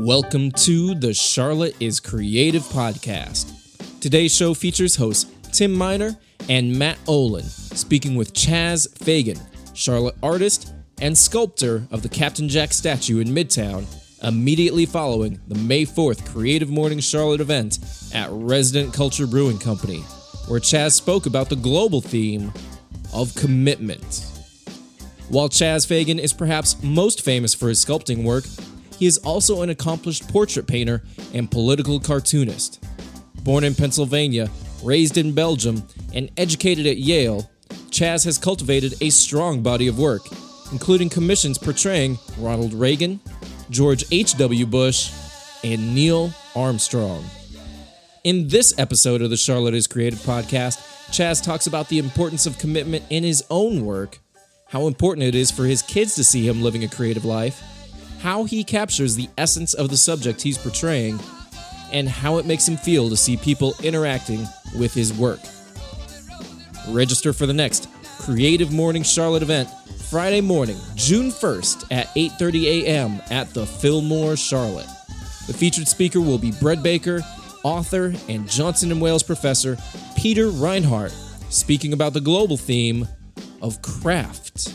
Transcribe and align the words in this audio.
Welcome 0.00 0.50
to 0.52 0.94
the 0.94 1.12
Charlotte 1.12 1.76
is 1.78 2.00
Creative 2.00 2.62
podcast. 2.62 4.00
Today's 4.00 4.34
show 4.34 4.54
features 4.54 4.96
hosts 4.96 5.30
Tim 5.52 5.74
Miner 5.74 6.16
and 6.48 6.74
Matt 6.78 6.96
Olin 7.06 7.44
speaking 7.44 8.14
with 8.14 8.32
Chas 8.32 8.88
Fagan, 8.94 9.38
Charlotte 9.74 10.16
artist 10.22 10.72
and 11.02 11.16
sculptor 11.16 11.86
of 11.90 12.00
the 12.00 12.08
Captain 12.08 12.48
Jack 12.48 12.72
statue 12.72 13.20
in 13.20 13.28
Midtown, 13.28 13.84
immediately 14.22 14.86
following 14.86 15.38
the 15.48 15.56
May 15.56 15.84
4th 15.84 16.26
Creative 16.32 16.70
Morning 16.70 17.00
Charlotte 17.00 17.42
event 17.42 17.78
at 18.14 18.30
Resident 18.30 18.94
Culture 18.94 19.26
Brewing 19.26 19.58
Company, 19.58 20.00
where 20.48 20.60
Chas 20.60 20.94
spoke 20.94 21.26
about 21.26 21.50
the 21.50 21.56
global 21.56 22.00
theme 22.00 22.50
of 23.12 23.34
commitment. 23.34 24.24
While 25.28 25.50
Chas 25.50 25.84
Fagan 25.84 26.18
is 26.18 26.32
perhaps 26.32 26.82
most 26.82 27.22
famous 27.22 27.52
for 27.52 27.68
his 27.68 27.84
sculpting 27.84 28.24
work, 28.24 28.44
he 29.00 29.06
is 29.06 29.16
also 29.18 29.62
an 29.62 29.70
accomplished 29.70 30.28
portrait 30.28 30.66
painter 30.66 31.02
and 31.32 31.50
political 31.50 31.98
cartoonist. 31.98 32.84
Born 33.42 33.64
in 33.64 33.74
Pennsylvania, 33.74 34.50
raised 34.82 35.16
in 35.16 35.32
Belgium, 35.32 35.82
and 36.12 36.30
educated 36.36 36.86
at 36.86 36.98
Yale, 36.98 37.50
Chas 37.90 38.24
has 38.24 38.36
cultivated 38.36 38.94
a 39.00 39.08
strong 39.08 39.62
body 39.62 39.88
of 39.88 39.98
work, 39.98 40.20
including 40.70 41.08
commissions 41.08 41.56
portraying 41.56 42.18
Ronald 42.36 42.74
Reagan, 42.74 43.20
George 43.70 44.04
H.W. 44.12 44.66
Bush, 44.66 45.10
and 45.64 45.94
Neil 45.94 46.30
Armstrong. 46.54 47.24
In 48.22 48.48
this 48.48 48.78
episode 48.78 49.22
of 49.22 49.30
the 49.30 49.36
Charlotte 49.38 49.72
is 49.72 49.86
Creative 49.86 50.18
podcast, 50.18 51.10
Chas 51.10 51.40
talks 51.40 51.66
about 51.66 51.88
the 51.88 51.98
importance 51.98 52.44
of 52.44 52.58
commitment 52.58 53.04
in 53.08 53.24
his 53.24 53.42
own 53.48 53.86
work, 53.86 54.18
how 54.68 54.86
important 54.86 55.26
it 55.26 55.34
is 55.34 55.50
for 55.50 55.64
his 55.64 55.80
kids 55.80 56.14
to 56.16 56.22
see 56.22 56.46
him 56.46 56.60
living 56.60 56.84
a 56.84 56.88
creative 56.88 57.24
life, 57.24 57.62
how 58.20 58.44
he 58.44 58.62
captures 58.62 59.14
the 59.16 59.28
essence 59.38 59.74
of 59.74 59.88
the 59.88 59.96
subject 59.96 60.42
he's 60.42 60.58
portraying, 60.58 61.18
and 61.92 62.08
how 62.08 62.36
it 62.38 62.46
makes 62.46 62.68
him 62.68 62.76
feel 62.76 63.08
to 63.08 63.16
see 63.16 63.36
people 63.36 63.74
interacting 63.82 64.46
with 64.78 64.94
his 64.94 65.12
work. 65.12 65.40
Register 66.88 67.32
for 67.32 67.46
the 67.46 67.54
next 67.54 67.88
Creative 68.18 68.70
Morning 68.70 69.02
Charlotte 69.02 69.42
event 69.42 69.68
Friday 70.10 70.40
morning, 70.40 70.76
June 70.96 71.30
1st 71.30 71.86
at 71.90 72.08
8:30 72.14 72.84
a.m. 72.84 73.22
at 73.30 73.52
the 73.54 73.64
Fillmore 73.64 74.36
Charlotte. 74.36 74.88
The 75.46 75.54
featured 75.54 75.88
speaker 75.88 76.20
will 76.20 76.38
be 76.38 76.52
bread 76.52 76.82
baker, 76.82 77.22
author, 77.62 78.12
and 78.28 78.48
Johnson 78.48 78.92
and 78.92 79.00
Wales 79.00 79.22
professor 79.22 79.76
Peter 80.16 80.48
Reinhart, 80.48 81.12
speaking 81.48 81.92
about 81.92 82.12
the 82.12 82.20
global 82.20 82.56
theme 82.56 83.08
of 83.62 83.80
craft. 83.82 84.74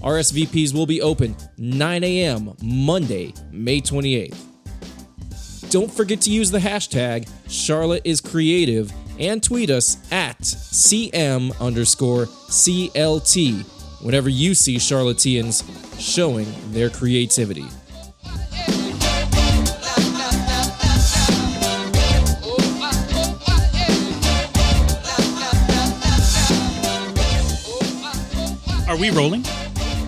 RSVPs 0.00 0.74
will 0.74 0.86
be 0.86 1.00
open 1.00 1.36
9 1.56 2.04
a.m. 2.04 2.54
Monday, 2.62 3.32
May 3.50 3.80
28th. 3.80 5.70
Don't 5.70 5.90
forget 5.90 6.20
to 6.22 6.30
use 6.30 6.50
the 6.50 6.58
hashtag 6.58 7.28
Charlotte 7.48 8.02
is 8.04 8.20
Creative 8.20 8.92
and 9.18 9.42
tweet 9.42 9.70
us 9.70 9.96
at 10.12 10.38
CM 10.40 11.58
underscore 11.60 12.26
CLT 12.26 13.64
whenever 14.02 14.28
you 14.28 14.54
see 14.54 14.76
Charlotteans 14.76 15.64
showing 15.98 16.46
their 16.72 16.90
creativity. 16.90 17.64
Are 28.86 28.96
we 28.96 29.10
rolling? 29.10 29.44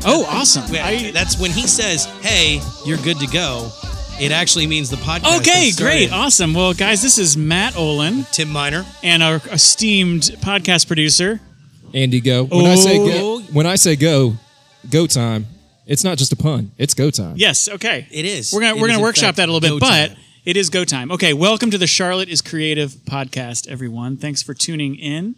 Oh, 0.08 0.24
oh 0.24 0.36
awesome. 0.38 0.64
I, 0.72 1.10
that's 1.12 1.38
when 1.38 1.50
he 1.50 1.66
says, 1.66 2.04
"Hey, 2.22 2.60
you're 2.84 2.98
good 2.98 3.18
to 3.20 3.26
go." 3.26 3.70
It 4.18 4.32
actually 4.32 4.66
means 4.66 4.88
the 4.88 4.96
podcast. 4.96 5.40
Okay, 5.40 5.66
has 5.66 5.76
great. 5.78 6.10
Awesome. 6.10 6.54
Well, 6.54 6.72
guys, 6.72 7.02
this 7.02 7.18
is 7.18 7.36
Matt 7.36 7.76
Olin 7.76 8.24
Tim 8.32 8.48
Miner. 8.48 8.86
and 9.02 9.22
our 9.22 9.42
esteemed 9.50 10.22
podcast 10.40 10.86
producer. 10.86 11.40
Andy, 11.92 12.20
go. 12.20 12.44
When 12.44 12.66
I 12.66 12.76
say 12.76 12.98
Oh. 12.98 13.08
go, 13.08 13.40
when 13.52 13.66
I 13.66 13.74
say 13.76 13.94
go, 13.96 14.36
go 14.90 15.06
time. 15.06 15.46
It's 15.86 16.02
not 16.02 16.18
just 16.18 16.32
a 16.32 16.36
pun. 16.36 16.72
It's 16.78 16.94
go 16.94 17.10
time. 17.10 17.34
Yes, 17.36 17.68
okay. 17.68 18.06
It 18.10 18.24
is. 18.24 18.52
We're 18.52 18.60
gonna 18.60 18.76
It 18.76 18.80
we're 18.80 18.88
gonna 18.88 19.00
workshop 19.02 19.36
that 19.36 19.48
a 19.48 19.52
little 19.52 19.76
bit, 19.76 19.80
but 19.80 20.08
time. 20.08 20.16
it 20.44 20.56
is 20.56 20.70
go 20.70 20.84
time. 20.84 21.10
Okay, 21.12 21.32
welcome 21.32 21.70
to 21.70 21.78
the 21.78 21.86
Charlotte 21.86 22.28
is 22.28 22.40
Creative 22.42 22.90
podcast, 22.90 23.68
everyone. 23.68 24.16
Thanks 24.16 24.42
for 24.42 24.54
tuning 24.54 24.94
in. 24.96 25.36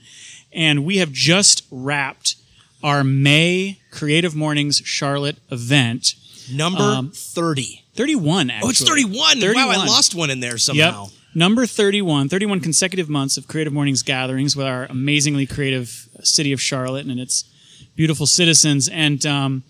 And 0.53 0.85
we 0.87 0.99
have 0.99 1.13
just 1.13 1.65
wrapped 1.71 2.37
our 2.83 3.03
May 3.05 3.81
Creative 3.91 4.35
Mornings 4.35 4.81
Charlotte 4.85 5.37
event. 5.51 6.15
number 6.53 6.81
Um, 6.83 7.11
thirty. 7.15 7.83
31 7.95 8.49
actually. 8.51 8.67
Oh, 8.67 8.71
it's 8.71 8.83
31. 8.89 9.41
Wow, 9.55 9.71
I 9.71 9.77
lost 9.87 10.15
one 10.15 10.31
in 10.31 10.39
there 10.41 10.53
Yep. 10.53 10.61
somehow. 10.61 11.11
Number 11.35 11.67
31, 11.67 12.29
31 12.29 12.61
consecutive 12.61 13.09
months 13.09 13.37
of 13.37 13.47
Creative 13.49 13.73
Mornings 13.73 14.03
gatherings 14.03 14.55
with 14.57 14.67
our 14.67 14.87
amazingly 14.87 15.47
creative 15.47 16.09
city 16.23 16.53
of 16.53 16.61
Charlotte 16.63 17.07
and 17.07 17.19
its 17.21 17.45
beautiful 17.97 18.27
citizens. 18.27 18.89
And 18.89 19.27
um, 19.27 19.65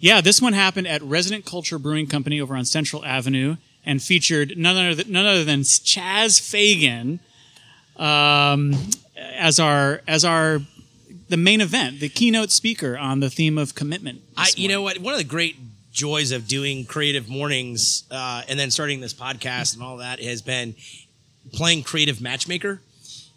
yeah, 0.00 0.20
this 0.20 0.40
one 0.40 0.52
happened 0.52 0.86
at 0.86 1.02
Resident 1.02 1.44
Culture 1.44 1.78
Brewing 1.78 2.06
Company 2.06 2.40
over 2.40 2.56
on 2.56 2.64
Central 2.64 3.04
Avenue 3.04 3.56
and 3.84 4.00
featured 4.00 4.54
none 4.56 4.76
other 4.76 4.94
than, 4.94 5.12
none 5.12 5.26
other 5.26 5.44
than 5.44 5.64
Chas 5.64 6.38
Fagan 6.38 7.18
um, 7.96 8.74
as 9.16 9.58
our 9.60 10.00
as 10.08 10.24
our 10.24 10.60
the 11.32 11.38
main 11.38 11.62
event, 11.62 11.98
the 11.98 12.10
keynote 12.10 12.50
speaker 12.50 12.98
on 12.98 13.20
the 13.20 13.30
theme 13.30 13.56
of 13.56 13.74
commitment. 13.74 14.20
I, 14.36 14.50
you 14.54 14.68
know 14.68 14.82
what? 14.82 14.98
One 14.98 15.14
of 15.14 15.18
the 15.18 15.24
great 15.24 15.56
joys 15.90 16.30
of 16.30 16.46
doing 16.46 16.84
creative 16.84 17.26
mornings 17.26 18.04
uh, 18.10 18.42
and 18.50 18.58
then 18.58 18.70
starting 18.70 19.00
this 19.00 19.14
podcast 19.14 19.72
and 19.72 19.82
all 19.82 19.96
that 19.96 20.22
has 20.22 20.42
been 20.42 20.74
playing 21.54 21.84
creative 21.84 22.20
matchmaker 22.20 22.80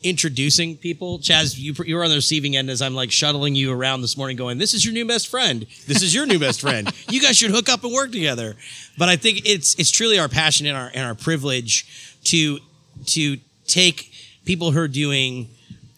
introducing 0.03 0.75
people 0.75 1.19
chas 1.19 1.57
you, 1.57 1.73
you 1.85 1.95
were 1.95 2.03
on 2.03 2.09
the 2.09 2.16
receiving 2.16 2.56
end 2.56 2.69
as 2.69 2.81
i'm 2.81 2.94
like 2.94 3.11
shuttling 3.11 3.56
you 3.56 3.73
around 3.73 4.01
this 4.01 4.16
morning 4.16 4.38
going 4.38 4.57
this 4.59 4.73
is 4.73 4.85
your 4.85 4.94
new 4.94 5.06
best 5.06 5.27
friend 5.27 5.66
this 5.88 6.03
is 6.03 6.13
your 6.13 6.27
new 6.27 6.38
best 6.38 6.62
friend 6.62 6.94
you 7.09 7.19
guys 7.19 7.35
should 7.35 7.50
hook 7.50 7.69
up 7.69 7.83
and 7.83 7.91
work 7.91 8.12
together 8.12 8.56
but 9.00 9.09
i 9.09 9.16
think 9.16 9.41
it's 9.45 9.73
it's 9.79 9.89
truly 9.89 10.19
our 10.19 10.29
passion 10.29 10.67
and 10.67 10.77
our 10.77 10.91
and 10.94 11.03
our 11.03 11.16
privilege 11.16 12.19
to 12.23 12.59
to 13.06 13.38
take 13.67 14.12
people 14.45 14.72
who 14.72 14.79
are 14.79 14.88
doing 14.88 15.50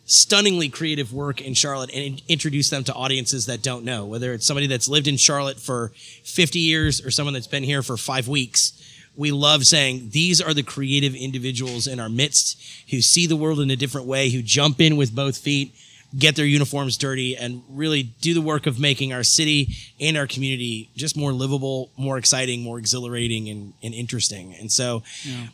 stunningly 0.07 0.69
creative 0.69 1.13
work 1.13 1.41
in 1.41 1.53
Charlotte 1.53 1.91
and 1.93 2.03
in- 2.03 2.19
introduce 2.27 2.69
them 2.69 2.83
to 2.85 2.93
audiences 2.93 3.45
that 3.45 3.61
don't 3.61 3.85
know, 3.85 4.05
whether 4.05 4.33
it's 4.33 4.45
somebody 4.45 4.65
that's 4.65 4.87
lived 4.87 5.07
in 5.07 5.17
Charlotte 5.17 5.59
for 5.59 5.91
50 6.23 6.59
years 6.59 7.05
or 7.05 7.11
someone 7.11 7.33
that's 7.33 7.45
been 7.45 7.63
here 7.63 7.83
for 7.83 7.97
five 7.97 8.27
weeks. 8.27 8.73
We 9.15 9.31
love 9.31 9.65
saying 9.65 10.09
these 10.11 10.41
are 10.41 10.53
the 10.53 10.63
creative 10.63 11.13
individuals 11.13 11.87
in 11.87 11.99
our 11.99 12.09
midst 12.09 12.57
who 12.89 13.01
see 13.01 13.27
the 13.27 13.35
world 13.35 13.59
in 13.59 13.69
a 13.69 13.75
different 13.75 14.07
way, 14.07 14.29
who 14.29 14.41
jump 14.41 14.79
in 14.79 14.95
with 14.95 15.13
both 15.13 15.37
feet, 15.37 15.75
get 16.17 16.35
their 16.35 16.45
uniforms 16.45 16.97
dirty, 16.97 17.37
and 17.37 17.61
really 17.69 18.03
do 18.03 18.33
the 18.33 18.41
work 18.41 18.65
of 18.65 18.79
making 18.79 19.13
our 19.13 19.23
city 19.23 19.75
and 19.99 20.17
our 20.17 20.27
community 20.27 20.89
just 20.95 21.15
more 21.15 21.31
livable, 21.31 21.89
more 21.97 22.17
exciting, 22.17 22.61
more 22.61 22.79
exhilarating, 22.79 23.49
and, 23.49 23.73
and 23.83 23.93
interesting. 23.93 24.55
And 24.55 24.71
so, 24.71 25.03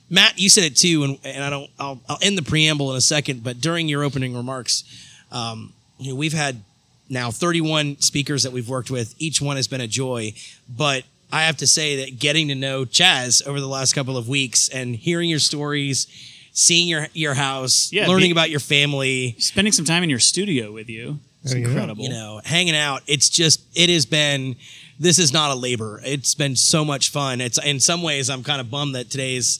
Matt, 0.10 0.40
you 0.40 0.50
said 0.50 0.64
it 0.64 0.76
too, 0.76 1.04
and, 1.04 1.20
and 1.24 1.44
I 1.44 1.50
don't. 1.50 1.70
I'll, 1.80 2.00
I'll 2.08 2.20
end 2.22 2.38
the 2.38 2.44
preamble 2.44 2.92
in 2.92 2.98
a 2.98 3.02
second, 3.02 3.44
but 3.44 3.60
during 3.60 3.88
your 3.90 4.04
opening 4.04 4.36
remarks, 4.36 4.84
um, 5.32 5.74
you 5.98 6.12
know, 6.12 6.16
we've 6.16 6.34
had 6.34 6.64
now 7.10 7.32
31 7.32 8.00
speakers 8.00 8.44
that 8.44 8.52
we've 8.52 8.70
worked 8.70 8.90
with. 8.92 9.16
Each 9.20 9.42
one 9.42 9.58
has 9.58 9.68
been 9.68 9.82
a 9.82 9.88
joy, 9.88 10.34
but 10.70 11.04
I 11.32 11.44
have 11.44 11.58
to 11.58 11.68
say 11.68 12.06
that 12.06 12.20
getting 12.20 12.48
to 12.50 12.56
know 12.56 12.86
Chas 12.86 13.42
over 13.46 13.60
the 13.60 13.68
last 13.68 13.94
couple 13.94 14.18
of 14.18 14.28
weeks 14.30 14.70
and 14.70 14.96
hearing 14.96 15.30
your 15.30 15.40
stories, 15.40 16.08
seeing 16.54 16.88
your 16.88 17.08
your 17.14 17.34
house, 17.34 17.92
Yeah, 17.92 18.08
learning 18.08 18.30
be- 18.30 18.32
about 18.32 18.50
your 18.50 18.60
family, 18.62 19.36
spending 19.40 19.74
some 19.74 19.86
time 19.86 20.04
in 20.04 20.10
your 20.10 20.20
studio 20.20 20.72
with 20.72 20.90
you. 20.90 21.20
It's 21.44 21.54
incredible. 21.54 22.04
you 22.04 22.10
know, 22.10 22.40
hanging 22.46 22.76
out. 22.76 23.02
It's 23.08 23.28
just 23.30 23.62
it 23.76 23.90
has 23.90 24.06
been. 24.06 24.56
This 25.00 25.18
is 25.20 25.34
not 25.34 25.52
a 25.52 25.56
labor. 25.56 26.00
It's 26.06 26.36
been 26.36 26.56
so 26.56 26.86
much 26.86 27.10
fun. 27.10 27.42
It's 27.42 27.58
in 27.66 27.80
some 27.82 28.02
ways 28.04 28.30
I'm 28.30 28.44
kind 28.44 28.62
of 28.62 28.70
bummed 28.72 28.96
that 28.96 29.10
today's 29.10 29.60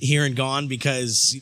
here 0.00 0.24
and 0.24 0.34
gone 0.34 0.66
because 0.68 1.36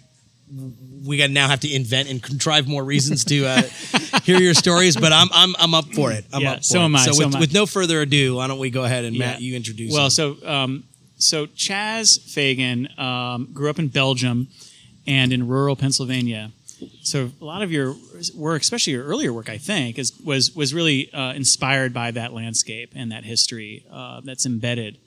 we 1.07 1.17
got 1.17 1.31
now 1.31 1.47
have 1.49 1.61
to 1.61 1.73
invent 1.73 2.11
and 2.11 2.23
contrive 2.23 2.67
more 2.67 2.83
reasons 2.83 3.25
to 3.27 3.47
uh, 3.47 3.63
hear 4.25 4.41
your 4.41 4.55
stories. 4.55 4.97
But 4.97 5.13
I'm 5.13 5.29
I'm 5.33 5.55
I'm 5.59 5.73
up 5.75 5.87
for 5.95 6.11
it. 6.13 6.25
I'm 6.33 6.43
Yeah, 6.43 6.53
up 6.53 6.59
for 6.59 6.65
so 6.65 6.81
it. 6.81 6.85
am 6.85 6.97
I, 6.97 7.05
So, 7.05 7.13
so 7.13 7.19
with, 7.19 7.27
am 7.35 7.37
I. 7.37 7.41
with 7.41 7.55
no 7.55 7.65
further 7.67 8.01
ado, 8.03 8.35
why 8.37 8.47
don't 8.49 8.59
we 8.59 8.71
go 8.71 8.85
ahead 8.85 9.05
and 9.05 9.17
Matt, 9.17 9.41
you 9.41 9.55
introduce. 9.57 9.93
Well, 9.93 10.07
him. 10.07 10.11
so 10.11 10.37
um, 10.45 10.85
so 11.17 11.47
Chas 11.47 12.19
Fagan 12.19 12.89
um, 12.99 13.49
grew 13.55 13.71
up 13.71 13.79
in 13.79 13.89
Belgium 13.89 14.49
and 15.09 15.33
in 15.33 15.49
rural 15.49 15.75
Pennsylvania. 15.75 16.53
So 17.03 17.33
a 17.41 17.45
lot 17.45 17.63
of 17.63 17.73
your 17.73 17.97
work, 18.37 18.61
especially 18.63 18.93
your 18.93 19.05
earlier 19.05 19.33
work, 19.33 19.49
I 19.49 19.59
think, 19.59 19.99
is 19.99 20.13
was 20.25 20.55
was 20.55 20.73
really 20.73 21.13
uh, 21.13 21.33
inspired 21.33 21.93
by 21.93 22.13
that 22.13 22.33
landscape 22.33 22.93
and 22.95 23.11
that 23.11 23.25
history 23.25 23.85
uh, 23.91 24.21
that's 24.23 24.47
embedded 24.47 24.99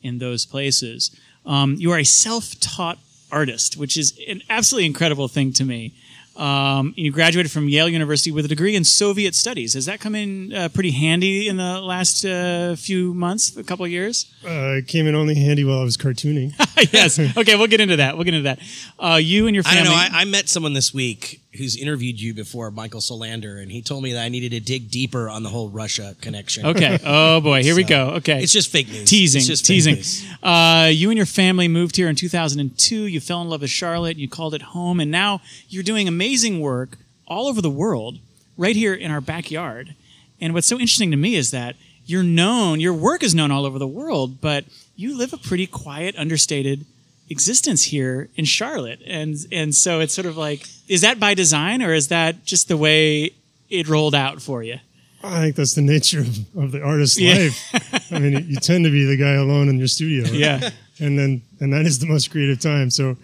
in 0.00 0.18
those 0.18 0.46
places. 0.46 1.10
Um, 1.44 1.74
you 1.74 1.90
are 1.90 1.98
a 1.98 2.04
self-taught 2.04 2.98
artist, 3.30 3.76
which 3.76 3.96
is 3.98 4.18
an 4.28 4.42
absolutely 4.48 4.86
incredible 4.86 5.28
thing 5.28 5.52
to 5.54 5.64
me. 5.64 5.92
Um, 6.38 6.94
you 6.96 7.10
graduated 7.10 7.50
from 7.50 7.68
Yale 7.68 7.88
University 7.88 8.30
with 8.30 8.44
a 8.44 8.48
degree 8.48 8.76
in 8.76 8.84
Soviet 8.84 9.34
studies. 9.34 9.74
Has 9.74 9.86
that 9.86 9.98
come 9.98 10.14
in 10.14 10.54
uh, 10.54 10.68
pretty 10.68 10.92
handy 10.92 11.48
in 11.48 11.56
the 11.56 11.80
last 11.80 12.24
uh, 12.24 12.76
few 12.76 13.12
months, 13.12 13.56
a 13.56 13.64
couple 13.64 13.84
of 13.84 13.90
years? 13.90 14.32
Uh, 14.44 14.78
it 14.78 14.86
came 14.86 15.08
in 15.08 15.16
only 15.16 15.34
handy 15.34 15.64
while 15.64 15.80
I 15.80 15.84
was 15.84 15.96
cartooning. 15.96 16.52
yes. 16.92 17.18
Okay, 17.18 17.56
we'll 17.56 17.66
get 17.66 17.80
into 17.80 17.96
that. 17.96 18.14
We'll 18.16 18.24
get 18.24 18.34
into 18.34 18.44
that. 18.44 18.60
Uh, 18.98 19.16
you 19.16 19.48
and 19.48 19.54
your 19.56 19.64
I 19.66 19.74
family. 19.74 19.90
don't 19.90 20.12
know. 20.12 20.16
I, 20.18 20.22
I 20.22 20.24
met 20.26 20.48
someone 20.48 20.74
this 20.74 20.94
week 20.94 21.42
who's 21.58 21.76
interviewed 21.76 22.20
you 22.20 22.32
before, 22.32 22.70
Michael 22.70 23.00
Solander, 23.02 23.58
and 23.58 23.70
he 23.70 23.82
told 23.82 24.02
me 24.02 24.12
that 24.14 24.22
I 24.24 24.28
needed 24.30 24.52
to 24.52 24.60
dig 24.60 24.90
deeper 24.90 25.28
on 25.28 25.42
the 25.42 25.50
whole 25.50 25.68
Russia 25.68 26.16
connection. 26.20 26.64
okay. 26.66 26.98
Oh 27.04 27.40
boy. 27.40 27.62
Here 27.62 27.76
we 27.76 27.84
go. 27.84 28.10
Okay. 28.16 28.42
It's 28.42 28.52
just 28.52 28.70
fake 28.70 28.88
news. 28.88 29.08
teasing, 29.08 29.40
It's 29.40 29.46
just 29.48 29.66
teasing. 29.66 29.96
news. 29.96 30.24
Uh, 30.42 30.88
you 30.92 31.10
and 31.10 31.16
your 31.16 31.26
family 31.26 31.68
moved 31.68 31.96
here 31.96 32.08
in 32.08 32.16
2002. 32.16 33.04
You 33.04 33.20
fell 33.20 33.42
in 33.42 33.48
love 33.50 33.60
with 33.60 33.70
Charlotte. 33.70 34.16
You 34.16 34.28
called 34.28 34.54
it 34.54 34.62
home, 34.62 35.00
and 35.00 35.10
now 35.10 35.40
you're 35.68 35.82
doing 35.82 36.08
amazing 36.08 36.60
work 36.60 36.96
all 37.26 37.46
over 37.48 37.60
the 37.60 37.68
world, 37.70 38.18
right 38.56 38.74
here 38.76 38.94
in 38.94 39.10
our 39.10 39.20
backyard. 39.20 39.94
And 40.40 40.54
what's 40.54 40.66
so 40.66 40.76
interesting 40.78 41.10
to 41.10 41.16
me 41.16 41.34
is 41.34 41.50
that 41.50 41.76
you're 42.06 42.22
known, 42.22 42.80
your 42.80 42.94
work 42.94 43.22
is 43.22 43.34
known 43.34 43.50
all 43.50 43.66
over 43.66 43.78
the 43.78 43.86
world, 43.86 44.40
but 44.40 44.64
you 44.96 45.16
live 45.16 45.32
a 45.34 45.36
pretty 45.36 45.66
quiet, 45.66 46.16
understated 46.16 46.86
existence 47.30 47.84
here 47.84 48.28
in 48.36 48.44
Charlotte. 48.44 49.00
And 49.06 49.36
and 49.52 49.74
so 49.74 50.00
it's 50.00 50.14
sort 50.14 50.26
of 50.26 50.36
like, 50.36 50.66
is 50.88 51.00
that 51.02 51.18
by 51.20 51.34
design, 51.34 51.82
or 51.82 51.92
is 51.92 52.08
that 52.08 52.44
just 52.44 52.68
the 52.68 52.76
way 52.76 53.32
it 53.70 53.88
rolled 53.88 54.14
out 54.14 54.40
for 54.42 54.62
you? 54.62 54.78
I 55.22 55.40
think 55.40 55.56
that's 55.56 55.74
the 55.74 55.82
nature 55.82 56.20
of, 56.20 56.56
of 56.56 56.72
the 56.72 56.82
artist's 56.82 57.18
Yeah. 57.18 57.34
life. 57.34 58.12
I 58.12 58.18
mean, 58.20 58.46
you 58.48 58.56
tend 58.60 58.84
to 58.84 58.90
be 58.90 59.04
the 59.04 59.16
guy 59.16 59.32
alone 59.34 59.68
in 59.68 59.76
your 59.78 59.88
studio. 59.88 60.30
Yeah. 60.32 60.70
And 61.00 61.18
then, 61.18 61.42
and 61.60 61.72
that 61.72 61.86
is 61.86 61.98
the 61.98 62.06
most 62.06 62.30
creative 62.30 62.60
time. 62.60 62.88
So, 62.90 63.16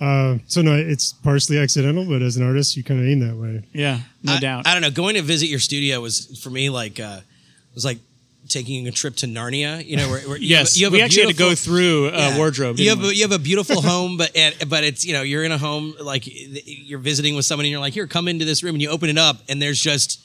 uh, 0.00 0.38
so 0.48 0.60
no, 0.62 0.74
it's 0.74 1.12
partially 1.12 1.58
accidental, 1.58 2.04
but 2.04 2.20
as 2.20 2.36
an 2.36 2.42
artist, 2.44 2.76
you 2.76 2.82
kind 2.84 3.00
of 3.00 3.06
aim 3.06 3.20
that 3.20 3.36
way. 3.36 3.62
Yeah, 3.72 4.00
no 4.24 4.34
I, 4.34 4.40
doubt. 4.40 4.66
I 4.66 4.72
don't 4.72 4.82
know. 4.82 4.90
Going 4.90 5.14
to 5.14 5.22
visit 5.22 5.46
your 5.48 5.60
studio 5.60 6.00
was 6.00 6.38
for 6.42 6.50
me 6.50 6.68
like 6.68 6.98
uh, 7.00 7.20
was 7.74 7.84
like 7.84 7.98
taking 8.48 8.86
a 8.88 8.92
trip 8.92 9.16
to 9.16 9.26
Narnia. 9.26 9.84
You 9.84 9.96
know, 9.96 10.08
where, 10.08 10.20
where 10.28 10.36
you 10.36 10.48
yes, 10.48 10.74
have, 10.74 10.80
you 10.80 10.86
have 10.86 10.92
we 10.92 11.02
actually 11.02 11.26
had 11.26 11.32
to 11.32 11.38
go 11.38 11.54
through 11.54 12.08
a 12.08 12.12
Yeah. 12.12 12.38
wardrobe. 12.38 12.78
You 12.78 12.90
have 12.90 13.00
we? 13.00 13.08
a, 13.08 13.12
you 13.12 13.22
have 13.22 13.32
a 13.32 13.38
beautiful 13.38 13.80
home, 13.82 14.16
but 14.16 14.36
and, 14.36 14.54
but 14.68 14.84
it's 14.84 15.04
you 15.04 15.12
know 15.12 15.22
you're 15.22 15.44
in 15.44 15.52
a 15.52 15.58
home 15.58 15.94
like 16.00 16.22
you're 16.26 16.98
visiting 16.98 17.34
with 17.36 17.44
somebody 17.44 17.68
and 17.68 17.72
you're 17.72 17.80
like 17.80 17.94
here 17.94 18.06
come 18.06 18.28
into 18.28 18.44
this 18.44 18.62
room 18.62 18.74
and 18.74 18.82
you 18.82 18.88
open 18.90 19.08
it 19.08 19.18
up 19.18 19.36
and 19.48 19.60
there's 19.60 19.80
just 19.80 20.20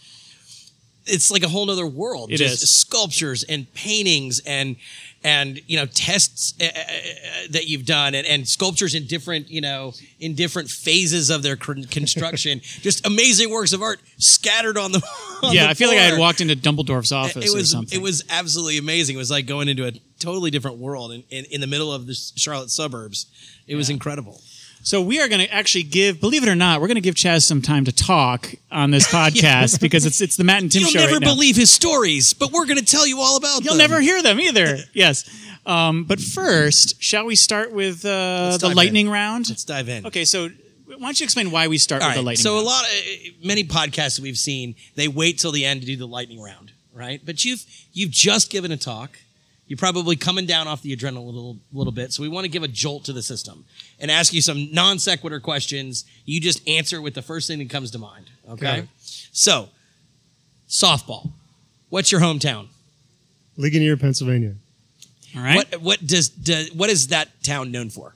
it's 1.06 1.32
like 1.32 1.44
a 1.44 1.50
whole 1.50 1.70
other 1.70 1.88
world. 1.88 2.32
It 2.32 2.38
just 2.38 2.64
is. 2.64 2.70
sculptures 2.74 3.44
and 3.44 3.72
paintings 3.74 4.40
and 4.46 4.76
and 5.24 5.62
you 5.68 5.78
know 5.78 5.86
tests 5.86 6.54
uh, 6.60 6.66
uh, 6.66 7.48
that 7.52 7.68
you've 7.68 7.86
done 7.86 8.16
and, 8.16 8.26
and 8.26 8.48
sculptures 8.48 8.96
in 8.96 9.06
different 9.06 9.50
you 9.50 9.62
know 9.62 9.94
in 10.20 10.36
different 10.36 10.70
phases 10.70 11.30
of 11.30 11.44
their 11.44 11.56
construction. 11.56 12.60
just 12.64 13.06
amazing 13.06 13.50
works 13.50 13.74
of 13.74 13.82
art 13.82 14.00
scattered 14.18 14.78
on 14.78 14.92
the. 14.92 15.02
On 15.44 15.56
yeah, 15.56 15.64
the 15.64 15.70
I 15.72 15.74
feel 15.74 15.90
like 15.90 15.98
I 15.98 16.04
had 16.04 16.20
walked 16.20 16.40
into 16.40 16.56
Dumbledore's 16.56 17.12
office 17.12 17.44
it 17.44 17.50
or 17.50 17.58
was 17.58 17.72
something. 17.72 18.00
it 18.00 18.04
was 18.04 18.24
absolutely 18.30 18.78
amazing. 18.78 19.16
It 19.16 19.18
was 19.18 19.32
like 19.32 19.48
going 19.48 19.70
into 19.70 19.88
a 19.88 19.92
totally 20.20 20.52
different 20.52 20.78
world 20.78 21.12
in, 21.12 21.24
in, 21.32 21.46
in 21.46 21.62
the 21.62 21.66
middle 21.66 21.92
of 21.92 22.06
the 22.06 22.14
Charlotte 22.14 22.70
suburbs. 22.70 23.26
It 23.66 23.74
was 23.74 23.90
incredible. 23.90 24.40
So 24.84 25.02
we 25.02 25.20
are 25.22 25.28
going 25.30 25.42
to 25.42 25.54
actually 25.54 25.84
give, 25.84 26.20
believe 26.20 26.44
it 26.44 26.50
or 26.50 26.56
not, 26.56 26.82
we're 26.82 26.88
going 26.88 26.96
to 26.96 27.02
give 27.02 27.16
Chas 27.16 27.46
some 27.46 27.62
time 27.62 27.86
to 27.86 27.92
talk 27.92 28.54
on 28.72 28.90
this 28.92 29.08
podcast 29.14 29.80
because 29.80 30.06
it's 30.06 30.22
it's 30.22 30.36
the 30.38 30.44
Matt 30.44 30.64
and 30.64 30.72
Tim 30.72 30.82
You'll 30.82 30.90
show 30.92 31.00
never 31.00 31.14
right 31.14 31.22
believe 31.24 31.56
his 31.56 31.70
stories, 31.72 32.34
but 32.34 32.52
we're 32.52 32.66
going 32.66 32.80
to 32.80 32.86
tell 32.86 33.06
you 33.06 33.20
all 33.20 33.38
about 33.38 33.64
You'll 33.64 33.74
them. 33.76 33.90
never 33.90 34.02
hear 34.02 34.22
them 34.24 34.40
either. 34.40 34.78
yes. 34.94 35.30
Um, 35.66 36.06
but 36.06 36.20
first, 36.20 37.02
shall 37.02 37.26
we 37.26 37.36
start 37.36 37.72
with 37.72 38.04
uh, 38.04 38.58
the 38.58 38.74
lightning 38.76 39.06
in. 39.06 39.12
round? 39.12 39.50
Let's 39.50 39.64
dive 39.64 39.88
in. 39.88 40.08
Okay, 40.08 40.26
so 40.26 40.50
why 40.88 40.98
don't 40.98 41.20
you 41.20 41.24
explain 41.26 41.52
why 41.52 41.68
we 41.68 41.78
start 41.78 42.02
All 42.02 42.08
with 42.10 42.16
the 42.16 42.20
right. 42.22 42.26
lightning 42.26 42.44
So 42.44 42.56
round? 42.56 42.66
a 42.66 42.70
lot 42.70 42.84
of 42.86 43.46
many 43.46 43.64
podcasts 43.64 44.20
we've 44.20 44.38
seen, 44.38 44.76
they 44.96 45.08
wait 45.08 45.38
till 45.38 45.52
the 45.52 45.64
end 45.64 45.82
to 45.82 45.86
do 45.88 45.96
the 45.96 46.08
lightning 46.08 46.42
round, 46.42 46.72
right? 46.94 47.22
But 47.24 47.46
you've 47.46 47.64
you've 47.94 48.10
just 48.12 48.50
given 48.50 48.72
a 48.72 48.78
talk. 48.78 49.20
You're 49.72 49.78
probably 49.78 50.18
coming 50.18 50.46
down 50.46 50.68
off 50.68 50.82
the 50.82 50.94
adrenaline 50.94 51.16
a 51.16 51.20
little, 51.22 51.58
little 51.72 51.94
bit. 51.94 52.12
So 52.12 52.22
we 52.24 52.28
want 52.28 52.44
to 52.44 52.50
give 52.50 52.62
a 52.62 52.68
jolt 52.68 53.06
to 53.06 53.14
the 53.14 53.22
system 53.22 53.64
and 54.02 54.12
ask 54.12 54.34
you 54.34 54.42
some 54.42 54.70
non 54.74 55.00
sequitur 55.00 55.40
questions. 55.40 56.04
You 56.26 56.42
just 56.42 56.68
answer 56.68 57.02
with 57.02 57.14
the 57.14 57.22
first 57.22 57.48
thing 57.48 57.60
that 57.60 57.70
comes 57.70 57.90
to 57.92 57.98
mind. 57.98 58.26
Okay. 58.50 58.90
So, 59.32 59.70
softball. 60.68 61.32
What's 61.88 62.12
your 62.12 62.20
hometown? 62.20 62.68
Ligonier, 63.56 63.96
Pennsylvania. 63.96 64.56
All 65.38 65.42
right. 65.42 65.56
What 65.56 65.82
what 65.82 66.06
does, 66.06 66.28
does 66.28 66.74
what 66.74 66.90
is 66.90 67.08
that 67.08 67.30
town 67.42 67.72
known 67.72 67.90
for? 67.90 68.14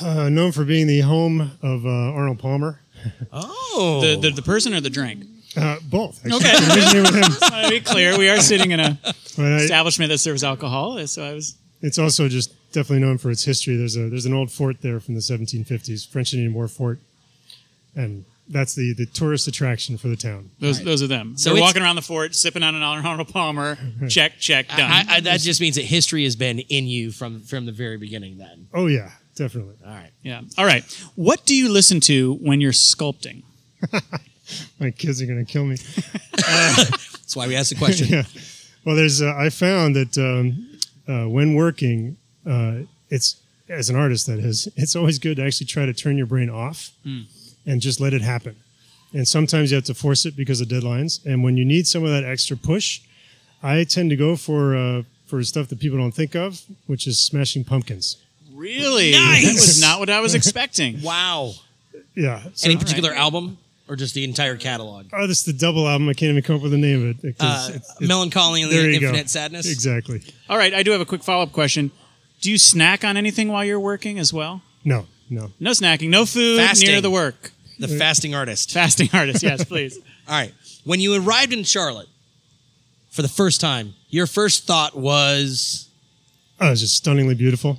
Uh, 0.00 0.28
known 0.28 0.52
for 0.52 0.64
being 0.64 0.86
the 0.86 1.00
home 1.00 1.40
of 1.60 1.86
uh, 1.86 1.88
Arnold 1.88 2.38
Palmer. 2.38 2.78
Oh, 3.32 4.00
The, 4.00 4.28
the, 4.28 4.30
the 4.30 4.42
person 4.42 4.74
or 4.74 4.80
the 4.80 4.90
drink? 4.90 5.24
Uh, 5.56 5.78
both. 5.84 6.18
Actually. 6.24 6.36
Okay. 6.46 6.74
Originally 6.74 7.00
with 7.02 7.14
him. 7.42 7.62
to 7.62 7.68
be 7.70 7.80
clear, 7.80 8.18
we 8.18 8.28
are 8.28 8.38
sitting 8.40 8.70
in 8.72 8.80
a 8.80 8.98
But 9.36 9.44
I, 9.46 9.56
establishment 9.56 10.10
that 10.10 10.18
serves 10.18 10.42
alcohol, 10.44 11.04
so 11.06 11.24
I 11.24 11.32
was. 11.34 11.56
it's 11.80 11.98
also 11.98 12.28
just 12.28 12.52
definitely 12.72 13.04
known 13.06 13.18
for 13.18 13.30
its 13.30 13.44
history. 13.44 13.76
There's 13.76 13.96
a 13.96 14.08
there's 14.08 14.26
an 14.26 14.34
old 14.34 14.50
fort 14.50 14.82
there 14.82 15.00
from 15.00 15.14
the 15.14 15.20
1750s, 15.20 16.08
French 16.08 16.34
Indian 16.34 16.52
War 16.54 16.68
fort, 16.68 16.98
and 17.96 18.24
that's 18.48 18.74
the 18.74 18.94
the 18.94 19.06
tourist 19.06 19.46
attraction 19.48 19.96
for 19.96 20.08
the 20.08 20.16
town. 20.16 20.50
Those, 20.58 20.82
those 20.82 21.02
are 21.02 21.06
them. 21.06 21.36
So 21.36 21.42
So 21.44 21.50
They're 21.50 21.58
it's- 21.58 21.68
walking 21.68 21.82
around 21.82 21.96
the 21.96 22.02
fort, 22.02 22.34
sipping 22.34 22.62
on 22.62 22.74
an 22.74 22.82
Arnold 22.82 23.28
Palmer. 23.28 23.78
check, 24.08 24.38
check, 24.38 24.68
done. 24.68 24.80
I, 24.80 25.04
I, 25.08 25.20
that 25.20 25.40
just 25.40 25.60
means 25.60 25.76
that 25.76 25.84
history 25.84 26.24
has 26.24 26.34
been 26.36 26.58
in 26.60 26.86
you 26.86 27.10
from 27.12 27.40
from 27.42 27.64
the 27.66 27.72
very 27.72 27.96
beginning. 27.96 28.38
Then, 28.38 28.68
Oh 28.74 28.86
yeah, 28.86 29.10
definitely. 29.36 29.76
all 29.86 29.92
right. 29.92 30.10
yeah. 30.22 30.42
All 30.58 30.64
right. 30.66 30.82
What 31.14 31.44
do 31.46 31.54
you 31.54 31.70
listen 31.70 32.00
to 32.00 32.34
when 32.42 32.60
you're 32.60 32.72
sculpting? 32.72 33.42
My 34.80 34.90
kids 34.90 35.20
are 35.22 35.26
gonna 35.26 35.44
kill 35.44 35.64
me. 35.64 35.76
That's 36.36 37.36
why 37.36 37.46
we 37.46 37.56
asked 37.56 37.70
the 37.70 37.76
question. 37.76 38.08
yeah. 38.10 38.24
Well, 38.84 38.96
there's 38.96 39.20
uh, 39.22 39.34
I 39.36 39.50
found 39.50 39.96
that 39.96 40.16
um, 40.18 40.78
uh, 41.06 41.28
when 41.28 41.54
working, 41.54 42.16
uh, 42.46 42.80
it's 43.10 43.36
as 43.68 43.90
an 43.90 43.96
artist 43.96 44.26
that 44.26 44.38
is, 44.38 44.68
it's 44.76 44.96
always 44.96 45.18
good 45.18 45.36
to 45.36 45.44
actually 45.44 45.66
try 45.66 45.84
to 45.84 45.92
turn 45.92 46.16
your 46.16 46.26
brain 46.26 46.48
off 46.48 46.90
and 47.04 47.80
just 47.80 48.00
let 48.00 48.14
it 48.14 48.22
happen. 48.22 48.56
And 49.12 49.26
sometimes 49.26 49.70
you 49.70 49.76
have 49.76 49.84
to 49.84 49.94
force 49.94 50.26
it 50.26 50.36
because 50.36 50.60
of 50.60 50.68
deadlines. 50.68 51.24
And 51.24 51.42
when 51.42 51.56
you 51.56 51.64
need 51.64 51.86
some 51.86 52.04
of 52.04 52.10
that 52.10 52.24
extra 52.24 52.56
push, 52.56 53.00
I 53.62 53.84
tend 53.84 54.10
to 54.10 54.16
go 54.16 54.36
for 54.36 54.76
uh, 54.76 55.02
for 55.26 55.42
stuff 55.44 55.68
that 55.68 55.80
people 55.80 55.98
don't 55.98 56.14
think 56.14 56.34
of, 56.34 56.62
which 56.86 57.06
is 57.06 57.18
smashing 57.18 57.64
pumpkins. 57.64 58.16
Really? 58.54 59.12
Nice! 59.12 59.44
That 59.44 59.52
was 59.54 59.80
not 59.80 60.00
what 60.00 60.10
I 60.10 60.20
was 60.20 60.34
expecting. 60.34 61.02
Wow. 61.02 61.52
Yeah. 62.14 62.42
So, 62.54 62.68
Any 62.68 62.76
particular 62.78 63.12
album 63.12 63.58
or 63.88 63.96
just 63.96 64.14
the 64.14 64.24
entire 64.24 64.56
catalog? 64.56 65.06
oh, 65.12 65.26
this 65.26 65.38
is 65.40 65.44
the 65.44 65.52
double 65.52 65.88
album. 65.88 66.08
I 66.08 66.12
can't 66.14 66.30
even 66.30 66.42
come 66.42 66.56
up 66.56 66.62
with 66.62 66.72
the 66.72 66.78
name 66.78 67.08
of 67.10 67.24
it. 67.24 67.36
Uh, 67.40 67.44
it's- 67.46 67.68
it's- 67.70 68.00
Melancholy 68.00 68.62
and 68.62 68.70
there 68.72 68.82
the 68.82 68.92
you 68.92 69.00
go. 69.00 69.06
Infinite 69.08 69.30
Sadness. 69.30 69.70
Exactly. 69.70 70.22
All 70.48 70.58
right. 70.58 70.72
I 70.74 70.82
do 70.82 70.90
have 70.92 71.00
a 71.00 71.06
quick 71.06 71.22
follow 71.22 71.42
up 71.44 71.52
question. 71.52 71.90
Do 72.40 72.50
you 72.50 72.58
snack 72.58 73.04
on 73.04 73.16
anything 73.16 73.48
while 73.48 73.64
you're 73.64 73.80
working 73.80 74.18
as 74.18 74.32
well? 74.32 74.62
No, 74.84 75.06
no. 75.28 75.50
No 75.58 75.70
snacking, 75.72 76.08
no 76.08 76.24
food 76.24 76.58
Fasting. 76.58 76.88
near 76.88 77.00
the 77.00 77.10
work. 77.10 77.50
The 77.80 77.86
uh, 77.86 77.98
fasting 77.98 78.34
artist. 78.34 78.72
Fasting 78.72 79.08
artist, 79.12 79.42
yes, 79.42 79.64
please. 79.72 79.96
All 80.28 80.34
right. 80.38 80.52
When 80.84 81.00
you 81.00 81.14
arrived 81.14 81.52
in 81.52 81.64
Charlotte 81.64 82.08
for 83.10 83.22
the 83.22 83.28
first 83.28 83.60
time, 83.60 83.94
your 84.10 84.26
first 84.26 84.64
thought 84.66 84.96
was 84.96 85.88
Oh, 86.60 86.70
it's 86.72 86.80
just 86.80 86.96
stunningly 86.96 87.34
beautiful. 87.34 87.78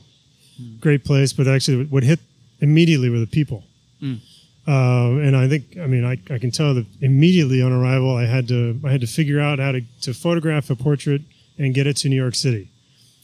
Hmm. 0.57 0.77
Great 0.79 1.03
place, 1.03 1.33
but 1.33 1.47
actually, 1.47 1.85
what 1.85 2.03
hit 2.03 2.19
immediately 2.61 3.09
were 3.09 3.19
the 3.19 3.27
people. 3.27 3.63
Hmm. 3.99 4.15
Uh, 4.69 5.17
and 5.25 5.35
I 5.35 5.47
think, 5.51 5.63
I 5.81 5.87
mean, 5.87 6.05
I, 6.05 6.15
I 6.33 6.37
can 6.37 6.51
tell 6.51 6.73
that 6.75 6.85
immediately 7.01 7.59
on 7.61 7.71
arrival, 7.71 8.15
I 8.15 8.25
had 8.35 8.47
to 8.49 8.59
I 8.87 8.91
had 8.91 9.01
to 9.01 9.07
figure 9.07 9.39
out 9.47 9.57
how 9.59 9.71
to, 9.71 9.81
to 10.05 10.13
photograph 10.13 10.69
a 10.69 10.75
portrait 10.75 11.21
and 11.57 11.73
get 11.73 11.87
it 11.87 11.95
to 12.01 12.09
New 12.09 12.15
York 12.25 12.35
City. 12.35 12.69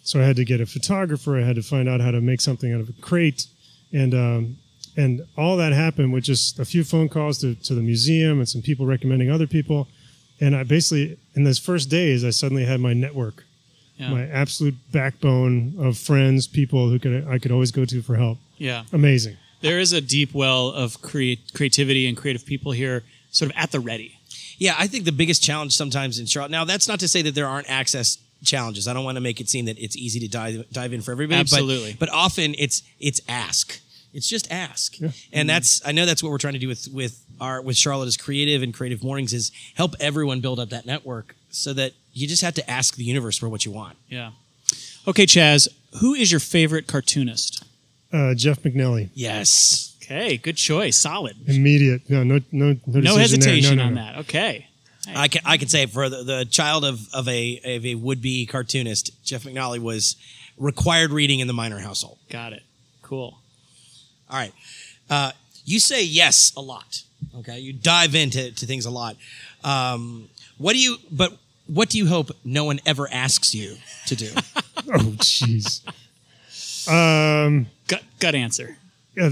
So 0.04 0.20
I 0.22 0.24
had 0.24 0.36
to 0.38 0.46
get 0.46 0.60
a 0.62 0.66
photographer. 0.66 1.32
I 1.38 1.44
had 1.50 1.56
to 1.56 1.62
find 1.64 1.88
out 1.92 2.00
how 2.02 2.12
to 2.12 2.22
make 2.22 2.42
something 2.42 2.74
out 2.74 2.80
of 2.82 2.90
a 2.90 2.94
crate, 2.94 3.46
and 3.94 4.14
um, 4.14 4.58
and 4.98 5.22
all 5.38 5.56
that 5.58 5.72
happened 5.74 6.14
with 6.14 6.24
just 6.24 6.58
a 6.60 6.66
few 6.66 6.84
phone 6.84 7.10
calls 7.10 7.38
to, 7.40 7.54
to 7.68 7.76
the 7.76 7.82
museum 7.82 8.40
and 8.40 8.48
some 8.50 8.62
people 8.62 8.86
recommending 8.86 9.30
other 9.30 9.48
people. 9.48 9.88
And 10.42 10.56
I 10.56 10.64
basically, 10.64 11.18
in 11.36 11.44
those 11.44 11.60
first 11.60 11.90
days, 11.90 12.24
I 12.26 12.32
suddenly 12.32 12.66
had 12.66 12.80
my 12.80 12.94
network 12.94 13.44
Yeah. 13.98 14.10
my 14.12 14.24
absolute 14.28 14.76
backbone 14.92 15.76
of 15.80 15.98
friends, 15.98 16.48
people 16.48 16.90
who 16.90 16.98
could 17.00 17.28
I 17.28 17.38
could 17.40 17.52
always 17.52 17.72
go 17.72 17.86
to 17.86 18.02
for 18.02 18.16
help. 18.16 18.38
Yeah. 18.58 18.84
Amazing. 18.92 19.38
There 19.66 19.80
is 19.80 19.94
a 19.94 20.02
deep 20.02 20.32
well 20.34 20.70
of 20.70 21.02
create, 21.02 21.54
creativity 21.56 22.08
and 22.08 22.16
creative 22.16 22.46
people 22.46 22.72
here, 22.72 23.04
sort 23.32 23.50
of 23.50 23.58
at 23.58 23.72
the 23.72 23.80
ready. 23.80 24.20
Yeah, 24.60 24.76
I 24.78 24.86
think 24.86 25.06
the 25.06 25.12
biggest 25.12 25.42
challenge 25.42 25.76
sometimes 25.76 26.20
in 26.20 26.28
Charlotte. 26.28 26.52
Now, 26.52 26.66
that's 26.66 26.88
not 26.88 27.00
to 27.00 27.08
say 27.08 27.24
that 27.24 27.34
there 27.34 27.48
aren't 27.48 27.68
access 27.68 28.20
challenges. 28.44 28.88
I 28.88 28.94
don't 28.94 29.04
want 29.04 29.16
to 29.16 29.22
make 29.22 29.42
it 29.42 29.50
seem 29.50 29.66
that 29.66 29.80
it's 29.80 29.98
easy 29.98 30.20
to 30.20 30.28
dive 30.28 30.72
dive 30.72 30.94
in 30.94 31.02
for 31.02 31.12
everybody. 31.12 31.40
Absolutely. 31.40 31.96
but, 32.00 32.10
often 32.10 32.54
it's 32.60 32.84
it's 33.00 33.20
ask. 33.28 33.82
It's 34.14 34.30
just 34.30 34.50
ask, 34.50 34.96
and 35.34 35.50
that's 35.50 35.82
I 35.86 35.92
know 35.92 36.06
that's 36.06 36.24
what 36.24 36.32
we're 36.32 36.38
trying 36.38 36.54
to 36.54 36.60
do 36.60 36.70
with 36.70 36.88
with 36.94 37.26
our 37.42 37.62
with 37.62 37.76
Charlotte 37.76 38.06
as 38.06 38.16
creative 38.16 38.64
and 38.64 38.74
creative 38.74 39.04
mornings 39.04 39.34
is 39.34 39.52
help 39.74 39.94
everyone 40.00 40.40
build 40.40 40.58
up 40.58 40.70
that 40.70 40.86
network 40.86 41.36
so 41.50 41.74
that 41.74 41.92
you 42.14 42.26
just 42.26 42.42
have 42.42 42.54
to 42.54 42.70
ask 42.70 42.96
the 42.96 43.04
universe 43.04 43.38
for 43.38 43.50
what 43.50 43.66
you 43.66 43.72
want. 43.72 43.98
Yeah. 44.08 44.32
Okay, 45.06 45.26
Chas, 45.26 45.68
who 46.00 46.14
is 46.14 46.32
your 46.32 46.40
favorite 46.40 46.88
cartoonist? 46.88 47.65
Uh, 48.16 48.34
Jeff 48.34 48.62
MacNelly. 48.64 49.10
Yes, 49.14 49.96
Okay, 50.06 50.38
good 50.38 50.56
choice. 50.56 50.98
Solid. 50.98 51.36
Immediate. 51.48 52.08
No, 52.10 52.24
no, 52.24 52.40
no, 52.52 52.78
no, 52.86 53.00
No 53.00 53.18
hesitation 53.18 53.78
No, 53.78 53.84
no, 53.84 53.88
on 53.88 53.96
that. 53.96 54.18
Okay. 54.20 54.68
I 55.16 55.28
can 55.28 55.42
I 55.46 55.58
can 55.58 55.68
say 55.68 55.86
for 55.88 56.10
the, 56.10 56.24
the 56.24 56.46
child 56.46 56.84
of, 56.86 57.00
of 57.14 57.28
a 57.28 57.60
of 57.64 57.86
a 57.86 57.96
would 57.96 58.22
be 58.22 58.46
cartoonist, 58.46 59.12
Jeff 59.24 59.44
MacNelly 59.44 59.80
was 59.80 60.16
required 60.58 61.12
reading 61.12 61.40
in 61.40 61.48
the 61.48 61.54
Miner 61.54 61.80
household. 61.80 62.18
Got 62.30 62.54
it. 62.54 62.64
Cool. 63.02 63.38
All 64.30 64.38
right. 64.40 64.54
Uh, 65.10 65.32
you 65.64 65.80
say 65.80 66.04
yes 66.04 66.54
a 66.56 66.62
lot. 66.62 67.02
Okay. 67.40 67.60
You 67.60 67.74
dive 67.74 68.16
into 68.16 68.52
to 68.52 68.66
things 68.66 68.86
a 68.86 68.92
lot. 68.92 69.16
Um, 69.64 70.30
what 70.58 70.74
do 70.74 70.80
you, 70.80 70.98
but 71.12 71.34
what 71.68 71.90
do 71.90 71.98
you 71.98 72.08
hope 72.08 72.30
no 72.44 72.64
one 72.64 72.80
ever 72.86 73.08
asks 73.12 73.54
you 73.56 73.78
to 74.08 74.16
do? 74.16 74.30
Oh, 74.88 75.00
jeez. 75.18 75.82
Um, 76.88 77.66
Gut, 77.88 78.04
gut 78.20 78.36
answer. 78.36 78.78
yeah, 79.16 79.30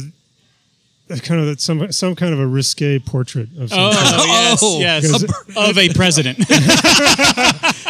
kind 1.24 1.42
of 1.42 1.60
some 1.60 1.92
some 1.92 2.16
kind 2.16 2.34
of 2.34 2.40
a 2.40 2.48
risque 2.48 3.00
portrait 3.00 3.50
of 3.60 3.70
some 3.70 3.80
oh, 3.80 3.92
kind. 3.92 4.16
Oh, 4.20 4.26
yes, 4.26 4.60
Oh, 4.64 4.80
yes. 4.80 5.24
Of 5.56 5.78
a 5.78 5.90
president. 5.90 6.40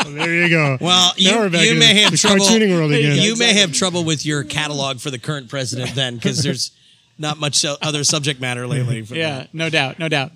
There 0.03 0.33
you 0.33 0.49
go. 0.49 0.77
Well, 0.81 1.13
you, 1.15 1.31
you 1.31 1.75
may 1.75 1.93
the- 1.93 2.01
have 2.01 2.11
the 2.11 2.17
trouble. 2.17 2.45
cartooning 2.45 2.75
world 2.75 2.91
again. 2.91 3.17
You 3.21 3.35
may 3.35 3.53
have 3.53 3.71
trouble 3.71 4.03
with 4.03 4.25
your 4.25 4.43
catalog 4.43 4.99
for 4.99 5.09
the 5.09 5.17
current 5.17 5.49
president 5.49 5.95
then, 5.95 6.15
because 6.15 6.43
there's 6.43 6.71
not 7.17 7.37
much 7.39 7.63
other 7.65 8.03
subject 8.03 8.41
matter 8.41 8.67
lately. 8.67 9.01
For 9.03 9.15
yeah, 9.15 9.47
no 9.53 9.69
doubt, 9.69 9.99
no 9.99 10.09
doubt. 10.09 10.31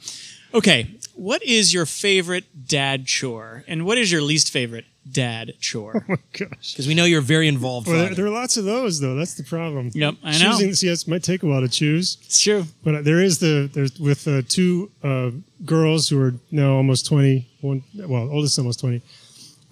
Okay, 0.54 0.88
what 1.18 1.44
is 1.44 1.74
your 1.74 1.86
favorite 1.86 2.46
dad 2.68 3.06
chore, 3.06 3.64
and 3.68 3.86
what 3.86 3.98
is 3.98 4.12
your 4.12 4.22
least 4.22 4.52
favorite 4.52 4.86
dad 5.10 5.54
chore? 5.60 6.06
Oh 6.10 6.12
my 6.12 6.18
Gosh. 6.34 6.74
because 6.74 6.88
we 6.88 6.94
know 6.94 7.06
you're 7.06 7.22
very 7.22 7.48
involved. 7.48 7.88
Well, 7.88 7.98
there, 8.06 8.16
there 8.16 8.26
are 8.26 8.30
lots 8.30 8.56
of 8.58 8.66
those 8.66 9.00
though. 9.00 9.16
That's 9.16 9.34
the 9.36 9.44
problem. 9.44 9.92
Yep, 9.94 10.16
I 10.24 10.32
know. 10.38 10.52
Choosing, 10.52 10.74
see, 10.76 10.90
it 10.90 11.08
might 11.08 11.24
take 11.24 11.44
a 11.44 11.48
while 11.48 11.62
to 11.62 11.70
choose, 11.70 12.18
It's 12.26 12.40
true. 12.42 12.66
but 12.84 13.04
there 13.04 13.22
is 13.22 13.40
the 13.40 13.70
there's 13.74 14.00
with 14.00 14.28
uh, 14.28 14.42
two 14.48 14.92
uh, 15.04 15.32
girls 15.66 16.10
who 16.10 16.22
are 16.22 16.34
now 16.52 16.76
almost 16.76 17.06
twenty. 17.06 17.48
One, 17.62 17.84
well, 17.96 18.30
oldest 18.32 18.58
almost 18.60 18.80
twenty. 18.80 19.02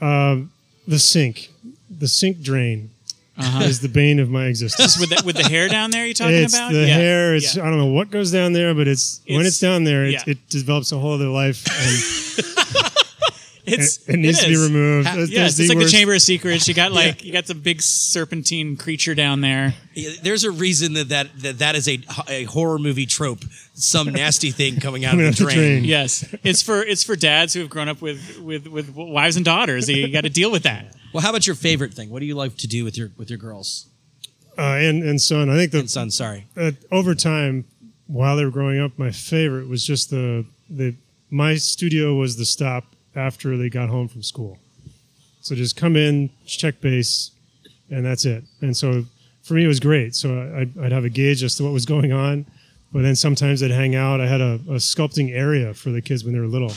Um, 0.02 0.52
the 0.88 1.00
sink, 1.00 1.50
the 1.90 2.08
sink 2.08 2.42
drain, 2.42 2.92
Uh-huh. 3.38 3.63
is 3.65 3.82
the 3.82 3.89
bane 3.89 4.20
of 4.20 4.30
my 4.30 4.46
existence. 4.46 4.98
With 4.98 5.10
the, 5.10 5.22
with 5.25 5.36
the 5.36 5.44
hair 5.44 5.68
down 5.68 5.92
there, 5.92 6.06
you 6.08 6.13
talking 6.13 6.36
it's 6.36 6.54
about? 6.56 6.72
the 6.72 6.88
Yeah, 6.88 6.96
hair. 6.96 7.36
It's 7.36 7.56
yeah. 7.58 7.63
I 7.63 7.70
don't 7.70 7.77
know 7.80 7.88
what 7.88 8.10
goes 8.10 8.32
down 8.32 8.54
there, 8.54 8.74
but 8.74 8.88
it's, 8.88 9.20
when 9.27 9.42
It's- 9.42 9.48
it's 9.54 9.60
down 9.60 9.84
there, 9.84 10.06
it, 10.06 10.12
yeah. 10.13 10.24
it 10.27 10.48
develops 10.50 10.92
a 10.94 10.98
whole 10.98 11.13
other 11.15 11.27
life, 11.27 11.65
and 11.68 12.46
It's, 13.68 13.98
it, 14.08 14.14
it 14.16 14.18
needs 14.18 14.42
to 14.44 14.48
be 14.48 14.56
removed. 14.58 15.08
Ha- 15.08 15.14
That's- 15.14 15.30
Yes, 15.30 15.42
that's 15.58 15.60
it's 15.60 15.70
like 15.70 15.78
worst. 15.80 15.92
the 15.92 15.98
Chamber 15.98 16.14
of 16.14 16.22
Secrets. 16.22 16.68
You 16.68 16.74
got 16.74 16.92
like 17.02 17.24
you 17.24 17.34
got 17.34 17.46
the 17.46 17.56
big 17.56 17.82
serpentine 17.82 18.78
creature 18.78 19.16
down 19.16 19.42
there. 19.42 19.74
Yeah, 19.94 20.12
There's 20.22 20.44
a 20.44 20.52
reason 20.52 20.94
that 20.94 21.10
that, 21.10 21.28
that, 21.40 21.60
that 21.60 21.76
is 21.76 21.88
a, 21.88 22.00
a 22.30 22.44
horror 22.44 22.78
movie 22.80 23.06
trope. 23.06 23.44
Some 23.74 24.10
nasty 24.14 24.52
thing 24.52 24.80
coming 24.80 25.04
out 25.06 25.12
Coming 25.12 25.28
of 25.28 25.36
the 25.38 25.44
out 25.46 25.50
the 25.50 25.54
drain. 25.56 25.70
drain. 25.80 25.84
Yes, 25.86 26.26
it's 26.44 26.62
for 26.62 26.82
it's 26.82 27.04
for 27.04 27.16
dads 27.16 27.54
who 27.54 27.60
have 27.62 27.70
grown 27.70 27.90
up 27.90 28.02
with 28.02 28.40
with 28.40 28.68
with 28.68 28.90
wives 28.96 29.36
and 29.36 29.44
daughters. 29.46 29.90
You 29.90 30.08
got 30.12 30.22
to 30.26 30.30
deal 30.30 30.52
with 30.52 30.64
that. 30.64 30.96
Well, 31.14 31.22
how 31.22 31.30
about 31.30 31.46
your 31.48 31.56
favorite 31.56 31.94
thing? 31.94 32.10
What 32.10 32.20
do 32.20 32.26
you 32.26 32.36
like 32.36 32.56
to 32.58 32.68
do 32.68 32.84
with 32.84 32.98
your 32.98 33.12
with 33.18 33.30
your 33.30 33.40
girls 33.40 33.88
Uh, 34.58 34.62
and 34.80 35.04
and 35.04 35.20
son, 35.22 35.50
I 35.50 35.58
think 35.58 35.72
the 35.72 35.80
and 35.80 35.90
sons? 35.92 36.16
Sorry. 36.16 36.46
uh, 36.56 36.72
over 36.92 37.16
time, 37.16 37.66
while 38.08 38.38
they 38.38 38.46
were 38.46 38.52
growing 38.52 38.80
up, 38.80 38.98
my 38.98 39.12
favorite 39.12 39.68
was 39.68 39.86
just 39.86 40.10
the 40.10 40.46
the 40.70 40.96
my 41.30 41.56
studio 41.56 42.14
was 42.16 42.38
the 42.38 42.46
stop 42.46 42.95
after 43.16 43.58
they 43.58 43.70
got 43.70 43.90
home 43.90 44.08
from 44.08 44.24
school. 44.24 44.60
So 45.42 45.56
just 45.56 45.76
come 45.76 45.96
in, 45.96 46.30
check 46.46 46.82
base, 46.82 47.32
and 47.90 48.06
that's 48.06 48.26
it. 48.26 48.44
And 48.62 48.76
so 48.76 49.06
for 49.44 49.54
me, 49.54 49.64
it 49.64 49.68
was 49.68 49.80
great. 49.80 50.16
So 50.16 50.42
I'd, 50.58 50.78
I'd 50.78 50.92
have 50.92 51.06
a 51.06 51.10
gauge 51.10 51.44
as 51.44 51.56
to 51.56 51.64
what 51.64 51.72
was 51.72 51.86
going 51.86 52.12
on, 52.12 52.46
but 52.92 53.04
then 53.04 53.16
sometimes 53.16 53.62
I'd 53.62 53.72
hang 53.72 53.96
out. 53.96 54.20
I 54.20 54.28
had 54.28 54.42
a, 54.42 54.54
a 54.68 54.80
sculpting 54.80 55.36
area 55.36 55.74
for 55.74 55.92
the 55.92 56.02
kids 56.02 56.24
when 56.24 56.34
they 56.34 56.40
were 56.40 56.48
little. 56.48 56.74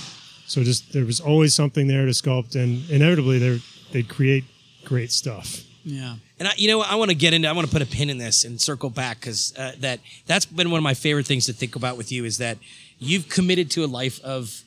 So 0.47 0.63
just 0.63 0.93
there 0.93 1.05
was 1.05 1.21
always 1.21 1.55
something 1.55 1.89
there 1.89 2.07
to 2.07 2.13
sculpt, 2.13 2.57
and 2.57 2.89
inevitably 2.91 3.39
they 3.39 3.61
they'd 3.93 4.09
create 4.09 4.45
great 4.85 5.13
stuff. 5.13 5.63
Yeah. 5.85 6.17
And 6.39 6.49
I, 6.49 6.53
you 6.57 6.69
know. 6.69 6.81
I 6.81 6.97
want 6.97 7.11
to 7.11 7.15
get 7.15 7.35
into. 7.35 7.49
I 7.49 7.53
want 7.53 7.67
to 7.67 7.73
put 7.73 7.83
a 7.83 7.87
pin 7.87 8.11
in 8.11 8.19
this 8.19 8.45
and 8.45 8.61
circle 8.61 8.91
back 8.91 9.21
because 9.21 9.55
uh, 9.57 9.73
that 9.81 10.01
that's 10.27 10.47
been 10.47 10.71
one 10.71 10.79
of 10.79 10.85
my 10.85 10.95
favorite 10.95 11.27
things 11.27 11.47
to 11.47 11.53
think 11.53 11.77
about 11.77 11.97
with 11.97 12.11
you 12.13 12.25
is 12.25 12.39
that 12.39 12.59
you've 12.99 13.29
committed 13.29 13.71
to 13.73 13.85
a 13.85 13.87
life 13.87 14.23
of 14.23 14.63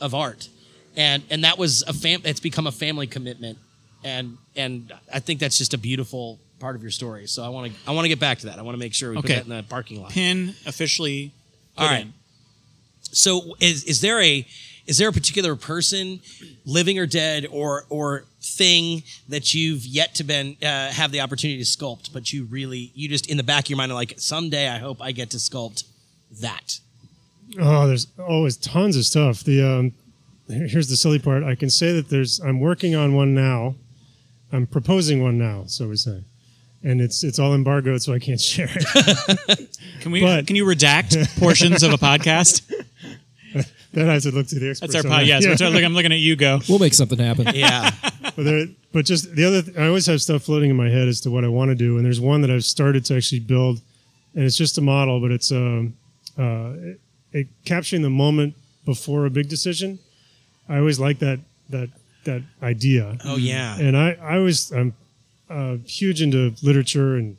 of 0.00 0.14
art, 0.14 0.48
and 0.96 1.22
and 1.30 1.44
that 1.44 1.58
was 1.58 1.82
a 1.86 1.92
fam. 1.92 2.20
It's 2.24 2.40
become 2.40 2.66
a 2.66 2.72
family 2.72 3.06
commitment, 3.06 3.58
and 4.04 4.38
and 4.56 4.92
I 5.12 5.20
think 5.20 5.40
that's 5.40 5.58
just 5.58 5.74
a 5.74 5.78
beautiful 5.78 6.38
part 6.58 6.74
of 6.76 6.82
your 6.82 6.90
story. 6.90 7.26
So 7.26 7.42
I 7.44 7.48
want 7.48 7.72
to 7.72 7.78
I 7.86 7.92
want 7.92 8.04
to 8.04 8.08
get 8.08 8.20
back 8.20 8.38
to 8.38 8.46
that. 8.46 8.58
I 8.58 8.62
want 8.62 8.74
to 8.74 8.78
make 8.78 8.94
sure 8.94 9.10
we 9.10 9.18
Okay. 9.18 9.34
put 9.36 9.46
that 9.46 9.50
in 9.50 9.56
the 9.56 9.62
parking 9.62 10.00
lot. 10.02 10.10
Pin 10.10 10.54
officially. 10.66 11.32
Put 11.76 11.82
All 11.84 11.88
right. 11.90 12.02
in. 12.06 12.12
So 13.02 13.54
is 13.60 13.84
is 13.84 14.00
there 14.00 14.20
a 14.20 14.46
is 14.86 14.98
there 14.98 15.08
a 15.08 15.12
particular 15.12 15.56
person, 15.56 16.20
living 16.64 16.98
or 16.98 17.06
dead, 17.06 17.46
or 17.50 17.84
or 17.88 18.24
thing 18.42 19.02
that 19.28 19.52
you've 19.52 19.84
yet 19.84 20.14
to 20.14 20.24
been 20.24 20.56
uh, 20.62 20.90
have 20.92 21.10
the 21.12 21.20
opportunity 21.20 21.58
to 21.58 21.64
sculpt, 21.66 22.12
but 22.12 22.32
you 22.32 22.44
really 22.44 22.92
you 22.94 23.08
just 23.08 23.28
in 23.28 23.36
the 23.36 23.42
back 23.42 23.64
of 23.64 23.70
your 23.70 23.76
mind 23.76 23.90
are 23.92 23.96
like 23.96 24.14
someday 24.16 24.68
I 24.68 24.78
hope 24.78 24.98
I 25.02 25.12
get 25.12 25.30
to 25.30 25.36
sculpt 25.38 25.84
that. 26.40 26.78
Oh, 27.60 27.86
there's 27.86 28.06
always 28.18 28.56
tons 28.56 28.96
of 28.96 29.04
stuff. 29.04 29.44
The 29.44 29.62
um, 29.62 29.82
here- 29.84 29.92
here's 30.72 30.88
the 30.88 30.96
silly 30.96 31.18
part. 31.18 31.42
I 31.44 31.54
can 31.54 31.70
say 31.70 31.92
that 31.92 32.08
there's. 32.08 32.40
I'm 32.40 32.60
working 32.60 32.94
on 32.94 33.14
one 33.14 33.34
now. 33.34 33.74
I'm 34.52 34.66
proposing 34.66 35.22
one 35.22 35.38
now, 35.38 35.64
so 35.66 35.88
we 35.88 35.96
say, 35.96 36.22
and 36.84 37.00
it's 37.00 37.24
it's 37.24 37.38
all 37.38 37.54
embargoed, 37.54 38.00
so 38.02 38.12
I 38.14 38.18
can't 38.18 38.40
share 38.52 38.68
it. 38.70 39.70
Can 40.00 40.12
we? 40.12 40.20
But- 40.20 40.46
can 40.46 40.54
you 40.56 40.64
redact 40.64 41.16
portions 41.40 41.82
of 41.82 41.92
a 41.92 41.96
podcast? 41.98 42.62
then 43.92 44.10
I 44.10 44.14
have 44.14 44.22
to 44.24 44.30
look 44.30 44.46
to 44.48 44.58
the 44.58 44.70
experts. 44.70 44.92
That's 44.92 45.04
our 45.04 45.10
on 45.10 45.18
pod. 45.18 45.26
Yes, 45.26 45.44
Yeah. 45.44 45.70
we're 45.70 45.84
I'm 45.84 45.94
looking 45.94 46.12
at 46.12 46.18
you. 46.18 46.36
Go. 46.36 46.60
We'll 46.68 46.78
make 46.78 46.94
something 46.94 47.18
happen. 47.18 47.48
Yeah, 47.54 47.90
but, 48.36 48.36
there, 48.44 48.66
but 48.92 49.04
just 49.04 49.34
the 49.34 49.44
other. 49.44 49.62
Th- 49.62 49.76
I 49.76 49.86
always 49.88 50.06
have 50.06 50.20
stuff 50.22 50.42
floating 50.44 50.70
in 50.70 50.76
my 50.76 50.88
head 50.90 51.08
as 51.08 51.20
to 51.22 51.30
what 51.30 51.44
I 51.44 51.48
want 51.48 51.70
to 51.70 51.74
do, 51.74 51.96
and 51.96 52.04
there's 52.04 52.20
one 52.20 52.40
that 52.42 52.50
I've 52.50 52.64
started 52.64 53.04
to 53.06 53.16
actually 53.16 53.40
build, 53.40 53.80
and 54.34 54.44
it's 54.44 54.56
just 54.56 54.78
a 54.78 54.82
model, 54.82 55.18
but 55.20 55.30
it's 55.32 55.50
um, 55.50 55.94
uh, 56.38 56.72
it, 56.76 57.00
it 57.32 57.46
capturing 57.64 58.02
the 58.02 58.10
moment 58.10 58.54
before 58.84 59.26
a 59.26 59.30
big 59.30 59.48
decision. 59.48 59.98
I 60.68 60.78
always 60.78 60.98
like 60.98 61.18
that 61.20 61.40
that 61.70 61.88
that 62.24 62.42
idea. 62.62 63.16
oh 63.24 63.36
yeah. 63.36 63.78
and 63.78 63.96
I, 63.96 64.16
I 64.20 64.38
was 64.38 64.72
I'm 64.72 64.94
uh, 65.48 65.76
huge 65.86 66.20
into 66.22 66.54
literature 66.62 67.16
and 67.16 67.36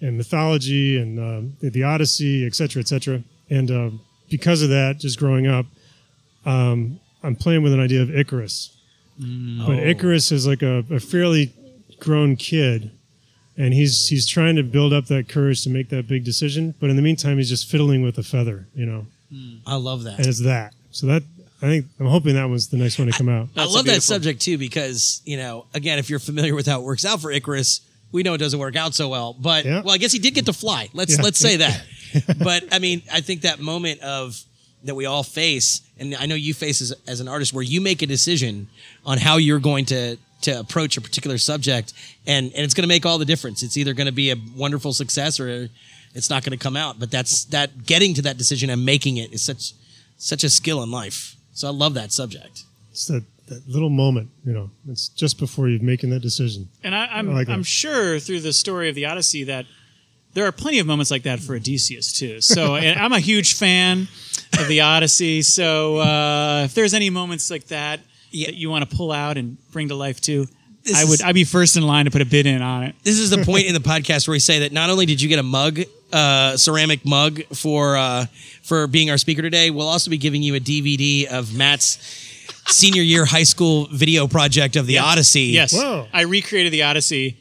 and 0.00 0.16
mythology 0.18 0.98
and 0.98 1.18
um, 1.18 1.56
the, 1.60 1.70
the 1.70 1.82
Odyssey, 1.82 2.44
et 2.46 2.54
cetera, 2.54 2.80
et 2.80 2.88
cetera. 2.88 3.22
And 3.48 3.70
um, 3.70 4.00
because 4.28 4.60
of 4.62 4.68
that, 4.68 4.98
just 4.98 5.18
growing 5.18 5.46
up, 5.46 5.64
um, 6.44 7.00
I'm 7.22 7.34
playing 7.34 7.62
with 7.62 7.72
an 7.72 7.80
idea 7.80 8.02
of 8.02 8.14
Icarus. 8.14 8.76
But 9.18 9.78
Icarus 9.78 10.30
is 10.30 10.46
like 10.46 10.60
a, 10.62 10.84
a 10.90 11.00
fairly 11.00 11.52
grown 11.98 12.36
kid, 12.36 12.90
and 13.56 13.72
he's 13.72 14.08
he's 14.08 14.26
trying 14.26 14.56
to 14.56 14.62
build 14.62 14.92
up 14.92 15.06
that 15.06 15.28
courage 15.30 15.62
to 15.64 15.70
make 15.70 15.88
that 15.88 16.06
big 16.06 16.24
decision. 16.24 16.74
But 16.78 16.90
in 16.90 16.96
the 16.96 17.02
meantime, 17.02 17.38
he's 17.38 17.48
just 17.48 17.66
fiddling 17.70 18.02
with 18.02 18.18
a 18.18 18.22
feather, 18.22 18.66
you 18.74 18.84
know, 18.84 19.06
I 19.66 19.76
love 19.76 20.04
that. 20.04 20.18
and 20.18 20.26
it's 20.26 20.42
that. 20.42 20.74
So 20.90 21.06
that 21.06 21.22
I 21.62 21.66
think 21.66 21.86
I'm 21.98 22.06
hoping 22.06 22.34
that 22.34 22.48
was 22.48 22.68
the 22.68 22.76
next 22.76 22.98
one 22.98 23.06
to 23.08 23.12
come 23.16 23.28
out. 23.28 23.48
I 23.56 23.60
That's 23.62 23.74
love 23.74 23.84
that 23.86 23.92
beautiful- 23.92 24.14
subject 24.14 24.40
too 24.42 24.58
because 24.58 25.22
you 25.24 25.36
know 25.36 25.66
again 25.74 25.98
if 25.98 26.10
you're 26.10 26.18
familiar 26.18 26.54
with 26.54 26.66
how 26.66 26.80
it 26.80 26.84
works 26.84 27.04
out 27.04 27.20
for 27.20 27.30
Icarus, 27.32 27.80
we 28.12 28.22
know 28.22 28.34
it 28.34 28.38
doesn't 28.38 28.58
work 28.58 28.76
out 28.76 28.94
so 28.94 29.08
well. 29.08 29.32
But 29.32 29.64
Yeah. 29.64 29.82
well, 29.82 29.94
I 29.94 29.98
guess 29.98 30.12
he 30.12 30.18
did 30.18 30.34
get 30.34 30.46
to 30.46 30.52
fly. 30.52 30.88
Let's 30.92 31.16
Yeah. 31.16 31.22
let's 31.22 31.38
say 31.38 31.56
that. 31.64 31.82
but 32.38 32.64
I 32.72 32.78
mean, 32.78 33.02
I 33.12 33.20
think 33.20 33.42
that 33.42 33.58
moment 33.60 34.00
of 34.02 34.40
that 34.84 34.94
we 34.94 35.06
all 35.06 35.22
face, 35.22 35.80
and 35.98 36.14
I 36.14 36.26
know 36.26 36.34
you 36.36 36.54
face 36.54 36.80
as, 36.80 36.92
as 37.08 37.20
an 37.20 37.26
artist, 37.28 37.52
where 37.52 37.64
you 37.64 37.80
make 37.80 38.02
a 38.02 38.06
decision 38.06 38.68
on 39.04 39.18
how 39.18 39.36
you're 39.38 39.58
going 39.58 39.86
to 39.86 40.16
to 40.42 40.58
approach 40.60 40.96
a 40.98 41.00
particular 41.00 41.38
subject, 41.38 41.94
and 42.26 42.52
and 42.52 42.62
it's 42.64 42.74
going 42.74 42.82
to 42.84 42.88
make 42.88 43.06
all 43.06 43.16
the 43.18 43.24
difference. 43.24 43.62
It's 43.62 43.76
either 43.78 43.94
going 43.94 44.06
to 44.06 44.12
be 44.12 44.30
a 44.30 44.36
wonderful 44.54 44.92
success 44.92 45.40
or 45.40 45.70
it's 46.14 46.28
not 46.30 46.44
going 46.44 46.56
to 46.56 46.62
come 46.62 46.76
out. 46.76 47.00
But 47.00 47.10
that's 47.10 47.44
that 47.46 47.86
getting 47.86 48.12
to 48.14 48.22
that 48.22 48.36
decision 48.36 48.68
and 48.70 48.84
making 48.84 49.16
it 49.16 49.32
is 49.32 49.40
such 49.42 49.72
such 50.18 50.44
a 50.44 50.50
skill 50.50 50.82
in 50.82 50.90
life. 50.90 51.35
So 51.56 51.66
I 51.68 51.70
love 51.72 51.94
that 51.94 52.12
subject. 52.12 52.64
It's 52.92 53.06
that, 53.06 53.24
that 53.48 53.66
little 53.68 53.90
moment, 53.90 54.28
you 54.44 54.52
know. 54.52 54.70
It's 54.88 55.08
just 55.08 55.38
before 55.38 55.68
you're 55.68 55.82
making 55.82 56.10
that 56.10 56.20
decision. 56.20 56.68
And 56.84 56.94
I, 56.94 57.06
I'm 57.06 57.30
I 57.30 57.32
like 57.32 57.46
that. 57.46 57.52
I'm 57.54 57.62
sure 57.62 58.18
through 58.18 58.40
the 58.40 58.52
story 58.52 58.88
of 58.88 58.94
the 58.94 59.06
Odyssey 59.06 59.44
that 59.44 59.66
there 60.34 60.44
are 60.44 60.52
plenty 60.52 60.78
of 60.80 60.86
moments 60.86 61.10
like 61.10 61.22
that 61.22 61.40
for 61.40 61.54
Odysseus 61.56 62.12
too. 62.12 62.40
So 62.42 62.74
and 62.86 63.00
I'm 63.00 63.12
a 63.12 63.20
huge 63.20 63.54
fan 63.54 64.06
of 64.58 64.68
the 64.68 64.82
Odyssey. 64.82 65.40
So 65.42 65.98
uh, 65.98 66.62
if 66.66 66.74
there's 66.74 66.92
any 66.94 67.08
moments 67.10 67.50
like 67.50 67.66
that 67.68 68.00
Yeah. 68.30 68.48
that 68.48 68.54
you 68.54 68.68
want 68.70 68.88
to 68.88 68.96
pull 68.96 69.10
out 69.12 69.38
and 69.38 69.56
bring 69.72 69.88
to 69.88 69.94
life 69.94 70.20
too, 70.20 70.46
This 70.86 70.96
I 70.96 71.04
would 71.04 71.14
is- 71.14 71.22
I'd 71.22 71.34
be 71.34 71.44
first 71.44 71.76
in 71.76 71.82
line 71.82 72.04
to 72.04 72.10
put 72.10 72.22
a 72.22 72.24
bid 72.26 72.46
in 72.46 72.62
on 72.62 72.84
it. 72.84 72.94
This 73.02 73.18
is 73.18 73.30
the 73.30 73.44
point 73.44 73.66
in 73.66 73.74
the 73.74 73.80
podcast 73.80 74.28
where 74.28 74.32
we 74.32 74.38
say 74.38 74.60
that 74.60 74.72
not 74.72 74.88
only 74.88 75.04
did 75.04 75.20
you 75.20 75.28
get 75.28 75.38
a 75.38 75.42
mug, 75.42 75.80
uh, 76.12 76.56
ceramic 76.56 77.04
mug 77.04 77.42
for 77.54 77.96
uh, 77.96 78.26
for 78.62 78.86
being 78.86 79.10
our 79.10 79.18
speaker 79.18 79.42
today, 79.42 79.70
we'll 79.70 79.88
also 79.88 80.10
be 80.10 80.18
giving 80.18 80.42
you 80.42 80.54
a 80.54 80.60
DVD 80.60 81.26
of 81.26 81.52
Matt's 81.54 81.98
senior 82.68 83.02
year 83.02 83.24
high 83.24 83.42
school 83.42 83.88
video 83.92 84.26
project 84.28 84.76
of 84.76 84.86
the 84.86 84.98
Odyssey. 84.98 85.42
Yes, 85.42 85.72
Whoa. 85.74 86.06
I 86.12 86.22
recreated 86.22 86.72
the 86.72 86.84
Odyssey 86.84 87.36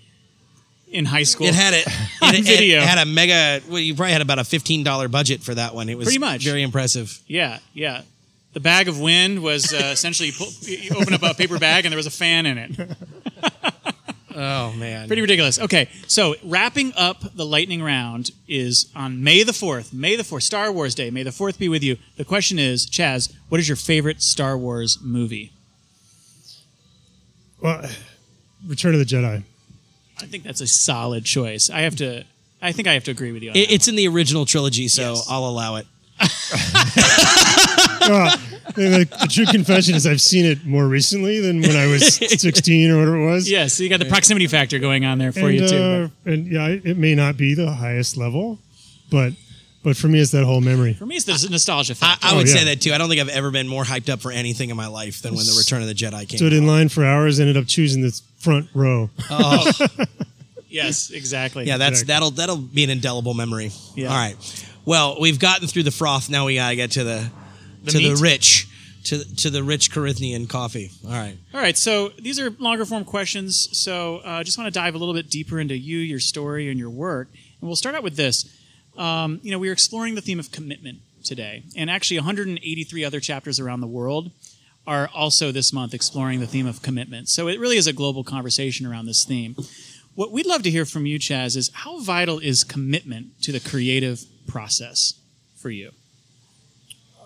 in 0.88 1.06
high 1.06 1.24
school. 1.24 1.46
It 1.48 1.54
had 1.56 1.74
it. 1.75 1.86
it, 2.22 2.40
it 2.40 2.46
video. 2.46 2.82
had 2.82 2.98
a 2.98 3.06
mega. 3.06 3.62
Well, 3.70 3.80
you 3.80 3.94
probably 3.96 4.14
had 4.14 4.22
about 4.22 4.40
a 4.40 4.44
fifteen 4.44 4.84
dollar 4.84 5.08
budget 5.08 5.44
for 5.44 5.54
that 5.54 5.75
one. 5.75 5.88
It 5.90 5.98
was 5.98 6.06
Pretty 6.08 6.20
much. 6.20 6.44
very 6.44 6.64
impressive. 6.64 7.20
Yeah, 7.28 7.60
yeah. 7.74 8.02
The 8.55 8.59
bag 8.62 8.88
of 8.88 9.00
wind 9.00 9.43
was 9.43 9.71
uh, 9.74 9.89
essentially 9.93 10.29
you, 10.29 10.33
pull, 10.33 10.47
you 10.62 10.91
open 10.95 11.13
up 11.13 11.21
a 11.24 11.33
paper 11.33 11.59
bag 11.59 11.85
and 11.85 11.91
there 11.91 11.97
was 11.97 12.07
a 12.07 12.12
fan 12.12 12.45
in 12.47 12.57
it. 12.57 12.71
Oh 14.38 14.74
man, 14.74 15.07
Pretty 15.07 15.21
ridiculous. 15.21 15.57
Okay, 15.59 15.88
so 16.07 16.35
wrapping 16.43 16.91
up 16.97 17.21
the 17.35 17.45
lightning 17.45 17.81
round 17.81 18.31
is 18.50 18.91
on 18.93 19.24
May 19.24 19.43
the 19.43 19.53
4th. 19.53 19.93
May 19.93 20.17
the 20.17 20.24
4th, 20.24 20.41
Star 20.41 20.74
Wars 20.74 20.93
Day. 20.93 21.09
May 21.09 21.24
the 21.24 21.29
4th 21.29 21.57
be 21.57 21.69
with 21.69 21.81
you. 21.83 21.95
The 22.17 22.25
question 22.25 22.59
is, 22.59 22.85
Chas, 22.85 23.33
what 23.47 23.62
is 23.62 23.69
your 23.69 23.77
favorite 23.77 24.21
Star 24.21 24.57
Wars 24.57 24.97
movie? 25.01 25.53
Well, 27.62 27.89
Return 28.67 28.93
of 28.93 29.00
the 29.00 29.05
Jedi. 29.05 29.43
I 30.19 30.25
think 30.25 30.43
that's 30.43 30.59
a 30.59 30.67
solid 30.67 31.24
choice. 31.24 31.69
I 31.69 31.79
have 31.83 31.95
to. 31.97 32.25
I 32.62 32.74
think 32.74 32.89
I 32.89 32.93
have 32.93 33.05
to 33.05 33.12
agree 33.12 33.31
with 33.31 33.41
you. 33.41 33.51
On 33.51 33.55
It, 33.55 33.67
that. 33.69 33.74
it's 33.74 33.88
in 33.88 33.95
the 33.95 34.09
original 34.09 34.45
trilogy, 34.45 34.89
so 34.89 35.13
Yes. 35.13 35.27
I'll 35.29 35.45
allow 35.45 35.77
it. 35.77 35.88
Well, 38.07 38.38
the, 38.75 39.07
the 39.21 39.27
true 39.29 39.45
confession 39.45 39.95
is 39.95 40.05
I've 40.07 40.21
seen 40.21 40.45
it 40.45 40.65
more 40.65 40.88
recently 40.88 41.39
than 41.39 41.62
when 41.62 41.75
I 41.75 41.88
was 41.88 42.15
16 42.41 42.91
or 42.91 42.97
whatever 42.97 43.17
it 43.17 43.25
was. 43.25 43.50
yeah, 43.50 43.67
so 43.67 43.83
you 43.83 43.89
got 43.89 44.00
the 44.00 44.05
proximity 44.05 44.47
factor 44.47 44.79
going 44.79 45.05
on 45.05 45.17
there 45.17 45.31
for 45.31 45.39
and, 45.47 45.53
you 45.53 45.67
too. 45.67 45.75
uh, 45.75 46.07
and 46.31 46.47
yeah, 46.47 46.67
it 46.67 46.85
it 46.85 46.97
may 46.97 47.15
not 47.15 47.38
be 47.38 47.53
the 47.53 47.71
highest 47.71 48.17
level, 48.17 48.59
but 49.09 49.33
but 49.83 49.95
for 49.95 50.07
me, 50.07 50.19
it's 50.19 50.31
that 50.31 50.43
whole 50.43 50.62
memory. 50.62 50.93
for 50.93 51.05
me, 51.05 51.15
it's 51.15 51.25
the 51.25 51.47
nostalgia 51.50 51.93
I, 51.93 51.95
factor. 51.95 52.27
I 52.27 52.33
Oh, 52.33 52.38
would 52.38 52.50
say 52.50 52.59
yeah. 52.59 52.65
that 52.65 52.81
too. 52.81 52.91
I 52.93 52.97
don't 52.97 53.07
think 53.07 53.21
I've 53.21 53.29
ever 53.29 53.51
been 53.51 53.67
more 53.67 53.83
hyped 53.83 54.09
up 54.09 54.19
for 54.19 54.31
anything 54.31 54.71
in 54.71 54.75
my 54.77 54.88
life 54.88 55.21
than 55.21 55.35
when 55.35 55.45
the 55.45 55.53
Return 55.57 55.81
of 55.83 55.88
the 55.88 55.93
Jedi 55.93 56.27
came. 56.27 56.38
Stood 56.38 56.53
out. 56.53 56.57
in 56.57 56.65
line 56.65 56.89
for 56.89 57.05
hours, 57.05 57.39
ended 57.39 57.55
up 57.55 57.67
choosing 57.67 58.01
the 58.01 58.19
front 58.39 58.67
row. 58.74 59.09
yes, 60.69 61.12
exactly. 61.12 61.65
Yeah, 61.65 61.77
that's 61.77 62.01
Exactly. 62.01 62.13
that'll 62.13 62.31
that'll 62.31 62.57
be 62.57 62.83
an 62.83 62.89
indelible 62.89 63.33
memory. 63.33 63.71
Yeah. 63.95 64.07
All 64.09 64.15
right. 64.15 64.65
Well, 64.85 65.17
we've 65.19 65.39
gotten 65.39 65.67
through 65.67 65.83
the 65.83 65.91
froth. 65.91 66.29
Now 66.29 66.45
we 66.45 66.55
gotta 66.55 66.75
get 66.75 66.91
to 66.91 67.03
the, 67.03 67.29
The 67.86 67.92
to 67.92 67.98
meat? 67.98 68.15
the 68.15 68.22
rich, 68.22 68.68
to 69.06 69.36
to 69.36 69.50
the 69.50 69.63
rich 69.63 69.92
Corinthian 69.92 70.48
coffee. 70.48 70.92
All 71.06 71.12
right. 71.12 71.38
All 71.54 71.62
right, 71.62 71.77
so 71.77 72.10
these 72.20 72.39
are 72.39 72.50
longer 72.51 72.86
form 72.86 73.06
questions. 73.06 73.70
So 73.77 74.22
I 74.25 74.42
uh, 74.42 74.44
just 74.44 74.58
want 74.58 74.68
to 74.68 74.77
dive 74.77 74.96
a 74.96 74.98
little 74.98 75.13
bit 75.13 75.30
deeper 75.30 75.60
into 75.60 75.77
you, 75.77 76.00
your 76.00 76.20
story, 76.20 76.70
and 76.70 76.80
your 76.80 76.89
work. 76.89 77.30
And 77.62 77.70
we'll 77.70 77.75
start 77.75 77.96
out 77.96 78.04
with 78.04 78.15
this. 78.15 78.46
Um, 78.98 79.39
you 79.44 79.51
know, 79.51 79.60
we 79.60 79.70
are 79.70 79.74
exploring 79.74 80.15
the 80.15 80.22
theme 80.22 80.39
of 80.39 80.51
commitment 80.51 81.00
today, 81.24 81.63
and 81.75 81.89
actually 81.89 82.18
183 82.18 83.04
other 83.04 83.20
chapters 83.20 83.60
around 83.60 83.82
the 83.82 83.88
world 83.88 84.32
are 84.88 85.10
also 85.13 85.51
this 85.51 85.74
month 85.74 85.94
exploring 85.94 86.39
the 86.39 86.48
theme 86.48 86.68
of 86.68 86.82
commitment. 86.82 87.27
So 87.30 87.48
it 87.48 87.60
really 87.60 87.77
is 87.77 87.88
a 87.88 87.94
global 87.94 88.24
conversation 88.24 88.86
around 88.86 89.08
this 89.08 89.25
theme. 89.25 89.56
What 90.13 90.32
we'd 90.32 90.46
love 90.46 90.63
to 90.63 90.72
hear 90.72 90.86
from 90.86 91.06
you, 91.06 91.20
Chas, 91.20 91.56
is 91.56 91.72
how 91.74 92.00
vital 92.00 92.39
is 92.39 92.63
commitment 92.63 93.42
to 93.42 93.51
the 93.51 93.60
creative 93.60 94.24
process 94.48 95.20
for 95.58 95.70
you? 95.70 95.92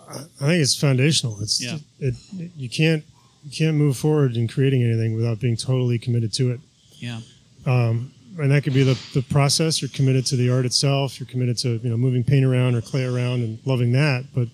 I 0.09 0.47
think 0.47 0.61
it's 0.63 0.75
foundational. 0.75 1.39
It's 1.41 1.61
Yeah. 1.61 1.77
it, 1.99 2.15
it 2.37 2.51
you 2.57 2.69
can't 2.69 3.03
you 3.45 3.51
can't 3.51 3.77
move 3.77 3.95
forward 3.97 4.35
in 4.35 4.47
creating 4.47 4.83
anything 4.83 5.15
without 5.15 5.39
being 5.39 5.55
totally 5.55 5.97
committed 5.99 6.33
to 6.33 6.51
it. 6.51 6.59
Yeah. 6.99 7.21
Um, 7.65 8.11
and 8.37 8.51
that 8.51 8.63
could 8.63 8.73
be 8.73 8.83
the, 8.83 8.97
the 9.13 9.21
process. 9.21 9.81
You're 9.81 9.89
committed 9.89 10.25
to 10.27 10.35
the 10.35 10.49
art 10.49 10.65
itself. 10.65 11.19
You're 11.19 11.27
committed 11.27 11.57
to 11.59 11.77
you 11.83 11.89
know 11.89 11.97
moving 11.97 12.23
paint 12.23 12.45
around 12.45 12.75
or 12.75 12.81
clay 12.81 13.03
around 13.05 13.41
and 13.41 13.59
loving 13.65 13.91
that. 13.93 14.25
But 14.33 14.47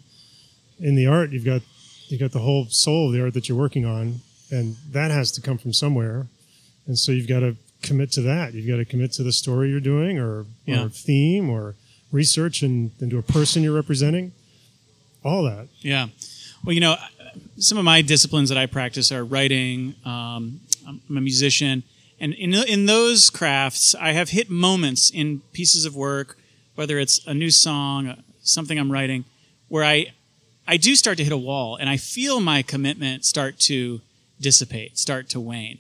in 0.80 0.96
the 0.96 1.08
art, 1.08 1.32
you've 1.32 1.46
got 1.46 1.62
you've 2.08 2.20
got 2.20 2.32
the 2.32 2.40
whole 2.40 2.66
soul 2.70 3.08
of 3.08 3.14
the 3.14 3.22
art 3.24 3.34
that 3.34 3.48
you're 3.50 3.58
working 3.58 3.86
on, 3.86 4.22
and 4.52 4.76
that 4.92 5.12
has 5.12 5.32
to 5.34 5.42
come 5.42 5.58
from 5.58 5.74
somewhere. 5.74 6.28
And 6.88 6.98
so 7.00 7.12
you've 7.12 7.28
got 7.28 7.40
to 7.40 7.56
commit 7.82 8.12
to 8.14 8.22
that. 8.24 8.54
You've 8.54 8.68
got 8.68 8.78
to 8.78 8.86
commit 8.86 9.12
to 9.14 9.24
the 9.24 9.32
story 9.32 9.70
you're 9.72 9.80
doing, 9.80 10.20
or, 10.20 10.46
Yeah. 10.66 10.86
or 10.86 10.90
theme, 10.90 11.50
or 11.50 11.76
research, 12.12 12.62
and, 12.62 12.92
and 13.00 13.10
to 13.12 13.18
a 13.18 13.24
person 13.24 13.64
you're 13.64 13.74
representing. 13.74 14.34
All 15.26 15.44
that. 15.44 15.68
Yeah. 15.82 16.08
Well, 16.64 16.74
you 16.74 16.82
know, 16.82 16.96
some 17.58 17.80
of 17.80 17.84
my 17.84 18.04
disciplines 18.04 18.50
that 18.50 18.60
I 18.60 18.68
practice 18.68 19.12
are 19.12 19.26
writing. 19.26 19.96
Um, 20.06 20.62
I'm 20.88 21.18
a 21.18 21.22
musician, 21.22 21.84
and 22.20 22.34
in 22.34 22.54
in 22.54 22.86
those 22.86 23.32
crafts, 23.32 23.96
I 23.96 24.12
have 24.12 24.30
hit 24.30 24.52
moments 24.52 25.10
in 25.10 25.42
pieces 25.52 25.84
of 25.86 25.96
work, 25.96 26.38
whether 26.76 27.00
it's 27.00 27.26
a 27.26 27.34
new 27.34 27.50
song, 27.50 28.08
uh, 28.08 28.16
something 28.44 28.78
I'm 28.78 28.92
writing, 28.92 29.26
where 29.68 29.84
I 29.84 30.14
I 30.68 30.78
do 30.78 30.96
start 30.96 31.18
to 31.18 31.24
hit 31.24 31.34
a 31.34 31.38
wall, 31.38 31.76
and 31.76 31.90
I 31.90 31.98
feel 31.98 32.40
my 32.40 32.62
commitment 32.62 33.26
start 33.26 33.58
to 33.62 34.02
dissipate, 34.40 35.00
start 35.00 35.28
to 35.30 35.40
wane. 35.40 35.80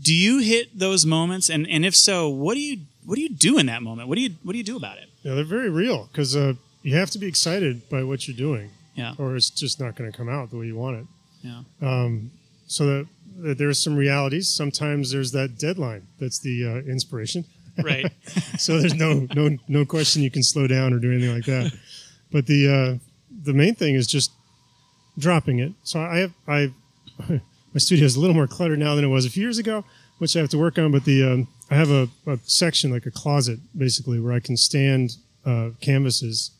Do 0.00 0.14
you 0.14 0.38
hit 0.40 0.78
those 0.78 1.06
moments, 1.06 1.48
and 1.48 1.66
and 1.68 1.86
if 1.86 1.96
so, 1.96 2.28
what 2.28 2.52
do 2.54 2.60
you 2.60 2.80
what 3.06 3.14
do 3.16 3.22
you 3.22 3.30
do 3.30 3.56
in 3.56 3.66
that 3.66 3.82
moment? 3.82 4.08
What 4.08 4.16
do 4.16 4.20
you 4.20 4.34
what 4.42 4.52
do 4.52 4.58
you 4.58 4.64
do 4.64 4.76
about 4.76 4.98
it? 4.98 5.08
Yeah, 5.22 5.34
they're 5.34 5.44
very 5.44 5.70
real 5.70 6.08
because 6.12 6.36
uh, 6.36 6.54
you 6.84 6.94
have 6.96 7.10
to 7.10 7.18
be 7.18 7.26
excited 7.26 7.88
by 7.88 8.02
what 8.04 8.28
you're 8.28 8.36
doing, 8.36 8.70
Yeah, 8.94 9.14
or 9.18 9.34
it's 9.36 9.50
just 9.50 9.80
not 9.80 9.96
going 9.96 10.10
to 10.10 10.16
come 10.16 10.28
out 10.28 10.50
the 10.50 10.56
way 10.58 10.66
you 10.66 10.76
want 10.76 10.96
it. 10.98 11.06
yeah, 11.42 11.62
so 12.66 12.86
that, 12.86 13.06
that 13.38 13.58
there's 13.58 13.82
some 13.82 13.96
realities. 13.96 14.48
Sometimes 14.48 15.10
there's 15.12 15.32
that 15.32 15.58
deadline. 15.58 16.06
That's 16.20 16.38
the 16.38 16.64
uh, 16.66 16.90
inspiration. 16.90 17.44
right. 17.82 18.06
So 18.58 18.78
there's 18.80 18.94
no 18.94 19.26
no 19.34 19.56
no 19.66 19.84
question 19.84 20.22
you 20.22 20.30
can 20.30 20.44
slow 20.44 20.66
down 20.68 20.92
or 20.92 20.98
do 21.00 21.10
anything 21.12 21.34
like 21.34 21.46
that. 21.46 21.72
But 22.32 22.46
the 22.46 22.62
uh, 22.68 22.98
the 23.44 23.52
main 23.52 23.74
thing 23.76 23.94
is 23.94 24.06
just 24.08 24.32
dropping 25.18 25.58
it. 25.60 25.72
So 25.84 26.00
I 26.00 26.18
have 26.18 26.32
I 26.48 26.72
my 27.28 27.78
studio 27.78 28.04
is 28.06 28.16
a 28.16 28.20
little 28.20 28.34
more 28.34 28.46
cluttered 28.48 28.78
now 28.78 28.94
than 28.96 29.04
it 29.04 29.08
was 29.08 29.24
a 29.26 29.30
few 29.30 29.42
years 29.42 29.58
ago, 29.58 29.84
which 30.18 30.36
I 30.36 30.40
have 30.40 30.48
to 30.50 30.58
work 30.58 30.78
on. 30.78 30.90
But 30.92 31.04
the 31.04 31.22
um, 31.22 31.48
I 31.70 31.76
have 31.76 31.90
a, 31.90 32.08
a 32.26 32.38
section 32.44 32.90
like 32.90 33.06
a 33.06 33.10
closet 33.12 33.58
basically 33.76 34.18
where 34.20 34.32
I 34.32 34.40
can 34.40 34.56
stand 34.56 35.16
uh, 35.44 35.70
canvases. 35.80 36.50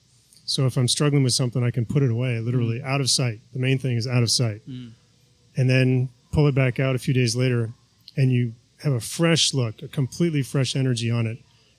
So 0.45 0.67
if 0.67 0.77
I'm 0.77 0.89
struggling 0.89 1.23
with 1.23 1.33
something, 1.33 1.63
I 1.63 1.71
can 1.71 1.87
put 1.87 2.03
it 2.03 2.11
away, 2.11 2.39
literally 2.39 2.81
mm. 2.81 2.85
out 2.85 3.01
of 3.01 3.11
sight. 3.11 3.41
The 3.53 3.59
main 3.59 3.79
thing 3.79 3.97
is 3.97 4.07
out 4.07 4.23
of 4.23 4.31
sight, 4.31 4.61
mm. 4.69 4.93
and 5.57 5.71
then 5.71 6.11
pull 6.33 6.47
it 6.47 6.55
back 6.55 6.79
out 6.79 6.95
a 6.95 6.99
few 6.99 7.15
days 7.15 7.35
later, 7.35 7.71
and 8.17 8.31
you 8.31 8.55
have 8.83 8.93
a 8.93 9.01
fresh 9.01 9.55
look, 9.55 9.83
a 9.83 9.89
completely 9.89 10.43
fresh 10.43 10.77
energy 10.77 11.11
on 11.11 11.27
it, 11.27 11.39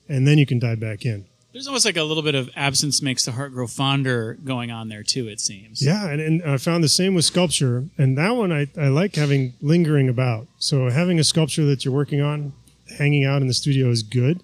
and 0.10 0.28
then 0.28 0.38
you 0.38 0.45
can 0.45 0.60
dive 0.60 0.80
back 0.80 1.06
in. 1.06 1.25
There's 1.54 1.67
almost 1.67 1.86
like 1.86 1.95
a 1.95 2.04
little 2.04 2.23
bit 2.23 2.36
of 2.36 2.49
absence 2.56 3.01
makes 3.01 3.23
the 3.23 3.32
heart 3.32 3.54
grow 3.54 3.67
fonder 3.67 4.34
going 4.43 4.71
on 4.71 4.89
there 4.89 5.04
too. 5.04 5.30
It 5.30 5.39
seems. 5.39 5.86
Yeah, 5.86 6.10
and, 6.10 6.19
and 6.19 6.43
I 6.43 6.58
found 6.58 6.84
the 6.84 6.89
same 6.89 7.13
with 7.13 7.23
sculpture, 7.23 7.86
and 7.97 8.17
that 8.17 8.32
one 8.32 8.51
I, 8.51 8.67
I 8.78 8.88
like 8.88 9.15
having 9.15 9.54
lingering 9.62 10.10
about. 10.10 10.47
So 10.58 10.89
having 10.89 11.17
a 11.17 11.23
sculpture 11.23 11.65
that 11.65 11.86
you're 11.86 11.93
working 11.93 12.19
on, 12.19 12.51
hanging 12.97 13.23
out 13.23 13.41
in 13.41 13.47
the 13.47 13.54
studio 13.54 13.89
is 13.89 14.04
good 14.04 14.43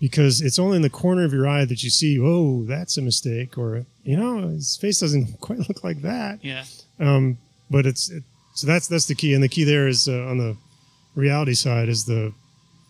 because 0.00 0.40
it's 0.40 0.58
only 0.58 0.76
in 0.76 0.82
the 0.82 0.90
corner 0.90 1.24
of 1.24 1.32
your 1.32 1.48
eye 1.48 1.64
that 1.64 1.82
you 1.82 1.90
see, 1.90 2.18
oh, 2.20 2.64
that's 2.64 2.96
a 2.98 3.02
mistake, 3.02 3.56
or 3.56 3.86
you 4.04 4.16
know, 4.16 4.48
his 4.48 4.76
face 4.76 5.00
doesn't 5.00 5.40
quite 5.40 5.58
look 5.60 5.82
like 5.82 6.02
that. 6.02 6.44
Yeah. 6.44 6.64
But 7.68 7.86
it's 7.86 8.10
it, 8.10 8.22
so 8.54 8.66
that's 8.66 8.86
that's 8.86 9.06
the 9.06 9.14
key, 9.14 9.34
and 9.34 9.42
the 9.42 9.48
key 9.48 9.64
there 9.64 9.88
is 9.88 10.08
uh, 10.08 10.24
on 10.26 10.38
the 10.38 10.56
reality 11.14 11.54
side 11.54 11.88
is 11.88 12.04
the 12.04 12.32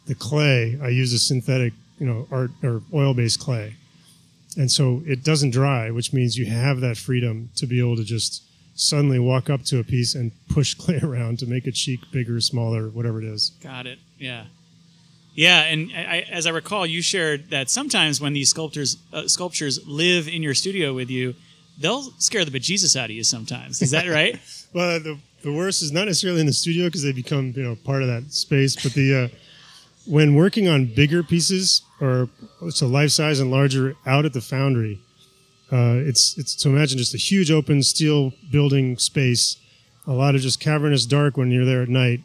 the 0.07 0.15
clay. 0.15 0.79
I 0.83 0.89
use 0.89 1.13
a 1.13 1.19
synthetic, 1.19 1.73
you 1.99 2.07
know, 2.07 2.29
art 2.31 2.51
or 2.63 2.83
oil 2.93 3.15
based 3.15 3.41
clay, 3.41 3.75
and 4.57 4.71
so 4.71 5.03
it 5.07 5.25
doesn't 5.25 5.51
dry, 5.51 5.91
which 5.91 6.13
means 6.13 6.37
you 6.37 6.47
have 6.47 6.81
that 6.81 6.97
freedom 6.97 7.51
to 7.57 7.67
be 7.67 7.81
able 7.81 7.97
to 7.97 8.05
just 8.05 8.43
suddenly 8.75 9.19
walk 9.19 9.49
up 9.49 9.63
to 9.65 9.79
a 9.79 9.85
piece 9.85 10.15
and 10.15 10.33
push 10.51 10.75
clay 10.83 11.01
around 11.03 11.39
to 11.39 11.47
make 11.47 11.67
a 11.67 11.73
cheek 11.73 12.01
bigger, 12.13 12.41
smaller, 12.41 12.89
whatever 12.89 13.21
it 13.21 13.27
is. 13.27 13.53
Got 13.63 13.87
it. 13.87 13.99
Yeah. 14.19 14.45
Yeah, 15.37 15.65
and 15.65 15.93
I, 15.95 16.25
as 16.31 16.47
I 16.47 16.51
recall, 16.51 16.87
you 16.87 17.03
shared 17.03 17.51
that 17.51 17.69
sometimes 17.69 18.23
when 18.23 18.33
these 18.33 18.49
sculptors 18.49 18.97
uh, 19.13 19.29
sculptures 19.29 19.87
live 19.87 20.29
in 20.29 20.43
your 20.43 20.55
studio 20.55 20.95
with 20.95 21.11
you, 21.11 21.35
they'll 21.79 22.11
scare 22.19 22.45
the 22.47 22.51
bejesus 22.51 22.97
out 22.97 23.05
of 23.05 23.11
you. 23.11 23.23
Sometimes 23.23 23.83
is 23.83 23.91
that 23.93 24.09
right? 24.09 24.41
Well, 24.73 25.01
the, 25.01 25.19
the 25.43 25.53
worst 25.53 25.81
is 25.81 25.91
not 25.91 26.05
necessarily 26.07 26.41
in 26.41 26.47
the 26.47 26.53
studio 26.53 26.87
because 26.87 27.03
they 27.03 27.13
become 27.13 27.55
you 27.57 27.63
know 27.63 27.77
part 27.77 28.03
of 28.03 28.09
that 28.09 28.33
space, 28.33 28.77
but 28.77 28.93
the 28.95 29.15
uh, 29.15 29.29
when 30.07 30.35
working 30.35 30.69
on 30.69 30.87
bigger 30.87 31.23
pieces 31.23 31.83
or 32.01 32.29
it's 32.63 32.79
so 32.79 32.87
life 32.87 33.11
size 33.11 33.41
and 33.41 33.51
larger 33.51 33.95
out 34.07 34.25
at 34.25 34.33
the 34.33 34.41
foundry, 34.41 35.01
uh, 35.73 35.97
it's 35.97 36.37
it's 36.39 36.55
to 36.57 36.69
imagine 36.69 36.99
just 36.99 37.15
a 37.15 37.19
huge 37.19 37.51
open 37.51 37.83
steel 37.83 38.33
building 38.51 38.99
space, 38.99 39.57
a 40.07 40.13
lot 40.13 40.35
of 40.35 40.41
just 40.41 40.61
cavernous 40.61 41.07
dark 41.07 41.37
when 41.37 41.51
you're 41.51 41.65
there 41.65 41.83
at 41.83 41.89
night, 41.89 42.21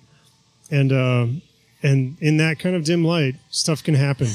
and 0.69 0.91
um, 0.91 1.41
and 1.83 2.17
in 2.21 2.37
that 2.37 2.59
kind 2.59 2.75
of 2.75 2.83
dim 2.83 3.03
light, 3.03 3.35
stuff 3.49 3.83
can 3.83 3.95
happen. 3.95 4.27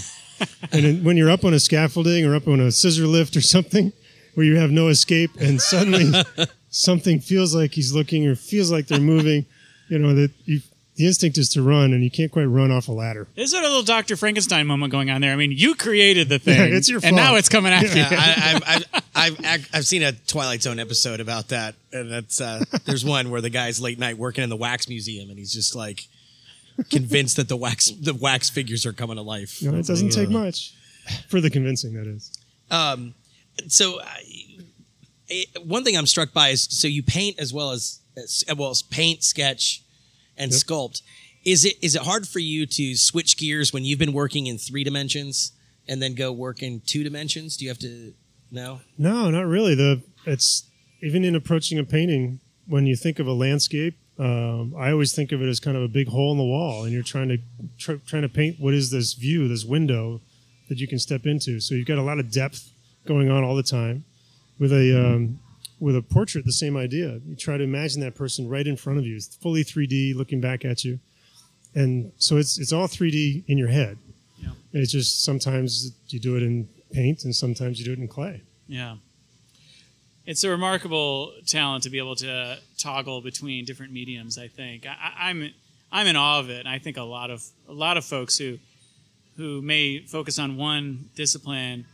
and 0.73 0.85
in, 0.85 1.05
when 1.05 1.17
you're 1.17 1.31
up 1.31 1.45
on 1.45 1.55
a 1.55 1.61
scaffolding 1.61 2.25
or 2.27 2.35
up 2.35 2.47
on 2.49 2.61
a 2.61 2.71
scissor 2.73 3.07
lift 3.07 3.37
or 3.37 3.41
something, 3.41 3.93
where 4.35 4.45
you 4.45 4.57
have 4.57 4.71
no 4.71 4.89
escape, 4.89 5.31
and 5.41 5.61
suddenly 5.61 6.13
something 6.71 7.21
feels 7.21 7.55
like 7.55 7.73
he's 7.73 7.93
looking 7.95 8.27
or 8.27 8.35
feels 8.37 8.71
like 8.71 8.87
they're 8.87 9.01
moving, 9.01 9.47
you 9.89 9.99
know 9.99 10.15
that 10.15 10.31
you, 10.45 10.61
the 10.97 11.07
instinct 11.07 11.37
is 11.39 11.51
to 11.51 11.63
run, 11.63 11.93
and 11.93 12.03
you 12.03 12.11
can't 12.11 12.33
quite 12.33 12.45
run 12.47 12.71
off 12.71 12.89
a 12.89 12.93
ladder. 12.93 13.29
There's 13.35 13.53
a 13.53 13.61
little 13.61 13.83
Doctor 13.83 14.17
Frankenstein 14.17 14.67
moment 14.67 14.91
going 14.91 15.11
on 15.11 15.21
there. 15.21 15.33
I 15.33 15.37
mean, 15.37 15.53
you 15.53 15.75
created 15.75 16.29
the 16.31 16.39
thing, 16.39 16.59
Yeah, 16.71 16.77
it's 16.77 16.89
your 16.89 17.01
and 17.03 17.15
now 17.15 17.37
it's 17.37 17.49
coming 17.51 17.73
after 17.73 17.97
Yeah, 17.97 18.11
you. 18.11 18.17
I, 18.19 18.61
I've, 18.67 18.85
I've, 19.15 19.41
I've, 19.45 19.69
I've 19.75 19.87
seen 19.87 20.03
a 20.03 20.13
Twilight 20.13 20.63
Zone 20.63 20.79
episode 20.79 21.21
about 21.21 21.49
that, 21.49 21.75
and 21.93 22.11
that's 22.11 22.41
uh, 22.41 22.65
there's 22.87 23.05
one 23.05 23.31
where 23.31 23.41
the 23.43 23.51
guy's 23.51 23.79
late 23.81 23.99
night 23.99 24.17
working 24.19 24.43
in 24.45 24.51
the 24.51 24.57
wax 24.57 24.89
museum, 24.89 25.29
and 25.31 25.39
he's 25.39 25.53
just 25.53 25.75
like 25.75 26.07
convinced 26.91 27.37
that 27.37 27.49
the 27.49 27.57
wax 27.57 27.91
the 27.91 28.15
wax 28.15 28.49
figures 28.51 28.85
are 28.87 28.93
coming 28.93 29.17
to 29.17 29.23
life. 29.23 29.63
No, 29.63 29.75
it 29.75 29.87
doesn't 29.87 30.11
take 30.11 30.31
much. 30.31 30.75
for 31.29 31.41
the 31.41 31.51
convincing, 31.51 31.95
that 31.95 32.07
is. 32.07 32.33
Um, 32.71 33.15
so, 33.69 34.01
uh, 34.01 34.05
it, 35.29 35.65
one 35.65 35.85
thing 35.85 35.97
I'm 35.97 36.07
struck 36.07 36.33
by 36.33 36.49
is 36.51 36.63
so 36.71 36.89
you 36.89 37.03
paint 37.03 37.39
as 37.39 37.53
well 37.53 37.71
as, 37.71 38.01
as 38.17 38.45
well 38.57 38.71
as 38.71 38.83
paint, 38.83 39.23
sketch, 39.25 39.83
and 40.37 40.53
Yep. 40.53 40.61
sculpt. 40.61 41.03
Is 41.45 41.65
it 41.65 41.77
is 41.83 41.95
it 41.95 42.03
hard 42.03 42.27
for 42.27 42.41
you 42.41 42.67
to 42.67 42.97
switch 42.97 43.37
gears 43.37 43.73
when 43.73 43.85
you've 43.85 43.99
been 43.99 44.13
working 44.13 44.47
in 44.47 44.59
three 44.59 44.83
dimensions 44.85 45.53
and 45.89 46.03
then 46.03 46.15
go 46.15 46.33
work 46.33 46.63
in 46.63 46.81
two 46.85 47.05
dimensions? 47.05 47.57
Do 47.57 47.65
you 47.65 47.71
have 47.71 47.79
to? 47.79 48.13
No. 48.51 48.81
No, 48.99 49.31
not 49.31 49.47
really. 49.47 49.75
The 49.75 50.03
it's 50.25 50.69
even 51.03 51.25
in 51.25 51.35
approaching 51.37 51.79
a 51.79 51.85
painting. 51.85 52.41
When 52.69 52.85
you 52.87 52.97
think 52.97 53.21
of 53.21 53.29
a 53.29 53.33
landscape, 53.33 53.97
um, 54.19 54.75
I 54.79 54.91
always 54.91 55.13
think 55.15 55.33
of 55.33 55.43
it 55.43 55.49
as 55.49 55.61
kind 55.61 55.77
of 55.77 55.83
a 55.83 55.89
big 55.89 56.09
hole 56.09 56.33
in 56.33 56.39
the 56.39 56.45
wall, 56.45 56.85
and 56.85 56.93
you're 56.93 57.03
trying 57.03 57.29
to 57.29 57.39
tr- 57.79 58.01
trying 58.07 58.23
to 58.23 58.29
paint 58.29 58.59
what 58.59 58.73
is 58.73 58.91
this 58.91 59.13
view, 59.13 59.47
this 59.49 59.65
window 59.65 60.21
that 60.69 60.79
you 60.79 60.89
can 60.89 60.99
step 60.99 61.27
into. 61.27 61.61
So 61.61 61.75
you've 61.75 61.87
got 61.87 61.99
a 61.99 62.03
lot 62.03 62.19
of 62.19 62.31
depth 62.31 62.71
going 63.05 63.31
on 63.31 63.45
all 63.45 63.55
the 63.55 63.63
time. 63.63 64.05
With 64.59 64.73
a 64.73 64.99
um, 64.99 65.39
with 65.81 65.97
a 65.97 66.03
portrait, 66.03 66.47
the 66.47 66.53
same 66.53 66.77
idea. 66.77 67.21
You 67.27 67.37
try 67.37 67.59
to 67.59 67.65
imagine 67.65 68.01
that 68.01 68.15
person 68.15 68.49
right 68.49 68.67
in 68.67 68.77
front 68.77 68.99
of 68.99 69.07
you, 69.07 69.17
it's 69.17 69.37
fully 69.37 69.63
3D, 69.63 70.15
looking 70.15 70.41
back 70.41 70.65
at 70.65 70.83
you, 70.83 70.99
and 71.75 72.11
so 72.17 72.39
it's 72.39 72.59
it's 72.59 72.73
all 72.73 72.87
3D 72.87 73.45
in 73.49 73.59
your 73.59 73.69
head. 73.69 73.99
Yeah. 74.39 74.53
It's 74.73 74.93
just 74.93 75.25
sometimes 75.25 75.93
you 76.09 76.19
do 76.19 76.37
it 76.37 76.43
in 76.43 76.69
paint, 76.91 77.25
and 77.25 77.37
sometimes 77.37 77.79
you 77.79 77.85
do 77.85 77.93
it 77.93 77.99
in 77.99 78.09
clay. 78.09 78.41
Yeah. 78.67 78.97
It's 80.27 80.43
a 80.45 80.51
remarkable 80.51 81.33
talent 81.47 81.85
to 81.85 81.91
be 81.91 81.99
able 81.99 82.17
to 82.17 82.59
toggle 82.79 83.21
between 83.21 83.65
different 83.65 83.93
mediums. 83.93 84.39
I 84.39 84.49
think 84.49 84.87
I, 84.87 84.91
I- 84.91 85.29
I'm 85.31 85.51
I'm 85.93 86.07
in 86.09 86.17
awe 86.17 86.41
of 86.41 86.51
it. 86.51 86.61
And 86.61 86.69
I 86.69 86.79
think 86.79 86.97
a 86.97 87.03
lot 87.03 87.31
of 87.31 87.45
a 87.69 87.73
lot 87.73 87.97
of 87.97 88.05
folks 88.05 88.37
who 88.39 88.59
who 89.37 89.63
may 89.63 90.01
focus 90.01 90.39
on 90.39 90.57
one 90.57 91.11
discipline 91.15 91.87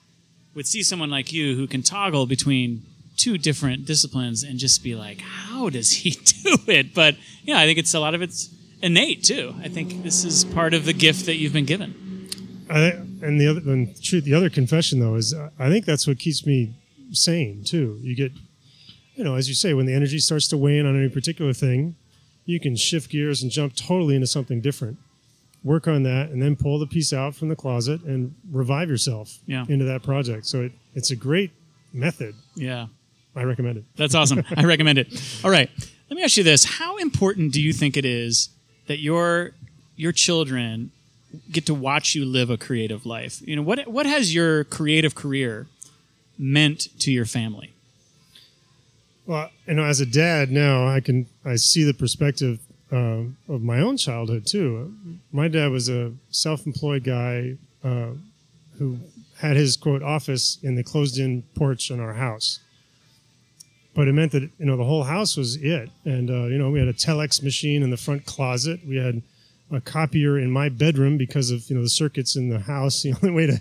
would 0.54 0.66
see 0.66 0.82
someone 0.82 1.10
like 1.10 1.32
you 1.32 1.56
who 1.56 1.66
can 1.66 1.82
toggle 1.82 2.26
between 2.26 2.82
two 3.16 3.36
different 3.38 3.84
disciplines 3.84 4.42
and 4.42 4.58
just 4.58 4.82
be 4.82 4.94
like, 4.94 5.20
how 5.20 5.68
does 5.68 5.90
he 5.92 6.10
do 6.44 6.56
it? 6.68 6.94
But 6.94 7.16
yeah, 7.44 7.58
I 7.58 7.66
think 7.66 7.78
it's 7.78 7.94
a 7.94 8.00
lot 8.00 8.14
of 8.14 8.22
it's 8.22 8.48
innate 8.80 9.22
too. 9.24 9.54
I 9.62 9.68
think 9.68 10.02
this 10.02 10.24
is 10.24 10.44
part 10.44 10.72
of 10.74 10.84
the 10.86 10.92
gift 10.92 11.26
that 11.26 11.36
you've 11.36 11.52
been 11.52 11.66
given. 11.66 11.94
I, 12.70 12.92
and 13.22 13.38
the 13.40 13.46
other, 13.48 13.60
and 13.70 13.94
the 13.96 14.34
other 14.34 14.48
confession 14.50 15.00
though 15.00 15.16
is 15.16 15.34
uh, 15.34 15.50
I 15.58 15.68
think 15.68 15.84
that's 15.84 16.06
what 16.06 16.18
keeps 16.18 16.46
me 16.46 16.72
sane 17.12 17.64
too. 17.64 17.98
You 18.02 18.14
get, 18.16 18.32
you 19.14 19.24
know, 19.24 19.34
as 19.34 19.48
you 19.48 19.54
say, 19.54 19.74
when 19.74 19.86
the 19.86 19.94
energy 19.94 20.18
starts 20.18 20.48
to 20.48 20.56
wane 20.56 20.86
on 20.86 20.96
any 20.98 21.08
particular 21.08 21.52
thing, 21.52 21.96
you 22.44 22.58
can 22.58 22.76
shift 22.76 23.10
gears 23.10 23.42
and 23.42 23.50
jump 23.50 23.74
totally 23.76 24.14
into 24.14 24.26
something 24.26 24.60
different. 24.60 24.98
Work 25.64 25.86
on 25.86 26.02
that, 26.02 26.30
and 26.30 26.42
then 26.42 26.56
pull 26.56 26.80
the 26.80 26.88
piece 26.88 27.12
out 27.12 27.36
from 27.36 27.48
the 27.48 27.54
closet 27.54 28.02
and 28.02 28.34
revive 28.50 28.88
yourself 28.88 29.38
Yeah. 29.46 29.64
into 29.68 29.84
that 29.84 30.02
project. 30.02 30.46
So 30.46 30.62
it, 30.62 30.72
it's 30.94 31.12
a 31.12 31.16
great 31.16 31.52
method. 31.92 32.34
Yeah. 32.56 32.86
I 33.36 33.44
recommend 33.44 33.78
it. 33.78 33.84
That's 33.96 34.14
awesome. 34.16 34.42
I 34.56 34.64
recommend 34.64 34.98
it. 34.98 35.40
All 35.44 35.50
right. 35.50 35.70
Let 36.10 36.16
me 36.16 36.22
ask 36.24 36.36
you 36.36 36.42
this. 36.42 36.64
How 36.64 36.96
important 36.98 37.52
do 37.52 37.62
you 37.62 37.72
think 37.72 37.96
it 37.96 38.04
is 38.04 38.50
that 38.88 38.98
your 38.98 39.52
your 39.96 40.12
children 40.12 40.90
get 41.50 41.64
to 41.66 41.74
watch 41.74 42.14
you 42.14 42.24
live 42.26 42.50
a 42.50 42.58
creative 42.58 43.06
life? 43.06 43.40
You 43.46 43.56
know, 43.56 43.62
what 43.62 43.86
what 43.88 44.04
has 44.04 44.34
your 44.34 44.64
creative 44.64 45.14
career 45.14 45.68
meant 46.42 46.88
to 46.98 47.12
your 47.12 47.24
family? 47.24 47.72
Well, 49.26 49.50
you 49.66 49.74
know, 49.74 49.84
as 49.84 50.00
a 50.00 50.06
dad 50.06 50.50
now, 50.50 50.88
I 50.88 51.00
can 51.00 51.26
I 51.44 51.54
see 51.56 51.84
the 51.84 51.94
perspective 51.94 52.58
um, 52.90 53.36
of 53.48 53.62
my 53.62 53.78
own 53.80 53.96
childhood 53.96 54.46
too. 54.46 54.92
My 55.30 55.48
dad 55.48 55.70
was 55.70 55.88
a 55.88 56.12
self-employed 56.30 57.04
guy 57.04 57.56
uh, 57.84 58.10
who 58.78 58.98
had 59.38 59.56
his 59.56 59.76
quote 59.76 60.02
office 60.02 60.58
in 60.62 60.74
the 60.74 60.82
closed-in 60.82 61.44
porch 61.54 61.90
on 61.90 62.00
our 62.00 62.14
house. 62.14 62.58
But 63.94 64.08
it 64.08 64.12
meant 64.12 64.32
that 64.32 64.42
you 64.42 64.66
know 64.66 64.76
the 64.76 64.84
whole 64.84 65.04
house 65.04 65.36
was 65.36 65.56
it, 65.56 65.90
and 66.04 66.28
uh, 66.28 66.46
you 66.46 66.58
know 66.58 66.70
we 66.70 66.80
had 66.80 66.88
a 66.88 66.92
telex 66.92 67.42
machine 67.42 67.82
in 67.82 67.90
the 67.90 67.96
front 67.96 68.26
closet. 68.26 68.80
We 68.86 68.96
had 68.96 69.22
a 69.70 69.80
copier 69.80 70.38
in 70.38 70.50
my 70.50 70.68
bedroom 70.68 71.16
because 71.16 71.50
of 71.50 71.70
you 71.70 71.76
know 71.76 71.82
the 71.82 71.88
circuits 71.88 72.34
in 72.34 72.48
the 72.48 72.58
house. 72.58 73.02
The 73.02 73.14
only 73.22 73.30
way 73.30 73.46
to 73.46 73.60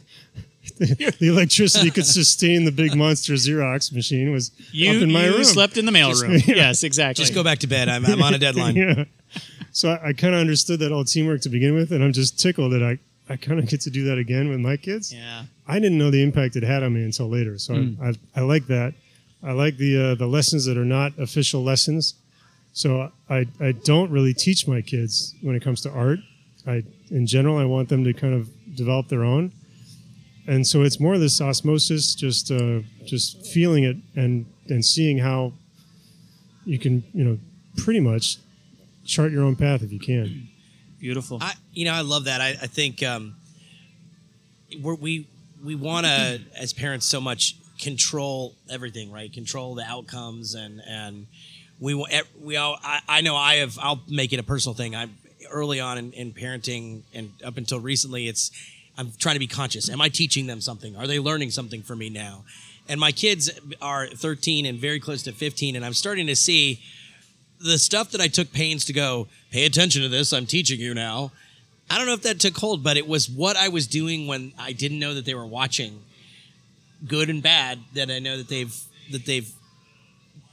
the, 0.77 1.15
the 1.19 1.27
electricity 1.27 1.91
could 1.91 2.05
sustain 2.05 2.65
the 2.65 2.71
big 2.71 2.95
monster 2.95 3.33
Xerox 3.33 3.93
machine 3.93 4.31
was 4.31 4.51
You, 4.71 4.91
up 4.91 5.01
in 5.01 5.11
my 5.11 5.25
you 5.25 5.35
room. 5.35 5.43
slept 5.43 5.77
in 5.77 5.85
the 5.85 5.91
mailroom. 5.91 6.45
yeah. 6.47 6.55
Yes, 6.55 6.83
exactly. 6.83 7.21
Just 7.23 7.33
go 7.33 7.43
back 7.43 7.59
to 7.59 7.67
bed. 7.67 7.89
I'm, 7.89 8.05
I'm 8.05 8.21
on 8.21 8.33
a 8.33 8.37
deadline. 8.39 8.75
yeah. 8.77 9.05
So 9.71 9.91
I, 9.91 10.09
I 10.09 10.13
kind 10.13 10.33
of 10.33 10.41
understood 10.41 10.79
that 10.79 10.91
whole 10.91 11.05
teamwork 11.05 11.41
to 11.41 11.49
begin 11.49 11.73
with, 11.73 11.91
and 11.91 12.03
I'm 12.03 12.13
just 12.13 12.39
tickled 12.39 12.73
that 12.73 12.83
I, 12.83 12.99
I 13.31 13.37
kind 13.37 13.59
of 13.59 13.67
get 13.67 13.81
to 13.81 13.89
do 13.89 14.03
that 14.05 14.17
again 14.17 14.49
with 14.49 14.59
my 14.59 14.77
kids. 14.77 15.13
Yeah. 15.13 15.43
I 15.67 15.79
didn't 15.79 15.97
know 15.97 16.11
the 16.11 16.21
impact 16.21 16.55
it 16.55 16.63
had 16.63 16.83
on 16.83 16.93
me 16.93 17.03
until 17.03 17.29
later, 17.29 17.57
so 17.57 17.75
I, 18.01 18.09
I, 18.09 18.13
I 18.35 18.41
like 18.41 18.67
that. 18.67 18.93
I 19.43 19.53
like 19.53 19.77
the 19.77 20.11
uh, 20.11 20.15
the 20.15 20.27
lessons 20.27 20.65
that 20.65 20.77
are 20.77 20.85
not 20.85 21.17
official 21.17 21.63
lessons. 21.63 22.15
So 22.73 23.11
I 23.29 23.47
I 23.59 23.71
don't 23.71 24.11
really 24.11 24.33
teach 24.33 24.67
my 24.67 24.81
kids 24.81 25.33
when 25.41 25.55
it 25.55 25.63
comes 25.63 25.81
to 25.81 25.89
art. 25.91 26.19
I 26.67 26.83
in 27.09 27.25
general 27.25 27.57
I 27.57 27.65
want 27.65 27.89
them 27.89 28.03
to 28.03 28.13
kind 28.13 28.33
of 28.33 28.49
develop 28.75 29.07
their 29.07 29.23
own, 29.23 29.51
and 30.51 30.67
so 30.67 30.81
it's 30.81 30.99
more 30.99 31.17
this 31.17 31.39
osmosis, 31.39 32.13
just 32.13 32.51
uh, 32.51 32.81
just 33.05 33.47
feeling 33.47 33.85
it 33.85 33.95
and 34.17 34.45
and 34.67 34.83
seeing 34.83 35.17
how 35.17 35.53
you 36.65 36.77
can 36.77 37.05
you 37.13 37.23
know 37.23 37.39
pretty 37.77 38.01
much 38.01 38.37
chart 39.05 39.31
your 39.31 39.43
own 39.43 39.55
path 39.55 39.81
if 39.81 39.93
you 39.93 39.99
can. 39.99 40.49
Beautiful. 40.99 41.37
I, 41.39 41.53
you 41.71 41.85
know, 41.85 41.93
I 41.93 42.01
love 42.01 42.25
that. 42.25 42.41
I, 42.41 42.49
I 42.49 42.67
think 42.67 43.01
um, 43.01 43.37
we're, 44.81 44.95
we 44.95 45.25
we 45.63 45.75
want 45.75 46.05
to, 46.05 46.41
as 46.59 46.73
parents, 46.73 47.05
so 47.05 47.21
much 47.21 47.55
control 47.79 48.53
everything, 48.69 49.09
right? 49.09 49.31
Control 49.31 49.73
the 49.73 49.85
outcomes, 49.85 50.53
and 50.53 50.81
and 50.85 51.27
we 51.79 51.93
we 52.41 52.57
all. 52.57 52.77
I, 52.83 52.99
I 53.07 53.21
know 53.21 53.37
I 53.37 53.55
have. 53.55 53.79
I'll 53.81 54.01
make 54.09 54.33
it 54.33 54.39
a 54.39 54.43
personal 54.43 54.75
thing. 54.75 54.97
I'm 54.97 55.17
early 55.49 55.79
on 55.79 55.97
in, 55.97 56.11
in 56.11 56.33
parenting, 56.33 57.03
and 57.13 57.31
up 57.41 57.55
until 57.55 57.79
recently, 57.79 58.27
it's 58.27 58.51
I'm 59.01 59.11
trying 59.17 59.35
to 59.35 59.39
be 59.39 59.47
conscious. 59.47 59.89
Am 59.89 59.99
I 59.99 60.09
teaching 60.09 60.45
them 60.45 60.61
something? 60.61 60.95
Are 60.95 61.07
they 61.07 61.17
learning 61.17 61.49
something 61.49 61.81
from 61.81 61.97
me 61.97 62.09
now? 62.11 62.43
And 62.87 62.99
my 62.99 63.11
kids 63.11 63.49
are 63.81 64.05
13 64.07 64.67
and 64.67 64.77
very 64.77 64.99
close 64.99 65.23
to 65.23 65.31
15, 65.31 65.75
and 65.75 65.83
I'm 65.83 65.93
starting 65.93 66.27
to 66.27 66.35
see 66.35 66.81
the 67.59 67.79
stuff 67.79 68.11
that 68.11 68.21
I 68.21 68.27
took 68.27 68.53
pains 68.53 68.85
to 68.85 68.93
go, 68.93 69.27
pay 69.49 69.65
attention 69.65 70.03
to 70.03 70.09
this, 70.09 70.33
I'm 70.33 70.45
teaching 70.45 70.79
you 70.79 70.93
now. 70.93 71.31
I 71.89 71.97
don't 71.97 72.05
know 72.05 72.13
if 72.13 72.21
that 72.21 72.39
took 72.39 72.55
hold, 72.57 72.83
but 72.83 72.95
it 72.95 73.07
was 73.07 73.27
what 73.27 73.57
I 73.57 73.69
was 73.69 73.87
doing 73.87 74.27
when 74.27 74.53
I 74.59 74.71
didn't 74.71 74.99
know 74.99 75.15
that 75.15 75.25
they 75.25 75.33
were 75.33 75.47
watching, 75.47 76.03
good 77.07 77.29
and 77.29 77.41
bad, 77.41 77.79
that 77.95 78.11
I 78.11 78.19
know 78.19 78.37
that 78.37 78.49
they've 78.49 78.75
that 79.11 79.25
they've 79.25 79.51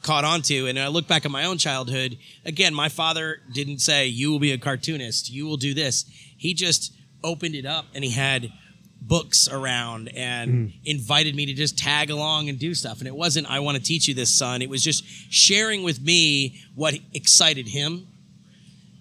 caught 0.03 0.25
on 0.25 0.43
to. 0.43 0.67
And 0.67 0.79
I 0.79 0.89
look 0.89 1.07
back 1.07 1.25
at 1.25 1.31
my 1.31 1.45
own 1.45 1.59
childhood. 1.59 2.17
Again, 2.45 2.75
my 2.75 2.89
father 2.89 3.41
didn't 3.53 3.79
say, 3.79 4.07
You 4.07 4.33
will 4.33 4.39
be 4.39 4.53
a 4.53 4.59
cartoonist, 4.59 5.31
you 5.31 5.47
will 5.47 5.59
do 5.59 5.75
this. 5.75 6.07
He 6.37 6.55
just 6.55 6.93
opened 7.23 7.55
it 7.55 7.67
up 7.67 7.87
and 7.95 8.05
he 8.05 8.11
had 8.11 8.53
books 9.01 9.49
around 9.49 10.09
and 10.15 10.51
mm. 10.51 10.73
invited 10.85 11.35
me 11.35 11.47
to 11.47 11.55
just 11.55 11.79
tag 11.79 12.11
along 12.11 12.49
and 12.49 12.59
do 12.59 12.75
stuff. 12.75 12.99
And 12.99 13.07
it 13.07 13.15
wasn't, 13.15 13.51
I 13.51 13.61
want 13.61 13.77
to 13.77 13.83
teach 13.83 14.09
you 14.09 14.15
this, 14.15 14.37
son. 14.37 14.61
It 14.61 14.69
was 14.69 14.83
just 14.83 15.05
sharing 15.33 15.83
with 15.83 16.01
me 16.01 16.61
what 16.75 16.95
excited 17.15 17.69
him. 17.69 18.07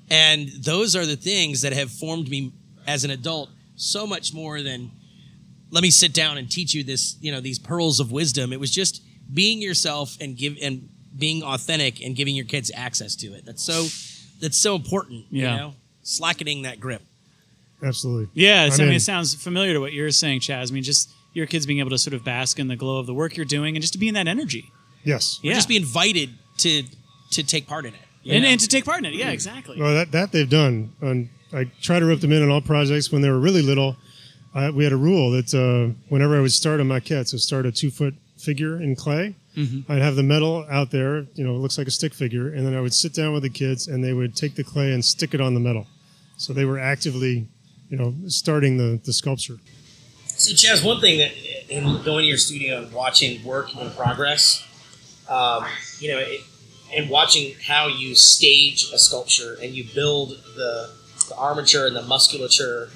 And 0.10 0.49
those 0.49 0.95
are 0.95 1.06
the 1.06 1.17
things 1.17 1.62
that 1.62 1.73
have 1.73 1.91
formed 1.91 2.30
me 2.30 2.53
as 2.86 3.03
an 3.03 3.12
adult 3.12 3.49
so 3.75 4.08
much 4.08 4.34
more 4.34 4.62
than 4.62 4.91
let 5.69 5.84
me 5.84 5.91
sit 5.91 6.13
down 6.13 6.38
and 6.38 6.49
teach 6.49 6.73
you 6.73 6.84
this, 6.84 7.17
you 7.19 7.32
know, 7.32 7.41
these 7.41 7.60
pearls 7.60 7.99
of 7.99 8.12
wisdom. 8.12 8.53
It 8.53 8.60
was 8.60 8.71
just 8.71 9.01
being 9.34 9.62
yourself 9.62 10.15
and 10.21 10.38
give 10.38 10.58
and 10.62 10.89
being 11.17 11.43
authentic 11.43 12.01
and 12.01 12.15
giving 12.15 12.36
your 12.36 12.45
kids 12.45 12.71
access 12.73 13.15
to 13.17 13.34
it. 13.34 13.45
That's 13.45 13.63
so 13.63 13.88
that's 14.39 14.58
so 14.58 14.75
important. 14.75 15.25
Yeah. 15.30 15.51
You 15.51 15.58
know? 15.60 15.73
Slackening 16.03 16.62
that 16.62 16.80
grip. 16.80 17.01
Absolutely. 17.83 18.29
Yeah, 18.33 18.65
it's, 18.65 18.79
I 18.79 18.83
mean, 18.83 18.89
in. 18.89 18.95
it 18.95 19.01
sounds 19.01 19.35
familiar 19.35 19.73
to 19.73 19.79
what 19.79 19.93
you're 19.93 20.11
saying, 20.11 20.39
Chas. 20.39 20.71
I 20.71 20.73
mean, 20.73 20.83
just 20.83 21.09
your 21.33 21.45
kids 21.45 21.65
being 21.65 21.79
able 21.79 21.91
to 21.91 21.97
sort 21.97 22.13
of 22.13 22.23
bask 22.23 22.59
in 22.59 22.67
the 22.67 22.75
glow 22.75 22.97
of 22.97 23.05
the 23.05 23.13
work 23.13 23.35
you're 23.37 23.45
doing 23.45 23.75
and 23.75 23.81
just 23.81 23.93
to 23.93 23.99
be 23.99 24.07
in 24.07 24.15
that 24.15 24.27
energy. 24.27 24.71
Yes. 25.03 25.39
Yeah. 25.43 25.53
Just 25.53 25.67
be 25.67 25.77
invited 25.77 26.31
to 26.59 26.83
to 27.31 27.43
take 27.43 27.67
part 27.67 27.85
in 27.85 27.93
it. 27.93 27.99
and, 28.25 28.43
know? 28.43 28.49
and 28.49 28.59
to 28.59 28.67
take 28.67 28.85
part 28.85 28.99
in 28.99 29.05
it. 29.05 29.13
Yeah, 29.13 29.29
exactly. 29.29 29.79
Well, 29.79 29.93
that 29.93 30.11
that 30.11 30.31
they've 30.31 30.49
done. 30.49 30.93
And 31.01 31.29
I 31.53 31.65
try 31.81 31.99
to 31.99 32.05
rope 32.05 32.21
them 32.21 32.31
in 32.31 32.41
on 32.41 32.49
all 32.49 32.61
projects 32.61 33.11
when 33.11 33.21
they 33.21 33.29
were 33.29 33.39
really 33.39 33.61
little. 33.61 33.97
I, 34.55 34.71
we 34.71 34.83
had 34.83 34.93
a 34.93 34.97
rule 34.97 35.31
that 35.31 35.53
uh, 35.53 35.93
whenever 36.09 36.35
I 36.37 36.41
would 36.41 36.51
start 36.51 36.79
a 36.79 36.83
maquette, 36.83 37.27
so 37.27 37.37
start 37.37 37.65
a 37.65 37.71
two 37.71 37.91
foot 37.91 38.15
figure 38.37 38.81
in 38.81 38.95
clay, 38.95 39.35
I'd 39.89 40.01
have 40.01 40.15
the 40.15 40.23
metal 40.23 40.65
out 40.69 40.91
there. 40.91 41.25
You 41.33 41.43
know, 41.43 41.55
it 41.55 41.59
looks 41.59 41.77
like 41.77 41.87
a 41.87 41.91
stick 41.91 42.13
figure, 42.13 42.49
and 42.49 42.65
then 42.65 42.75
I 42.75 42.81
would 42.81 42.93
sit 42.93 43.13
down 43.13 43.33
with 43.33 43.43
the 43.43 43.49
kids, 43.49 43.87
and 43.87 44.03
they 44.03 44.13
would 44.13 44.35
take 44.35 44.55
the 44.55 44.63
clay 44.63 44.93
and 44.93 45.03
stick 45.03 45.33
it 45.33 45.41
on 45.41 45.53
the 45.55 45.59
metal. 45.59 45.87
So 46.37 46.53
they 46.53 46.65
were 46.65 46.77
actively, 46.77 47.47
you 47.89 47.97
know, 47.97 48.13
starting 48.28 48.78
the 48.78 49.00
the 49.04 49.13
sculpture. 49.13 49.58
So, 50.26 50.54
Chas, 50.54 50.84
one 50.84 51.02
thing 51.02 51.17
that 51.19 51.32
in 51.69 51.84
going 52.04 52.23
to 52.23 52.28
your 52.28 52.38
studio 52.38 52.84
and 52.84 52.93
watching 52.93 53.43
work 53.43 53.76
in 53.76 53.89
progress, 53.91 54.63
um, 55.30 55.65
you 56.00 56.12
know, 56.12 56.19
it, 56.19 56.41
and 56.95 57.10
watching 57.10 57.54
how 57.67 57.88
you 57.88 58.15
stage 58.15 58.91
a 58.93 58.97
sculpture 58.97 59.58
and 59.62 59.73
you 59.73 59.84
build 59.93 60.30
the, 60.56 60.89
the 61.30 61.36
armature 61.36 61.86
and 61.86 61.95
the 61.95 62.02
musculature, 62.04 62.89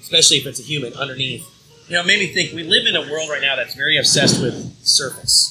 especially 0.00 0.36
if 0.36 0.46
it's 0.46 0.60
a 0.60 0.62
human 0.62 0.92
underneath, 0.94 1.46
you 1.88 1.94
know, 1.94 2.02
it 2.02 2.06
made 2.06 2.20
me 2.20 2.26
think 2.26 2.52
we 2.52 2.64
live 2.64 2.86
in 2.86 2.96
a 2.96 3.00
world 3.10 3.30
right 3.30 3.40
now 3.40 3.56
that's 3.56 3.74
very 3.74 3.96
obsessed 3.96 4.42
with 4.42 4.54
surface. 4.84 5.49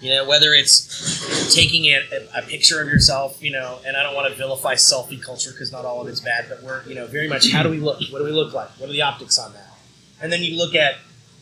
You 0.00 0.10
know, 0.10 0.26
whether 0.26 0.54
it's 0.54 1.54
taking 1.54 1.86
a, 1.86 2.00
a 2.34 2.42
picture 2.42 2.80
of 2.80 2.88
yourself, 2.88 3.42
you 3.42 3.50
know, 3.52 3.78
and 3.86 3.96
I 3.96 4.02
don't 4.02 4.14
want 4.14 4.30
to 4.30 4.34
vilify 4.36 4.74
selfie 4.74 5.22
culture 5.22 5.50
because 5.50 5.72
not 5.72 5.84
all 5.84 6.00
of 6.00 6.08
it's 6.08 6.20
bad, 6.20 6.46
but 6.48 6.62
we're, 6.62 6.82
you 6.84 6.94
know, 6.94 7.06
very 7.06 7.28
much 7.28 7.50
how 7.52 7.62
do 7.62 7.68
we 7.68 7.78
look? 7.78 8.00
What 8.10 8.18
do 8.18 8.24
we 8.24 8.32
look 8.32 8.54
like? 8.54 8.70
What 8.78 8.88
are 8.88 8.92
the 8.92 9.02
optics 9.02 9.38
on 9.38 9.52
that? 9.52 9.74
And 10.22 10.32
then 10.32 10.42
you 10.42 10.56
look 10.56 10.74
at 10.74 10.96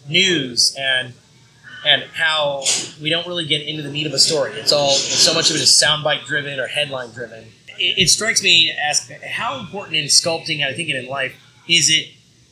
news 0.08 0.74
and 0.78 1.12
and 1.86 2.02
how 2.14 2.64
we 3.00 3.10
don't 3.10 3.26
really 3.26 3.46
get 3.46 3.62
into 3.62 3.82
the 3.82 3.90
meat 3.90 4.06
of 4.06 4.12
a 4.12 4.18
story. 4.18 4.52
It's 4.54 4.72
all 4.72 4.90
so 4.90 5.32
much 5.34 5.50
of 5.50 5.56
it 5.56 5.62
is 5.62 5.68
soundbite 5.68 6.24
driven 6.24 6.58
or 6.58 6.66
headline 6.66 7.10
driven. 7.10 7.44
It, 7.78 7.98
it 7.98 8.10
strikes 8.10 8.42
me 8.42 8.72
as 8.72 9.10
how 9.24 9.60
important 9.60 9.96
in 9.96 10.06
sculpting, 10.06 10.66
I 10.66 10.74
think, 10.74 10.88
in 10.88 11.06
life, 11.06 11.36
is 11.68 11.88
it 11.90 12.08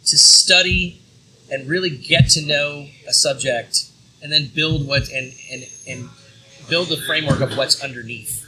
to 0.07 0.17
study 0.17 1.01
and 1.51 1.69
really 1.69 1.91
get 1.91 2.29
to 2.31 2.43
know 2.47 2.87
a 3.09 3.13
subject 3.13 3.91
and 4.23 4.33
then 4.33 4.51
build 4.55 4.87
what 4.87 5.09
and 5.11 5.33
and 5.51 5.65
and 5.89 6.09
build 6.69 6.89
the 6.89 6.97
framework 7.07 7.41
of 7.41 7.57
what's 7.57 7.83
underneath 7.83 8.43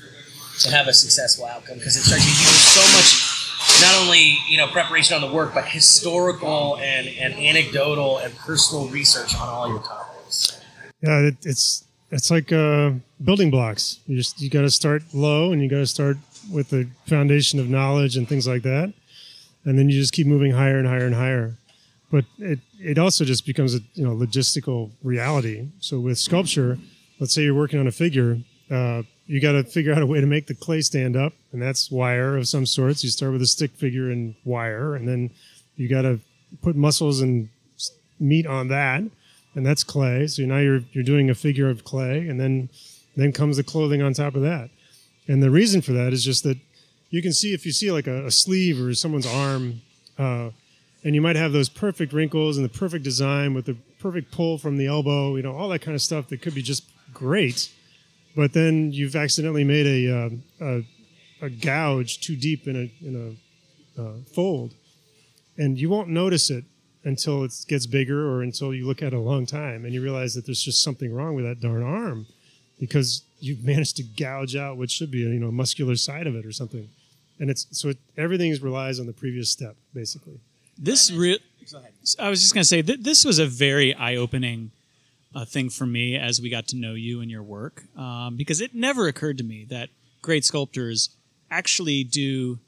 to 0.61 0.71
have 0.71 0.89
a 0.89 0.93
successful 0.93 1.47
outcome 1.47 1.79
because 1.79 1.97
it 1.97 2.01
starts 2.01 2.25
you 2.27 2.33
so 2.33 2.81
much 2.97 3.81
not 3.81 3.95
only 4.03 4.37
you 4.49 4.57
know 4.57 4.67
preparation 4.69 5.15
on 5.15 5.21
the 5.21 5.33
work 5.33 5.55
but 5.55 5.65
historical 5.65 6.77
and, 6.79 7.07
and 7.07 7.35
anecdotal 7.35 8.19
and 8.19 8.35
personal 8.37 8.89
research 8.89 9.35
on 9.37 9.49
all 9.49 9.69
your 9.69 9.81
topics 9.83 10.61
Yeah, 11.01 11.21
it, 11.21 11.37
it's 11.45 11.85
it's 12.11 12.31
like 12.31 12.53
uh, 12.53 12.93
building 13.23 13.51
blocks. 13.51 14.01
You 14.07 14.17
just 14.17 14.41
you 14.41 14.51
got 14.51 14.63
to 14.63 14.71
start 14.71 15.03
low, 15.13 15.53
and 15.53 15.63
you 15.63 15.69
got 15.69 15.79
to 15.79 15.87
start 15.87 16.17
with 16.51 16.71
the 16.71 16.89
foundation 17.07 17.61
of 17.61 17.69
knowledge 17.69 18.17
and 18.17 18.29
things 18.29 18.49
like 18.49 18.63
that, 18.63 18.93
and 19.65 19.79
then 19.79 19.89
you 19.89 20.01
just 20.01 20.13
keep 20.13 20.27
moving 20.27 20.53
higher 20.53 20.79
and 20.79 20.89
higher 20.89 21.07
and 21.07 21.15
higher. 21.15 21.55
But 22.11 22.25
it 22.39 22.61
it 22.81 22.99
also 22.99 23.25
just 23.25 23.45
becomes 23.45 23.75
a 23.75 23.81
you 23.95 24.05
know 24.05 24.15
logistical 24.15 24.91
reality. 25.03 25.69
So 25.81 26.01
with 26.01 26.19
sculpture, 26.19 26.79
let's 27.21 27.35
say 27.35 27.43
you're 27.43 27.55
working 27.55 27.79
on 27.79 27.87
a 27.87 27.93
figure, 27.93 28.39
uh, 28.71 29.03
you 29.27 29.41
got 29.41 29.53
to 29.53 29.65
figure 29.65 29.93
out 29.93 30.01
a 30.01 30.07
way 30.07 30.21
to 30.21 30.27
make 30.27 30.47
the 30.47 30.55
clay 30.55 30.81
stand 30.81 31.17
up, 31.17 31.35
and 31.53 31.61
that's 31.61 31.91
wire 31.91 32.37
of 32.37 32.49
some 32.49 32.65
sorts. 32.65 33.05
You 33.05 33.11
start 33.11 33.33
with 33.33 33.43
a 33.43 33.47
stick 33.47 33.73
figure 33.73 34.11
and 34.11 34.35
wire, 34.45 34.95
and 34.95 35.07
then 35.07 35.31
you 35.77 35.89
got 35.89 36.03
to 36.03 36.21
put 36.63 36.77
muscles 36.77 37.21
and 37.21 37.51
meat 38.19 38.47
on 38.47 38.69
that, 38.69 39.03
and 39.55 39.67
that's 39.67 39.85
clay. 39.85 40.27
So 40.27 40.43
now 40.45 40.59
you're 40.59 40.81
you're 40.93 41.05
doing 41.05 41.29
a 41.29 41.35
figure 41.35 41.69
of 41.69 41.85
clay, 41.85 42.27
and 42.27 42.41
then 42.41 42.71
then 43.17 43.33
comes 43.33 43.57
the 43.59 43.65
clothing 43.65 44.01
on 44.01 44.15
top 44.15 44.35
of 44.35 44.43
that. 44.43 44.71
And 45.27 45.43
the 45.43 45.51
reason 45.51 45.83
for 45.83 45.93
that 45.93 46.13
is 46.15 46.25
just 46.25 46.43
that 46.45 46.57
you 47.11 47.21
can 47.21 47.33
see 47.33 47.53
if 47.53 47.67
you 47.67 47.73
see 47.73 47.93
like 47.93 48.07
a, 48.07 48.27
a 48.27 48.31
sleeve 48.31 48.81
or 48.81 48.95
someone's 48.95 49.27
arm, 49.27 49.83
uh, 50.19 50.51
and 51.05 51.15
you 51.15 51.21
might 51.21 51.37
have 51.37 51.53
those 51.53 51.69
perfect 51.69 52.13
wrinkles 52.13 52.57
and 52.57 52.65
the 52.65 52.79
perfect 52.79 53.05
design 53.05 53.55
with 53.55 53.67
the 53.67 53.77
perfect 54.01 54.33
pull 54.33 54.59
from 54.59 54.77
the 54.77 54.87
elbow, 54.87 55.37
you 55.37 55.43
know, 55.43 55.55
all 55.55 55.69
that 55.69 55.81
kind 55.81 55.95
of 55.95 56.03
stuff 56.03 56.29
that 56.29 56.43
could 56.43 56.55
be 56.55 56.63
just 56.63 56.85
great. 57.13 57.71
But 58.37 58.53
then 58.53 58.93
you've 58.93 59.17
accidentally 59.17 59.65
made 59.65 59.87
a 59.87 60.17
uh, 60.17 60.31
a, 60.61 60.83
a 61.47 61.51
gouge 61.51 62.21
too 62.21 62.37
deep 62.37 62.67
in 62.67 62.77
a 62.77 63.07
in 63.07 63.37
a 63.97 64.01
uh, 64.01 64.13
fold, 64.35 64.75
and 65.57 65.79
you 65.79 65.89
won't 65.89 66.09
notice 66.09 66.51
it 66.51 66.65
until 67.05 67.45
it 67.45 67.53
gets 67.69 67.87
bigger 67.87 68.29
or 68.29 68.43
until 68.43 68.75
you 68.75 68.87
look 68.87 69.03
at 69.03 69.13
it 69.13 69.17
a 69.17 69.21
long 69.21 69.47
time 69.47 69.85
and 69.85 69.95
you 69.95 70.03
realize 70.03 70.35
that 70.35 70.45
there's 70.45 70.63
just 70.63 70.83
something 70.83 71.15
wrong 71.15 71.35
with 71.35 71.45
that 71.45 71.61
darn 71.61 71.83
arm 71.83 72.27
because 72.79 73.23
you've 73.39 73.65
managed 73.65 73.97
to 73.97 74.03
gouge 74.03 74.57
out 74.57 74.77
what 74.77 74.91
should 74.91 75.11
be 75.11 75.25
a 75.25 75.31
you 75.31 75.39
know 75.39 75.51
muscular 75.51 75.97
side 75.97 76.27
of 76.27 76.35
it 76.35 76.45
or 76.45 76.53
something. 76.53 76.89
And 77.41 77.51
it's 77.51 77.67
so 77.71 77.91
it, 77.91 77.99
everything 78.17 78.53
relies 78.61 78.99
on 78.99 79.07
the 79.07 79.13
previous 79.13 79.51
step 79.51 79.77
basically 79.95 80.41
This 80.79 81.11
re- 81.11 81.41
I 82.19 82.31
was 82.31 82.41
just 82.41 82.55
going 82.55 82.63
to 82.63 82.69
say 82.69 82.83
th- 82.83 83.01
this 83.01 83.25
was 83.25 83.39
a 83.39 83.47
very 83.47 83.95
eye-opening 83.95 84.71
uh, 85.35 85.45
thing 85.45 85.69
for 85.69 85.85
me 85.85 86.17
as 86.17 86.41
we 86.41 86.49
got 86.49 86.69
to 86.69 86.77
know 86.77 86.95
you 86.95 87.21
and 87.21 87.31
your 87.31 87.43
work, 87.43 87.83
um, 87.97 88.37
because 88.37 88.61
it 88.61 88.75
never 88.75 89.09
occurred 89.09 89.39
to 89.39 89.45
me 89.45 89.67
that 89.69 89.91
great 90.23 90.45
sculptors 90.45 91.11
actually 91.51 92.05
do 92.05 92.59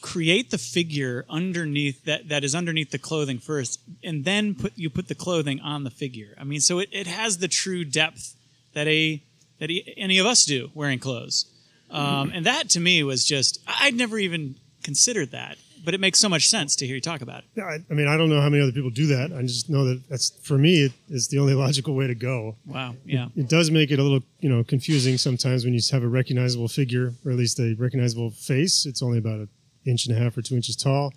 create 0.00 0.50
the 0.50 0.58
figure 0.58 1.26
underneath 1.28 2.04
that 2.04 2.28
that 2.28 2.42
is 2.42 2.54
underneath 2.54 2.90
the 2.90 2.98
clothing 2.98 3.38
first, 3.38 3.78
and 4.02 4.24
then 4.24 4.54
put 4.54 4.72
you 4.76 4.88
put 4.90 5.08
the 5.08 5.14
clothing 5.14 5.60
on 5.60 5.84
the 5.84 5.90
figure. 5.90 6.34
I 6.40 6.44
mean, 6.44 6.60
so 6.60 6.78
it, 6.78 6.88
it 6.90 7.06
has 7.06 7.38
the 7.38 7.48
true 7.48 7.84
depth 7.84 8.34
that 8.72 8.88
a 8.88 9.22
that 9.58 9.70
e- 9.70 9.94
any 9.96 10.18
of 10.18 10.26
us 10.26 10.44
do 10.44 10.70
wearing 10.74 10.98
clothes, 10.98 11.44
um, 11.90 12.32
and 12.34 12.46
that 12.46 12.70
to 12.70 12.80
me 12.80 13.02
was 13.02 13.24
just 13.24 13.60
I'd 13.68 13.94
never 13.94 14.18
even 14.18 14.56
considered 14.82 15.32
that, 15.32 15.58
but 15.84 15.94
it 15.94 16.00
makes 16.00 16.18
so 16.18 16.28
much 16.28 16.48
sense 16.48 16.76
to 16.76 16.86
hear 16.86 16.94
you 16.94 17.00
talk 17.00 17.20
about 17.20 17.40
it. 17.40 17.44
yeah 17.54 17.64
I, 17.64 17.78
I 17.90 17.94
mean 17.94 18.08
i 18.08 18.16
don't 18.16 18.28
know 18.28 18.40
how 18.40 18.48
many 18.48 18.62
other 18.62 18.72
people 18.72 18.90
do 18.90 19.06
that. 19.08 19.32
I 19.32 19.42
just 19.42 19.68
know 19.70 19.84
that 19.84 20.08
that's 20.08 20.30
for 20.42 20.58
me 20.58 20.84
it 20.84 20.92
is 21.08 21.28
the 21.28 21.38
only 21.38 21.54
logical 21.66 21.94
way 21.94 22.06
to 22.06 22.14
go. 22.14 22.56
Wow, 22.66 22.94
yeah. 23.04 23.28
it 23.36 23.48
does 23.48 23.70
make 23.70 23.90
it 23.90 23.98
a 23.98 24.02
little 24.02 24.22
you 24.40 24.48
know 24.48 24.64
confusing 24.64 25.18
sometimes 25.18 25.64
when 25.64 25.74
you 25.74 25.80
have 25.92 26.02
a 26.02 26.08
recognizable 26.08 26.68
figure 26.68 27.12
or 27.24 27.32
at 27.32 27.38
least 27.38 27.58
a 27.60 27.74
recognizable 27.78 28.30
face. 28.30 28.86
It's 28.86 29.02
only 29.02 29.18
about 29.18 29.38
an 29.40 29.48
inch 29.84 30.06
and 30.06 30.16
a 30.16 30.20
half 30.20 30.36
or 30.36 30.42
two 30.42 30.54
inches 30.54 30.76
tall 30.76 31.12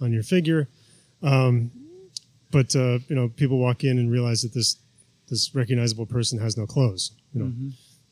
on 0.00 0.12
your 0.12 0.22
figure. 0.22 0.68
Um, 1.22 1.70
but 2.50 2.74
uh, 2.76 2.98
you 3.08 3.16
know 3.16 3.28
people 3.28 3.58
walk 3.58 3.84
in 3.84 3.98
and 3.98 4.10
realize 4.10 4.42
that 4.42 4.52
this 4.54 4.76
this 5.28 5.54
recognizable 5.54 6.06
person 6.06 6.38
has 6.38 6.56
no 6.56 6.66
clothes 6.66 7.12
you 7.32 7.42
know. 7.42 7.52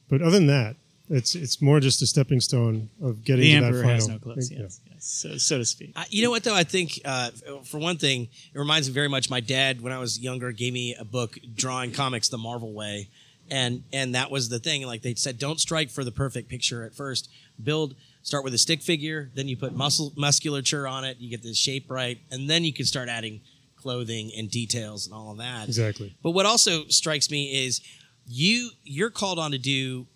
But 0.08 0.22
other 0.22 0.38
than 0.38 0.46
that 0.48 0.76
it's 1.10 1.34
it's 1.34 1.60
more 1.60 1.80
just 1.80 2.00
a 2.02 2.06
stepping 2.06 2.40
stone 2.40 2.88
of 3.02 3.24
getting 3.24 3.60
The 3.60 3.66
to 3.66 3.76
that 3.76 3.82
final 3.82 3.90
has 3.90 4.08
no 4.08 4.18
clothes. 4.18 4.50
Yeah. 4.50 4.60
Yes, 4.60 4.80
yes. 4.90 5.04
So, 5.04 5.36
so 5.36 5.58
to 5.58 5.64
speak. 5.64 5.92
Uh, 5.96 6.04
you 6.08 6.22
know 6.22 6.30
what 6.30 6.44
though? 6.44 6.54
I 6.54 6.64
think 6.64 7.00
uh, 7.04 7.30
for 7.64 7.78
one 7.78 7.98
thing, 7.98 8.28
it 8.54 8.58
reminds 8.58 8.88
me 8.88 8.94
very 8.94 9.08
much. 9.08 9.28
My 9.28 9.40
dad, 9.40 9.80
when 9.80 9.92
I 9.92 9.98
was 9.98 10.18
younger, 10.18 10.52
gave 10.52 10.72
me 10.72 10.94
a 10.98 11.04
book 11.04 11.38
drawing 11.54 11.92
comics 11.92 12.28
the 12.28 12.38
Marvel 12.38 12.72
way, 12.72 13.08
and 13.50 13.82
and 13.92 14.14
that 14.14 14.30
was 14.30 14.48
the 14.48 14.60
thing. 14.60 14.86
Like 14.86 15.02
they 15.02 15.14
said, 15.14 15.38
don't 15.38 15.60
strike 15.60 15.90
for 15.90 16.04
the 16.04 16.12
perfect 16.12 16.48
picture 16.48 16.84
at 16.84 16.94
first. 16.94 17.28
Build. 17.62 17.96
Start 18.22 18.44
with 18.44 18.52
a 18.52 18.58
stick 18.58 18.82
figure, 18.82 19.30
then 19.34 19.48
you 19.48 19.56
put 19.56 19.74
muscle 19.74 20.12
musculature 20.14 20.86
on 20.86 21.04
it. 21.04 21.16
You 21.18 21.30
get 21.30 21.42
the 21.42 21.54
shape 21.54 21.90
right, 21.90 22.18
and 22.30 22.50
then 22.50 22.64
you 22.64 22.72
can 22.72 22.84
start 22.84 23.08
adding 23.08 23.40
clothing 23.76 24.30
and 24.36 24.50
details 24.50 25.06
and 25.06 25.14
all 25.14 25.32
of 25.32 25.38
that. 25.38 25.66
exactly 25.66 26.14
But 26.22 26.32
what 26.32 26.44
also 26.44 26.84
strikes 26.88 27.30
me 27.30 27.64
is 27.64 27.80
you 28.26 28.70
you're 28.84 29.08
called 29.08 29.38
on 29.38 29.52
to 29.52 29.58
do 29.58 30.06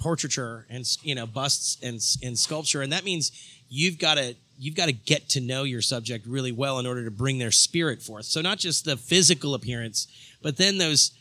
portraiture 0.00 0.66
and 0.68 0.84
you 1.02 1.14
know 1.14 1.26
busts 1.26 1.76
and 1.82 2.00
and 2.22 2.38
sculpture, 2.38 2.82
and 2.82 2.92
that 2.92 3.04
means 3.04 3.30
you've 3.68 3.98
got 3.98 4.16
to 4.16 4.34
you've 4.58 4.74
got 4.74 4.86
to 4.86 4.92
get 4.92 5.28
to 5.30 5.40
know 5.40 5.62
your 5.62 5.82
subject 5.82 6.26
really 6.26 6.52
well 6.52 6.78
in 6.78 6.86
order 6.86 7.04
to 7.04 7.10
bring 7.10 7.38
their 7.38 7.52
spirit 7.52 8.02
forth. 8.02 8.24
So 8.24 8.40
not 8.40 8.58
just 8.58 8.84
the 8.84 8.96
physical 8.96 9.54
appearance, 9.54 10.08
but 10.42 10.56
then 10.56 10.78
those 10.78 11.12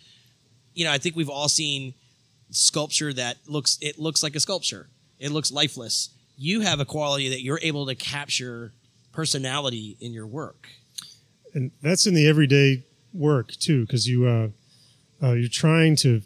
you 0.73 0.85
know 0.85 0.91
I 0.91 0.97
think 0.97 1.15
we've 1.15 1.29
all 1.29 1.49
seen 1.49 1.93
sculpture 2.51 3.13
that 3.13 3.37
looks 3.47 3.77
it 3.81 3.99
looks 3.99 4.23
like 4.23 4.35
a 4.35 4.39
sculpture. 4.39 4.87
It 5.19 5.31
looks 5.31 5.51
lifeless. 5.51 6.09
You 6.37 6.61
have 6.61 6.79
a 6.79 6.85
quality 6.85 7.29
that 7.29 7.41
you're 7.41 7.59
able 7.61 7.85
to 7.87 7.95
capture 7.95 8.71
personality 9.11 9.97
in 9.99 10.13
your 10.13 10.25
work. 10.25 10.69
and 11.53 11.71
that's 11.81 12.07
in 12.07 12.13
the 12.13 12.27
everyday 12.27 12.83
work 13.13 13.51
too 13.53 13.81
because 13.85 14.07
you 14.07 14.25
uh, 14.27 14.47
uh, 15.21 15.33
you're 15.33 15.49
trying 15.49 15.95
to 15.97 16.21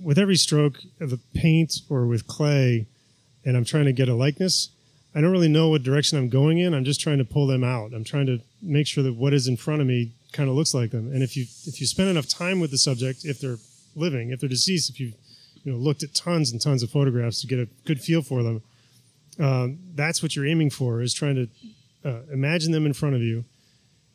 with 0.00 0.18
every 0.18 0.36
stroke 0.36 0.78
of 1.00 1.10
the 1.10 1.20
paint 1.34 1.80
or 1.88 2.06
with 2.06 2.26
clay 2.26 2.86
and 3.44 3.56
i'm 3.56 3.64
trying 3.64 3.84
to 3.84 3.92
get 3.92 4.08
a 4.08 4.14
likeness 4.14 4.70
i 5.14 5.20
don't 5.20 5.32
really 5.32 5.48
know 5.48 5.68
what 5.68 5.82
direction 5.82 6.18
i'm 6.18 6.28
going 6.28 6.58
in 6.58 6.74
i'm 6.74 6.84
just 6.84 7.00
trying 7.00 7.18
to 7.18 7.24
pull 7.24 7.46
them 7.46 7.64
out 7.64 7.92
i'm 7.92 8.04
trying 8.04 8.26
to 8.26 8.40
make 8.62 8.86
sure 8.86 9.02
that 9.02 9.14
what 9.14 9.32
is 9.32 9.48
in 9.48 9.56
front 9.56 9.80
of 9.80 9.86
me 9.86 10.12
kind 10.32 10.48
of 10.48 10.54
looks 10.54 10.74
like 10.74 10.90
them 10.90 11.10
and 11.12 11.22
if 11.22 11.36
you 11.36 11.44
if 11.66 11.80
you 11.80 11.86
spend 11.86 12.08
enough 12.08 12.28
time 12.28 12.60
with 12.60 12.70
the 12.70 12.78
subject 12.78 13.24
if 13.24 13.40
they're 13.40 13.58
living 13.96 14.30
if 14.30 14.40
they're 14.40 14.48
deceased 14.48 14.90
if 14.90 15.00
you 15.00 15.12
you 15.64 15.72
know 15.72 15.78
looked 15.78 16.02
at 16.02 16.14
tons 16.14 16.52
and 16.52 16.60
tons 16.60 16.82
of 16.82 16.90
photographs 16.90 17.40
to 17.40 17.46
get 17.46 17.58
a 17.58 17.68
good 17.84 18.00
feel 18.00 18.22
for 18.22 18.42
them 18.42 18.62
um, 19.38 19.78
that's 19.94 20.22
what 20.22 20.34
you're 20.34 20.46
aiming 20.46 20.70
for 20.70 21.00
is 21.00 21.14
trying 21.14 21.36
to 21.36 21.48
uh, 22.08 22.22
imagine 22.32 22.72
them 22.72 22.86
in 22.86 22.92
front 22.92 23.14
of 23.14 23.22
you 23.22 23.44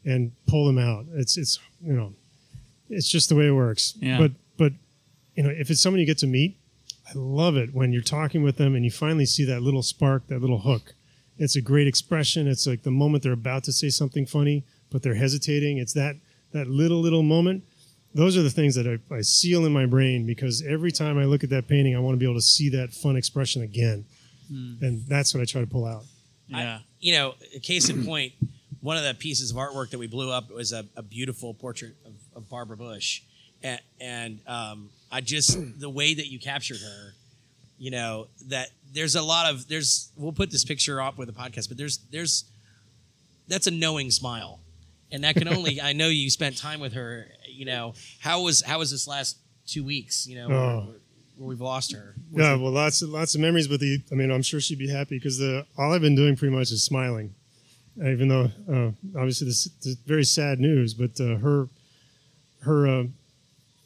and 0.06 0.32
pull 0.48 0.65
them 0.67 0.78
out. 0.78 1.06
It's 1.13 1.38
it's 1.38 1.60
you 1.82 1.93
know, 1.93 2.13
it's 2.89 3.08
just 3.08 3.30
the 3.30 3.36
way 3.36 3.48
it 3.48 3.52
works. 3.52 3.93
Yeah. 3.98 4.17
But 4.17 4.32
you 5.36 5.43
know, 5.43 5.50
if 5.50 5.69
it's 5.69 5.82
someone 5.82 6.00
you 6.00 6.06
get 6.06 6.17
to 6.19 6.28
meet, 6.28 6.58
I 7.08 7.12
love 7.15 7.58
it 7.58 7.74
when 7.74 7.91
you're 7.91 8.02
talking 8.02 8.43
with 8.43 8.58
them 8.58 8.76
and 8.76 8.86
you 8.86 8.91
finally 8.91 9.26
see 9.26 9.46
that 9.46 9.62
little 9.62 9.84
spark, 9.84 10.28
that 10.28 10.41
little 10.41 10.60
hook. 10.60 10.93
It's 11.38 11.56
a 11.56 11.62
great 11.62 11.88
expression. 11.88 12.48
It's 12.48 12.67
like 12.67 12.84
the 12.84 12.91
moment 12.91 13.24
they're 13.24 13.34
about 13.34 13.63
to 13.65 13.74
say 13.74 13.89
something 13.89 14.26
funny, 14.26 14.63
but 14.91 15.02
they're 15.02 15.15
hesitating. 15.15 15.78
It's 15.78 15.93
that 15.93 16.15
that 16.52 16.67
little 16.67 17.02
little 17.02 17.24
moment. 17.24 17.63
Those 18.13 18.38
are 18.38 18.43
the 18.43 18.52
things 18.52 18.76
that 18.76 18.88
I, 18.88 19.15
I 19.15 19.22
seal 19.22 19.65
in 19.65 19.74
my 19.74 19.88
brain 19.88 20.28
because 20.28 20.62
every 20.62 20.91
time 20.91 21.17
I 21.17 21.26
look 21.26 21.43
at 21.43 21.50
that 21.50 21.67
painting, 21.67 21.96
I 21.96 22.00
want 22.00 22.13
to 22.13 22.19
be 22.19 22.26
able 22.26 22.36
to 22.36 22.41
see 22.41 22.69
that 22.69 22.93
fun 22.93 23.15
expression 23.15 23.63
again, 23.63 24.06
and 24.82 25.04
that's 25.08 25.34
what 25.34 25.41
I 25.41 25.46
try 25.46 25.62
to 25.62 25.67
pull 25.67 25.86
out. 25.86 26.04
Yeah. 26.48 26.80
you 27.00 27.13
know, 27.13 27.34
a 27.56 27.60
case 27.60 27.89
in 27.89 28.06
point, 28.06 28.34
one 28.82 28.98
of 28.98 29.04
the 29.04 29.15
pieces 29.15 29.50
of 29.50 29.58
artwork 29.58 29.89
that 29.89 29.98
we 29.98 30.06
blew 30.06 30.30
up 30.30 30.52
was 30.52 30.72
a, 30.74 30.86
a 30.96 31.02
beautiful 31.02 31.56
portrait 31.56 31.96
of, 32.06 32.13
of 32.36 32.50
Barbara 32.50 32.78
Bush, 32.78 33.24
and, 33.63 33.82
and 34.00 34.39
um, 34.46 34.89
I 35.13 35.21
just 35.21 35.58
the 35.80 35.89
way 35.89 36.13
that 36.13 36.28
you 36.28 36.39
captured 36.39 36.80
her, 36.80 37.13
you 37.78 37.91
know, 37.91 38.28
that 38.47 38.69
there's 38.93 39.15
a 39.15 39.21
lot 39.21 39.49
of 39.52 39.67
there's 39.67 40.10
we'll 40.17 40.34
put 40.34 40.52
this 40.52 40.65
picture 40.65 40.99
up 41.02 41.17
with 41.17 41.28
the 41.28 41.34
podcast, 41.34 41.67
but 41.69 41.78
there's 41.78 41.99
there's 42.12 42.45
that's 43.47 43.67
a 43.67 43.71
knowing 43.71 44.10
smile, 44.12 44.60
and 45.12 45.23
that 45.23 45.36
can 45.36 45.47
only. 45.47 45.80
I 45.89 45.93
know 45.93 46.08
you 46.08 46.30
spent 46.30 46.58
time 46.58 46.80
with 46.80 46.93
her. 46.93 47.28
You 47.47 47.65
know 47.65 47.93
how 48.19 48.41
was 48.41 48.62
how 48.62 48.80
was 48.80 48.89
this 48.91 49.08
last 49.08 49.38
two 49.67 49.84
weeks? 49.84 50.26
You 50.28 50.36
know 50.39 50.47
where, 50.49 50.58
Oh. 50.58 50.88
where 51.38 51.47
we've 51.49 51.62
lost 51.62 51.91
her. 51.93 52.15
Yeah, 52.32 52.56
well, 52.56 52.71
lots 52.71 53.02
of 53.02 53.10
lots 53.10 53.36
of 53.36 53.41
memories. 53.41 53.67
But 53.67 53.80
the, 53.80 54.02
I 54.12 54.15
mean, 54.15 54.32
I'm 54.32 54.41
sure 54.41 54.60
she'd 54.60 54.80
be 54.80 54.89
happy 54.89 55.17
because 55.17 55.38
the 55.38 55.65
all 55.78 55.93
I've 55.93 56.02
been 56.02 56.15
doing 56.15 56.36
pretty 56.36 56.56
much 56.56 56.71
is 56.71 56.84
smiling, 56.84 57.34
even 57.97 58.28
though 58.30 58.49
uh, 58.71 58.91
obviously 59.17 59.47
this, 59.47 59.65
this 59.65 59.86
is 59.88 59.95
very 60.08 60.23
sad 60.26 60.60
news. 60.60 60.93
But 60.93 61.19
uh, 61.19 61.36
her, 61.38 61.67
her, 62.62 62.88
uh, 62.88 63.04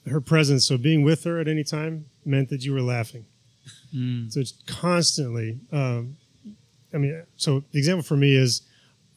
her 0.10 0.22
presence, 0.22 0.66
so 0.68 0.78
being 0.78 1.04
with 1.04 1.24
her 1.24 1.40
at 1.40 1.48
any 1.48 1.64
time 1.64 2.06
meant 2.26 2.50
that 2.50 2.64
you 2.64 2.74
were 2.74 2.82
laughing. 2.82 3.26
So 4.30 4.40
it's 4.40 4.54
constantly. 4.68 5.60
Um, 5.72 6.18
I 6.94 6.98
mean, 6.98 7.24
so 7.36 7.64
the 7.72 7.78
example 7.80 8.04
for 8.04 8.16
me 8.18 8.36
is, 8.36 8.62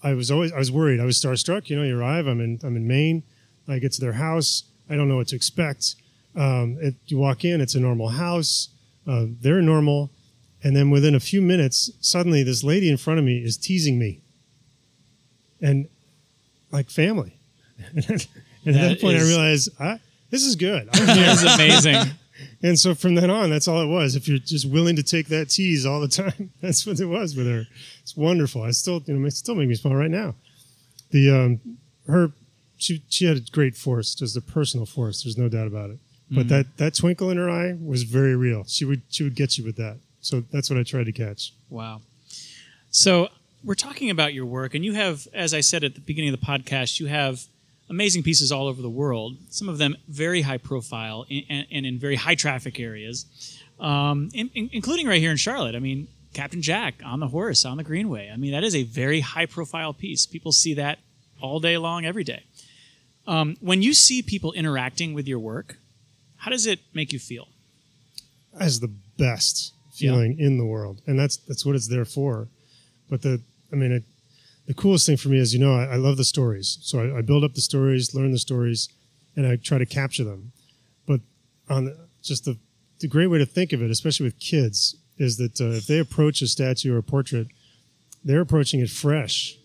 I 0.03 0.15
was 0.15 0.31
always 0.31 0.53
I 0.53 0.59
was 0.59 0.73
worried. 0.73 1.01
I 1.01 1.05
was 1.05 1.17
starstruck. 1.21 1.69
You 1.69 1.77
know, 1.77 1.83
you 1.83 1.99
arrive. 1.99 2.27
I'm 2.27 2.41
in 2.41 2.59
I'm 2.65 2.77
in 2.77 2.87
Maine. 2.89 3.23
I 3.69 3.79
get 3.79 3.93
to 3.93 4.01
their 4.01 4.15
house. 4.15 4.65
I 4.89 4.97
don't 4.97 5.09
know 5.09 5.17
what 5.17 5.29
to 5.29 5.37
expect. 5.37 5.95
Um, 6.35 6.79
it, 6.81 6.95
you 7.07 7.19
walk 7.19 7.45
in. 7.45 7.61
It's 7.61 7.75
a 7.75 7.81
normal 7.81 8.09
house. 8.09 8.71
Uh, 9.07 9.27
they're 9.41 9.61
normal, 9.63 10.11
and 10.65 10.75
then 10.75 10.91
within 10.91 11.15
a 11.15 11.21
few 11.21 11.43
minutes, 11.43 11.91
suddenly 12.01 12.43
this 12.43 12.65
lady 12.65 12.89
in 12.91 12.97
front 12.97 13.19
of 13.19 13.25
me 13.25 13.39
is 13.39 13.57
teasing 13.57 13.99
me, 13.99 14.21
and 15.61 15.89
like 16.73 16.91
family. 16.91 17.37
and 17.95 17.99
at 18.11 18.27
That 18.65 18.73
that 18.73 19.01
point, 19.01 19.17
is- 19.17 19.23
I 19.25 19.27
realized 19.27 19.69
I, 19.81 20.01
this 20.31 20.45
is 20.45 20.57
good. 20.57 20.89
I'm 20.93 21.55
amazing. 21.55 21.97
And 22.63 22.79
so 22.79 22.95
from 22.95 23.15
then 23.17 23.29
on, 23.29 23.51
that's 23.51 23.69
all 23.69 23.83
it 23.83 23.87
was. 23.87 24.17
If 24.17 24.27
you're 24.27 24.39
just 24.39 24.69
willing 24.69 24.97
to 24.97 25.03
take 25.03 25.29
that 25.29 25.51
tease 25.51 25.85
all 25.85 26.01
the 26.01 26.09
time, 26.23 26.51
that's 26.63 26.87
what 26.87 26.99
it 26.99 27.05
was 27.05 27.37
with 27.37 27.47
her. 27.47 27.65
It's 28.01 28.17
wonderful. 28.17 28.63
I 28.63 28.71
still, 28.71 29.03
you 29.07 29.15
know, 29.15 29.27
it 29.27 29.33
still 29.33 29.55
make 29.55 29.69
me 29.69 29.75
smile 29.75 29.95
right 29.95 30.11
now. 30.11 30.35
The 31.11 31.31
um, 31.31 31.61
her, 32.07 32.33
she 32.79 33.03
she 33.11 33.27
had 33.27 33.37
a 33.37 33.41
great 33.41 33.77
force, 33.77 34.15
just 34.15 34.37
a 34.37 34.41
personal 34.41 34.87
force. 34.87 35.23
There's 35.23 35.37
no 35.37 35.51
doubt 35.51 35.67
about 35.67 35.91
it. 35.91 35.99
But 36.31 36.49
that 36.49 36.77
that 36.77 36.95
twinkle 36.95 37.31
in 37.31 37.37
her 37.37 37.51
eye 37.51 37.77
was 37.83 38.05
very 38.05 38.37
real. 38.37 38.65
She 38.65 38.85
would 38.85 39.03
she 39.11 39.25
would 39.25 39.35
get 39.35 39.59
you 39.59 39.65
with 39.65 39.77
that. 39.77 39.99
So 40.21 40.43
that's 40.53 40.71
what 40.71 40.79
I 40.79 40.83
tried 40.83 41.07
to 41.07 41.13
catch. 41.13 41.53
Wow. 41.69 42.03
So 42.91 43.29
we're 43.65 43.75
talking 43.75 44.11
about 44.11 44.33
your 44.33 44.47
work, 44.47 44.75
and 44.75 44.85
you 44.85 44.95
have, 44.95 45.27
as 45.35 45.53
I 45.53 45.61
said 45.61 45.83
at 45.83 45.95
the 45.95 46.01
beginning 46.01 46.33
of 46.33 46.41
the 46.41 46.47
podcast, 46.47 47.01
you 47.01 47.07
have 47.07 47.45
amazing 47.91 48.23
pieces 48.23 48.51
all 48.51 48.67
over 48.67 48.81
the 48.81 48.89
world. 48.91 49.37
Some 49.51 49.69
of 49.69 49.77
them 49.79 49.97
very 50.09 50.43
high 50.43 50.59
profile 50.59 51.27
and, 51.31 51.67
and 51.71 51.85
in 51.85 51.99
very 51.99 52.17
high 52.17 52.37
traffic 52.37 52.81
areas, 52.81 53.27
um, 53.79 54.31
in, 54.33 54.49
in- 54.55 54.71
including 54.73 55.07
right 55.07 55.21
here 55.21 55.31
in 55.31 55.37
Charlotte. 55.37 55.75
I 55.75 55.81
mean, 55.81 56.09
Captain 56.33 56.63
Jack 56.63 57.03
on 57.05 57.21
the 57.21 57.29
horse 57.29 57.65
on 57.65 57.77
the 57.77 57.85
Greenway. 57.85 58.31
I 58.33 58.37
mean, 58.37 58.53
that 58.53 58.65
is 58.65 58.75
a 58.75 58.85
very 58.85 59.21
high 59.21 59.47
profile 59.47 59.93
piece. 59.93 60.25
People 60.25 60.53
see 60.53 60.75
that 60.75 61.01
all 61.43 61.61
day 61.61 61.77
long, 61.77 62.07
every 62.07 62.25
day. 62.25 62.45
Um, 63.27 63.57
when 63.61 63.83
you 63.83 63.93
see 63.93 64.23
people 64.23 64.53
interacting 64.53 65.13
with 65.13 65.29
your 65.29 65.39
work, 65.39 65.77
how 66.37 66.51
does 66.51 66.67
it 66.67 66.81
make 66.95 67.13
you 67.13 67.19
feel? 67.19 67.49
as 68.59 68.81
the 68.81 68.91
best 69.19 69.75
feeling 69.93 70.39
in 70.39 70.59
the 70.59 70.65
world, 70.65 71.01
and 71.07 71.19
that's 71.19 71.37
that's 71.37 71.65
what 71.65 71.77
it's 71.77 71.89
there 71.89 72.05
for. 72.05 72.49
But 73.09 73.23
the, 73.23 73.41
I 73.73 73.77
mean, 73.77 73.93
it, 73.93 74.05
the 74.71 74.75
coolest 74.75 75.05
thing 75.05 75.17
for 75.17 75.31
me 75.31 75.39
is, 75.39 75.53
you 75.53 75.59
know, 75.59 75.75
I, 75.75 75.95
I 75.95 75.97
love 75.97 76.17
the 76.17 76.25
stories, 76.25 76.79
so 76.83 77.01
I, 77.01 77.19
I 77.19 77.23
build 77.23 77.43
up 77.43 77.55
the 77.55 77.61
stories, 77.61 78.15
learn 78.15 78.31
the 78.31 78.39
stories, 78.39 78.89
and 79.35 79.45
I 79.45 79.57
try 79.57 79.79
to 79.79 79.85
capture 79.85 80.23
them. 80.23 80.53
But 81.09 81.23
on 81.69 81.87
the, 81.87 81.99
just 82.23 82.45
the 82.45 82.57
the 83.01 83.09
great 83.09 83.27
way 83.27 83.39
to 83.39 83.47
think 83.47 83.73
of 83.73 83.83
it, 83.83 83.91
especially 83.91 84.27
with 84.27 84.39
kids, 84.39 84.95
is 85.19 85.39
that 85.39 85.61
uh, 85.61 85.71
if 85.71 85.89
they 85.89 85.99
approach 85.99 86.41
a 86.41 86.47
statue 86.47 86.95
or 86.95 86.99
a 86.99 87.03
portrait, 87.03 87.49
they're 88.25 88.43
approaching 88.43 88.79
it 88.79 88.91
fresh, 88.91 89.57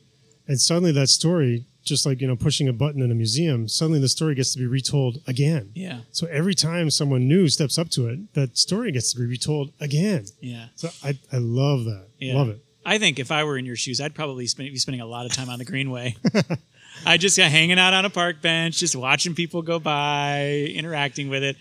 and 0.48 0.60
suddenly 0.60 0.91
that 0.94 1.10
story, 1.10 1.68
just 1.84 2.08
like 2.08 2.20
you 2.20 2.26
know, 2.28 2.36
pushing 2.36 2.68
a 2.68 2.74
button 2.74 3.04
in 3.04 3.12
a 3.12 3.15
museum, 3.15 3.68
suddenly 3.68 4.00
the 4.00 4.10
story 4.10 4.34
gets 4.34 4.54
to 4.54 4.58
be 4.58 4.65
retold 4.65 5.20
again. 5.28 5.70
Yeah. 5.76 6.00
So 6.13 6.26
every 6.32 6.56
time 6.56 6.89
someone 6.89 7.28
new 7.28 7.48
steps 7.48 7.78
up 7.78 7.89
to 7.89 8.08
it, 8.08 8.34
that 8.34 8.58
story 8.58 8.91
gets 8.91 9.13
to 9.13 9.20
be 9.20 9.28
retold 9.28 9.72
again. 9.80 10.26
Yeah. 10.41 10.70
So 10.74 10.89
I, 11.04 11.20
I 11.32 11.38
love 11.38 11.86
that. 11.86 12.08
Yeah. 12.18 12.38
Love 12.38 12.50
it. 12.50 12.64
I 12.86 13.00
think 13.00 13.19
if 13.19 13.32
I 13.32 13.43
were 13.43 13.58
in 13.58 13.65
your 13.65 13.76
shoes, 13.76 14.00
I'd 14.00 14.13
probably 14.13 14.45
spend, 14.45 14.69
be 14.71 14.78
spending 14.78 15.02
a 15.02 15.06
lot 15.06 15.26
of 15.26 15.34
time 15.34 15.50
on 15.50 15.58
the 15.58 15.65
Greenway. 15.65 16.15
I 17.06 17.17
just 17.17 17.36
got 17.36 17.50
hanging 17.50 17.80
out 17.80 17.93
on 17.93 18.06
a 18.06 18.10
park 18.10 18.41
bench, 18.41 18.78
just 18.78 18.95
watching 18.95 19.34
people 19.34 19.62
go 19.63 19.80
by, 19.80 20.71
interacting 20.74 21.30
with 21.30 21.43
it. 21.43 21.58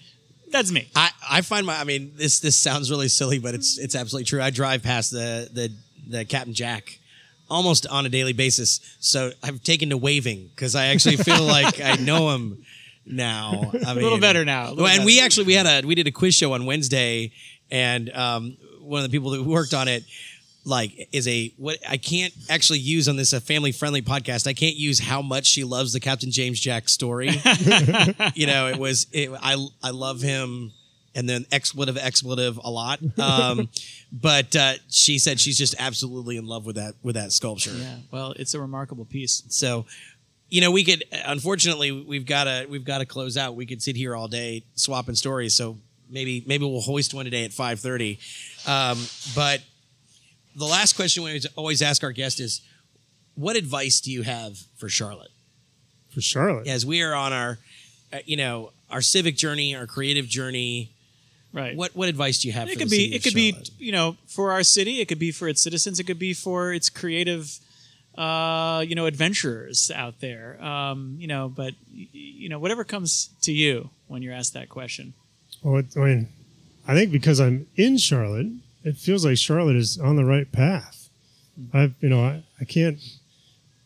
That's 0.50 0.70
me. 0.70 0.88
I, 0.94 1.10
I 1.28 1.40
find 1.40 1.66
my 1.66 1.76
I 1.76 1.84
mean 1.84 2.12
this 2.14 2.38
this 2.38 2.56
sounds 2.56 2.90
really 2.90 3.08
silly, 3.08 3.38
but 3.38 3.54
it's 3.54 3.78
it's 3.78 3.96
absolutely 3.96 4.26
true. 4.26 4.40
I 4.40 4.50
drive 4.50 4.82
past 4.82 5.10
the 5.10 5.48
the 5.52 5.72
the 6.06 6.24
Captain 6.24 6.54
Jack 6.54 6.98
almost 7.50 7.86
on 7.86 8.06
a 8.06 8.08
daily 8.08 8.34
basis, 8.34 8.80
so 9.00 9.32
I've 9.42 9.62
taken 9.64 9.90
to 9.90 9.96
waving 9.96 10.50
because 10.54 10.76
I 10.76 10.86
actually 10.86 11.16
feel 11.16 11.42
like 11.44 11.80
I 11.80 11.96
know 11.96 12.30
him 12.30 12.64
now. 13.04 13.72
I 13.72 13.94
mean, 13.94 13.98
a 13.98 14.02
little 14.02 14.20
better 14.20 14.44
now, 14.44 14.70
little 14.70 14.86
and 14.86 15.04
we 15.04 15.20
actually 15.20 15.46
we 15.46 15.54
had 15.54 15.66
a 15.66 15.84
we 15.84 15.96
did 15.96 16.06
a 16.06 16.12
quiz 16.12 16.34
show 16.34 16.52
on 16.52 16.66
Wednesday, 16.66 17.32
and 17.70 18.10
um, 18.10 18.56
one 18.80 19.02
of 19.02 19.10
the 19.10 19.16
people 19.16 19.34
who 19.34 19.42
worked 19.50 19.74
on 19.74 19.88
it 19.88 20.04
like 20.64 21.08
is 21.12 21.28
a 21.28 21.52
what 21.56 21.78
I 21.88 21.96
can't 21.96 22.32
actually 22.48 22.78
use 22.78 23.08
on 23.08 23.16
this 23.16 23.32
a 23.32 23.40
family 23.40 23.72
friendly 23.72 24.02
podcast. 24.02 24.46
I 24.46 24.54
can't 24.54 24.76
use 24.76 24.98
how 24.98 25.22
much 25.22 25.46
she 25.46 25.64
loves 25.64 25.92
the 25.92 26.00
Captain 26.00 26.30
James 26.30 26.58
Jack 26.58 26.88
story. 26.88 27.28
you 28.34 28.46
know, 28.46 28.68
it 28.68 28.78
was 28.78 29.06
it, 29.12 29.30
I 29.42 29.66
I 29.82 29.90
love 29.90 30.22
him 30.22 30.72
and 31.14 31.28
then 31.28 31.46
expletive 31.52 31.96
expletive 31.96 32.58
a 32.62 32.70
lot. 32.70 33.00
Um, 33.18 33.68
but 34.12 34.54
uh, 34.56 34.74
she 34.88 35.18
said 35.18 35.38
she's 35.38 35.58
just 35.58 35.74
absolutely 35.78 36.36
in 36.36 36.46
love 36.46 36.66
with 36.66 36.76
that 36.76 36.94
with 37.02 37.14
that 37.14 37.32
sculpture. 37.32 37.72
Yeah. 37.72 37.96
Well, 38.10 38.32
it's 38.32 38.54
a 38.54 38.60
remarkable 38.60 39.04
piece. 39.04 39.42
So, 39.48 39.86
you 40.48 40.60
know, 40.60 40.70
we 40.70 40.84
could 40.84 41.04
unfortunately 41.24 41.92
we've 41.92 42.26
got 42.26 42.44
to 42.44 42.66
we've 42.68 42.84
got 42.84 42.98
to 42.98 43.06
close 43.06 43.36
out. 43.36 43.54
We 43.54 43.66
could 43.66 43.82
sit 43.82 43.96
here 43.96 44.16
all 44.16 44.28
day 44.28 44.64
swapping 44.74 45.14
stories. 45.14 45.54
So 45.54 45.78
maybe 46.10 46.42
maybe 46.46 46.64
we'll 46.64 46.80
hoist 46.80 47.14
one 47.14 47.26
today 47.26 47.44
at 47.44 47.52
five 47.52 47.80
thirty. 47.80 48.18
Um, 48.66 48.98
but 49.34 49.60
the 50.56 50.64
last 50.64 50.94
question 50.94 51.22
we 51.24 51.40
always 51.56 51.82
ask 51.82 52.02
our 52.04 52.12
guest 52.12 52.40
is, 52.40 52.60
what 53.34 53.56
advice 53.56 54.00
do 54.00 54.10
you 54.12 54.22
have 54.22 54.58
for 54.76 54.88
Charlotte 54.88 55.30
For 56.10 56.20
Charlotte. 56.20 56.66
as 56.68 56.86
we 56.86 57.02
are 57.02 57.14
on 57.14 57.32
our, 57.32 57.58
uh, 58.12 58.18
you 58.24 58.36
know, 58.36 58.70
our 58.90 59.00
civic 59.02 59.36
journey, 59.36 59.74
our 59.74 59.86
creative 59.86 60.26
journey? 60.28 60.90
Right. 61.52 61.76
What 61.76 61.94
what 61.94 62.08
advice 62.08 62.40
do 62.40 62.48
you 62.48 62.54
have? 62.54 62.68
it 62.68 62.72
for 62.74 62.78
could 62.80 62.90
the 62.90 62.98
be 63.08 63.14
it 63.14 63.18
of 63.18 63.22
could 63.24 63.34
be 63.34 63.56
you 63.78 63.92
know 63.92 64.16
for 64.26 64.50
our 64.50 64.64
city 64.64 65.00
it 65.00 65.06
could 65.06 65.20
be 65.20 65.30
for 65.30 65.46
its 65.46 65.60
citizens 65.62 66.00
it 66.00 66.04
could 66.04 66.18
be 66.18 66.34
for 66.34 66.72
its 66.72 66.88
creative 66.90 67.60
uh 68.18 68.84
you 68.84 68.96
know 68.96 69.06
adventurers 69.06 69.88
out 69.94 70.18
there 70.20 70.60
um 70.60 71.16
you 71.20 71.28
know 71.28 71.48
but 71.48 71.74
you 71.92 72.48
know 72.48 72.58
whatever 72.58 72.82
comes 72.82 73.30
to 73.42 73.52
you 73.52 73.88
when 74.08 74.20
you're 74.20 74.34
asked 74.34 74.52
that 74.54 74.68
question 74.68 75.14
Well, 75.62 75.80
I 75.96 75.98
mean, 76.00 76.28
I 76.88 76.94
think 76.94 77.12
because 77.12 77.38
I'm 77.40 77.66
in 77.76 77.98
Charlotte, 77.98 78.48
it 78.84 78.96
feels 78.96 79.24
like 79.24 79.38
Charlotte 79.38 79.76
is 79.76 79.98
on 79.98 80.16
the 80.16 80.24
right 80.24 80.50
path. 80.52 81.08
I've, 81.72 81.94
you 82.00 82.08
know, 82.08 82.22
I, 82.22 82.44
I 82.60 82.64
can't. 82.64 82.98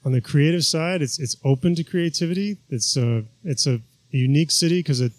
On 0.04 0.12
the 0.12 0.20
creative 0.20 0.64
side, 0.64 1.02
it's 1.02 1.18
it's 1.18 1.37
open 1.44 1.74
to 1.74 1.84
creativity. 1.84 2.58
It's 2.70 2.96
uh 2.96 3.22
it's 3.44 3.66
a 3.66 3.80
unique 4.11 4.50
city 4.50 4.80
because 4.80 5.00
it, 5.00 5.12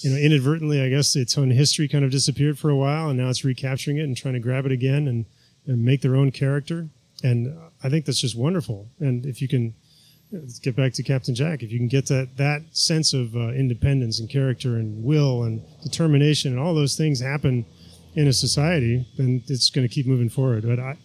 you 0.00 0.10
know, 0.10 0.16
inadvertently, 0.16 0.80
I 0.80 0.90
guess 0.90 1.16
its 1.16 1.36
own 1.36 1.50
history 1.50 1.88
kind 1.88 2.04
of 2.04 2.10
disappeared 2.10 2.58
for 2.58 2.70
a 2.70 2.76
while, 2.76 3.08
and 3.08 3.18
now 3.18 3.30
it's 3.30 3.44
recapturing 3.44 3.96
it 3.96 4.02
and 4.02 4.16
trying 4.16 4.34
to 4.34 4.40
grab 4.40 4.64
it 4.66 4.72
again 4.72 5.08
and 5.08 5.24
and 5.66 5.84
make 5.84 6.02
their 6.02 6.14
own 6.14 6.30
character. 6.30 6.88
And 7.24 7.58
I 7.82 7.88
think 7.88 8.04
that's 8.04 8.20
just 8.20 8.36
wonderful. 8.36 8.88
And 9.00 9.26
if 9.26 9.42
you 9.42 9.48
can 9.48 9.74
let's 10.30 10.58
get 10.58 10.76
back 10.76 10.92
to 10.92 11.02
Captain 11.02 11.34
Jack. 11.34 11.62
If 11.62 11.72
you 11.72 11.78
can 11.78 11.88
get 11.88 12.06
that 12.06 12.36
that 12.36 12.62
sense 12.72 13.12
of 13.12 13.34
uh, 13.34 13.48
independence 13.48 14.20
and 14.20 14.28
character 14.28 14.76
and 14.76 15.02
will 15.02 15.42
and 15.44 15.62
determination 15.82 16.52
and 16.52 16.60
all 16.60 16.74
those 16.74 16.96
things 16.96 17.20
happen 17.20 17.64
in 18.14 18.26
a 18.26 18.32
society, 18.32 19.06
then 19.16 19.42
it's 19.46 19.70
going 19.70 19.86
to 19.86 19.92
keep 19.92 20.06
moving 20.06 20.28
forward. 20.28 20.66
But 20.66 20.78
I, 20.78 20.96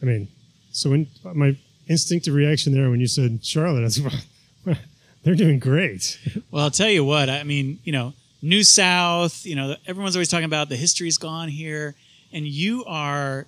I 0.00 0.04
mean, 0.04 0.28
so 0.70 0.90
when 0.90 1.06
my 1.34 1.56
instinctive 1.86 2.34
reaction 2.34 2.72
there 2.72 2.90
when 2.90 3.00
you 3.00 3.06
said 3.06 3.44
Charlotte, 3.44 3.80
I 3.80 3.84
was 3.84 4.00
like, 4.00 4.78
they're 5.22 5.34
doing 5.34 5.58
great. 5.58 6.18
well 6.50 6.64
i'll 6.64 6.70
tell 6.70 6.88
you 6.88 7.04
what 7.04 7.28
i 7.28 7.42
mean 7.42 7.78
you 7.84 7.92
know 7.92 8.12
new 8.40 8.62
south 8.62 9.44
you 9.46 9.54
know 9.54 9.76
everyone's 9.86 10.16
always 10.16 10.28
talking 10.28 10.44
about 10.44 10.68
the 10.68 10.76
history's 10.76 11.18
gone 11.18 11.48
here 11.48 11.94
and 12.32 12.46
you 12.46 12.84
are 12.86 13.46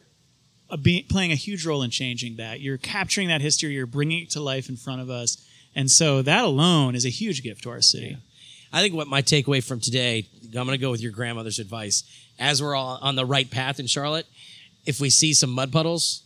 a 0.70 0.76
be- 0.76 1.06
playing 1.08 1.32
a 1.32 1.36
huge 1.36 1.66
role 1.66 1.82
in 1.82 1.90
changing 1.90 2.36
that 2.36 2.60
you're 2.60 2.78
capturing 2.78 3.28
that 3.28 3.40
history 3.40 3.72
you're 3.72 3.86
bringing 3.86 4.22
it 4.22 4.30
to 4.30 4.40
life 4.40 4.68
in 4.68 4.76
front 4.76 5.00
of 5.00 5.10
us 5.10 5.44
and 5.74 5.90
so 5.90 6.22
that 6.22 6.44
alone 6.44 6.94
is 6.94 7.04
a 7.04 7.10
huge 7.10 7.42
gift 7.42 7.62
to 7.62 7.70
our 7.70 7.80
city 7.80 8.16
I 8.74 8.82
think 8.82 8.92
what 8.92 9.06
my 9.06 9.22
takeaway 9.22 9.62
from 9.62 9.78
today, 9.78 10.26
I'm 10.60 10.66
going 10.66 10.78
to 10.78 10.82
go 10.82 10.90
with 10.90 11.00
your 11.00 11.12
grandmother's 11.12 11.58
advice. 11.58 12.02
As 12.38 12.62
we're 12.62 12.74
all 12.74 12.98
on 13.00 13.16
the 13.16 13.24
right 13.26 13.50
path 13.50 13.78
in 13.80 13.86
Charlotte, 13.86 14.26
if 14.86 15.00
we 15.00 15.10
see 15.10 15.32
some 15.34 15.50
mud 15.50 15.72
puddles, 15.72 16.22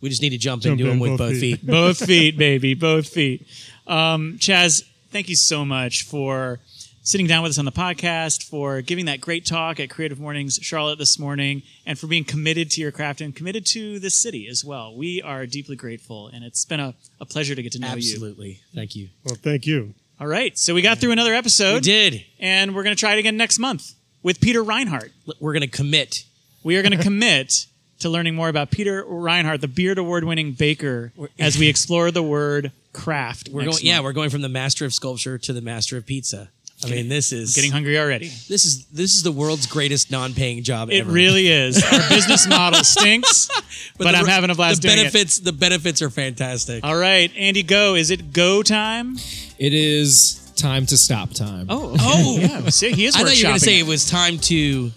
we 0.00 0.08
just 0.10 0.20
need 0.22 0.30
to 0.30 0.38
jump, 0.38 0.62
Jump 0.62 0.72
into 0.72 0.84
them 0.84 0.94
in 0.94 1.00
with 1.00 1.10
both 1.12 1.18
both 1.18 1.40
feet. 1.40 1.60
feet. 1.60 1.66
both 1.66 1.98
feet, 2.06 2.36
baby, 2.38 2.74
both 2.74 3.08
feet. 3.08 3.46
Um, 3.86 4.36
Chas, 4.38 4.84
thank 5.10 5.28
you 5.28 5.36
so 5.36 5.64
much 5.64 6.02
for 6.04 6.58
sitting 7.02 7.26
down 7.26 7.42
with 7.42 7.50
us 7.50 7.58
on 7.58 7.64
the 7.66 7.72
podcast, 7.72 8.42
for 8.48 8.80
giving 8.80 9.04
that 9.06 9.20
great 9.20 9.44
talk 9.46 9.78
at 9.78 9.90
Creative 9.90 10.18
Mornings 10.18 10.58
Charlotte 10.62 10.98
this 10.98 11.18
morning, 11.18 11.62
and 11.86 11.98
for 11.98 12.06
being 12.06 12.24
committed 12.24 12.70
to 12.72 12.80
your 12.80 12.90
craft 12.92 13.20
and 13.20 13.34
committed 13.36 13.64
to 13.66 13.98
this 13.98 14.14
city 14.14 14.48
as 14.48 14.64
well. 14.64 14.94
We 14.96 15.20
are 15.22 15.46
deeply 15.46 15.76
grateful, 15.76 16.28
and 16.28 16.44
it's 16.44 16.64
been 16.64 16.80
a, 16.80 16.94
a 17.20 17.26
pleasure 17.26 17.54
to 17.54 17.62
get 17.62 17.72
to 17.72 17.78
know 17.78 17.88
you. 17.88 17.92
Absolutely. 17.94 18.60
Thank 18.74 18.96
you. 18.96 19.08
Well, 19.24 19.36
thank 19.36 19.66
you. 19.66 19.94
All 20.24 20.30
right, 20.30 20.56
so 20.56 20.72
we 20.72 20.80
got 20.80 20.96
through 20.96 21.10
another 21.10 21.34
episode. 21.34 21.74
We 21.74 21.80
did. 21.80 22.24
and 22.40 22.74
we're 22.74 22.82
going 22.82 22.96
to 22.96 22.98
try 22.98 23.12
it 23.12 23.18
again 23.18 23.36
next 23.36 23.58
month 23.58 23.92
with 24.22 24.40
Peter 24.40 24.64
Reinhart. 24.64 25.12
We're 25.38 25.52
going 25.52 25.60
to 25.60 25.68
commit. 25.68 26.24
We 26.62 26.78
are 26.78 26.82
going 26.82 26.92
to 26.96 27.02
commit 27.02 27.66
to 27.98 28.08
learning 28.08 28.34
more 28.34 28.48
about 28.48 28.70
Peter 28.70 29.04
Reinhart, 29.06 29.60
the 29.60 29.68
Beard 29.68 29.98
Award 29.98 30.24
winning 30.24 30.52
baker, 30.52 31.12
as 31.38 31.58
we 31.58 31.68
explore 31.68 32.10
the 32.10 32.22
word 32.22 32.72
craft. 32.94 33.50
We're 33.52 33.66
going. 33.66 33.76
Yeah, 33.82 34.00
we're 34.00 34.14
going 34.14 34.30
from 34.30 34.40
the 34.40 34.48
master 34.48 34.86
of 34.86 34.94
sculpture 34.94 35.36
to 35.36 35.52
the 35.52 35.60
master 35.60 35.98
of 35.98 36.06
pizza. 36.06 36.48
I 36.82 36.88
mean, 36.88 37.10
this 37.10 37.30
is 37.30 37.54
getting 37.54 37.70
hungry 37.70 37.98
already. 37.98 38.28
This 38.48 38.64
is 38.64 38.86
this 38.86 39.14
is 39.14 39.22
the 39.24 39.32
world's 39.32 39.66
greatest 39.66 40.10
non-paying 40.10 40.62
job 40.62 40.88
ever. 40.88 40.96
It 40.96 41.00
ever. 41.02 41.12
really 41.12 41.48
is. 41.48 41.82
Our 41.84 41.98
business 42.08 42.46
model 42.46 42.82
stinks, 42.82 43.50
but, 43.98 44.10
the- 44.10 44.16
I'm 44.16 44.26
having 44.26 44.48
a 44.48 44.54
blast 44.54 44.80
The 44.80 44.88
doing 44.88 45.00
benefits, 45.00 45.38
the 45.38 45.52
benefits 45.52 46.00
are 46.00 46.08
fantastic. 46.10 46.82
All 46.82 46.96
right, 46.96 47.30
Andy, 47.36 47.62
go. 47.62 47.94
Is 47.94 48.10
it 48.10 48.32
go 48.32 48.62
time? 48.62 49.16
It 49.58 49.72
is 49.72 50.52
time 50.56 50.86
to 50.86 50.96
stop 50.96 51.30
time. 51.30 51.66
Oh, 51.68 51.90
okay. 51.92 51.98
Oh. 52.06 52.38
yeah. 52.38 52.68
See, 52.70 52.92
he 52.92 53.06
is. 53.06 53.16
I 53.16 53.20
thought 53.20 53.36
you 53.36 53.44
were 53.44 53.50
going 53.50 53.54
to 53.54 53.64
say 53.64 53.78
it. 53.78 53.82
it 53.82 53.86
was 53.86 54.08
time 54.08 54.38
to 54.38 54.90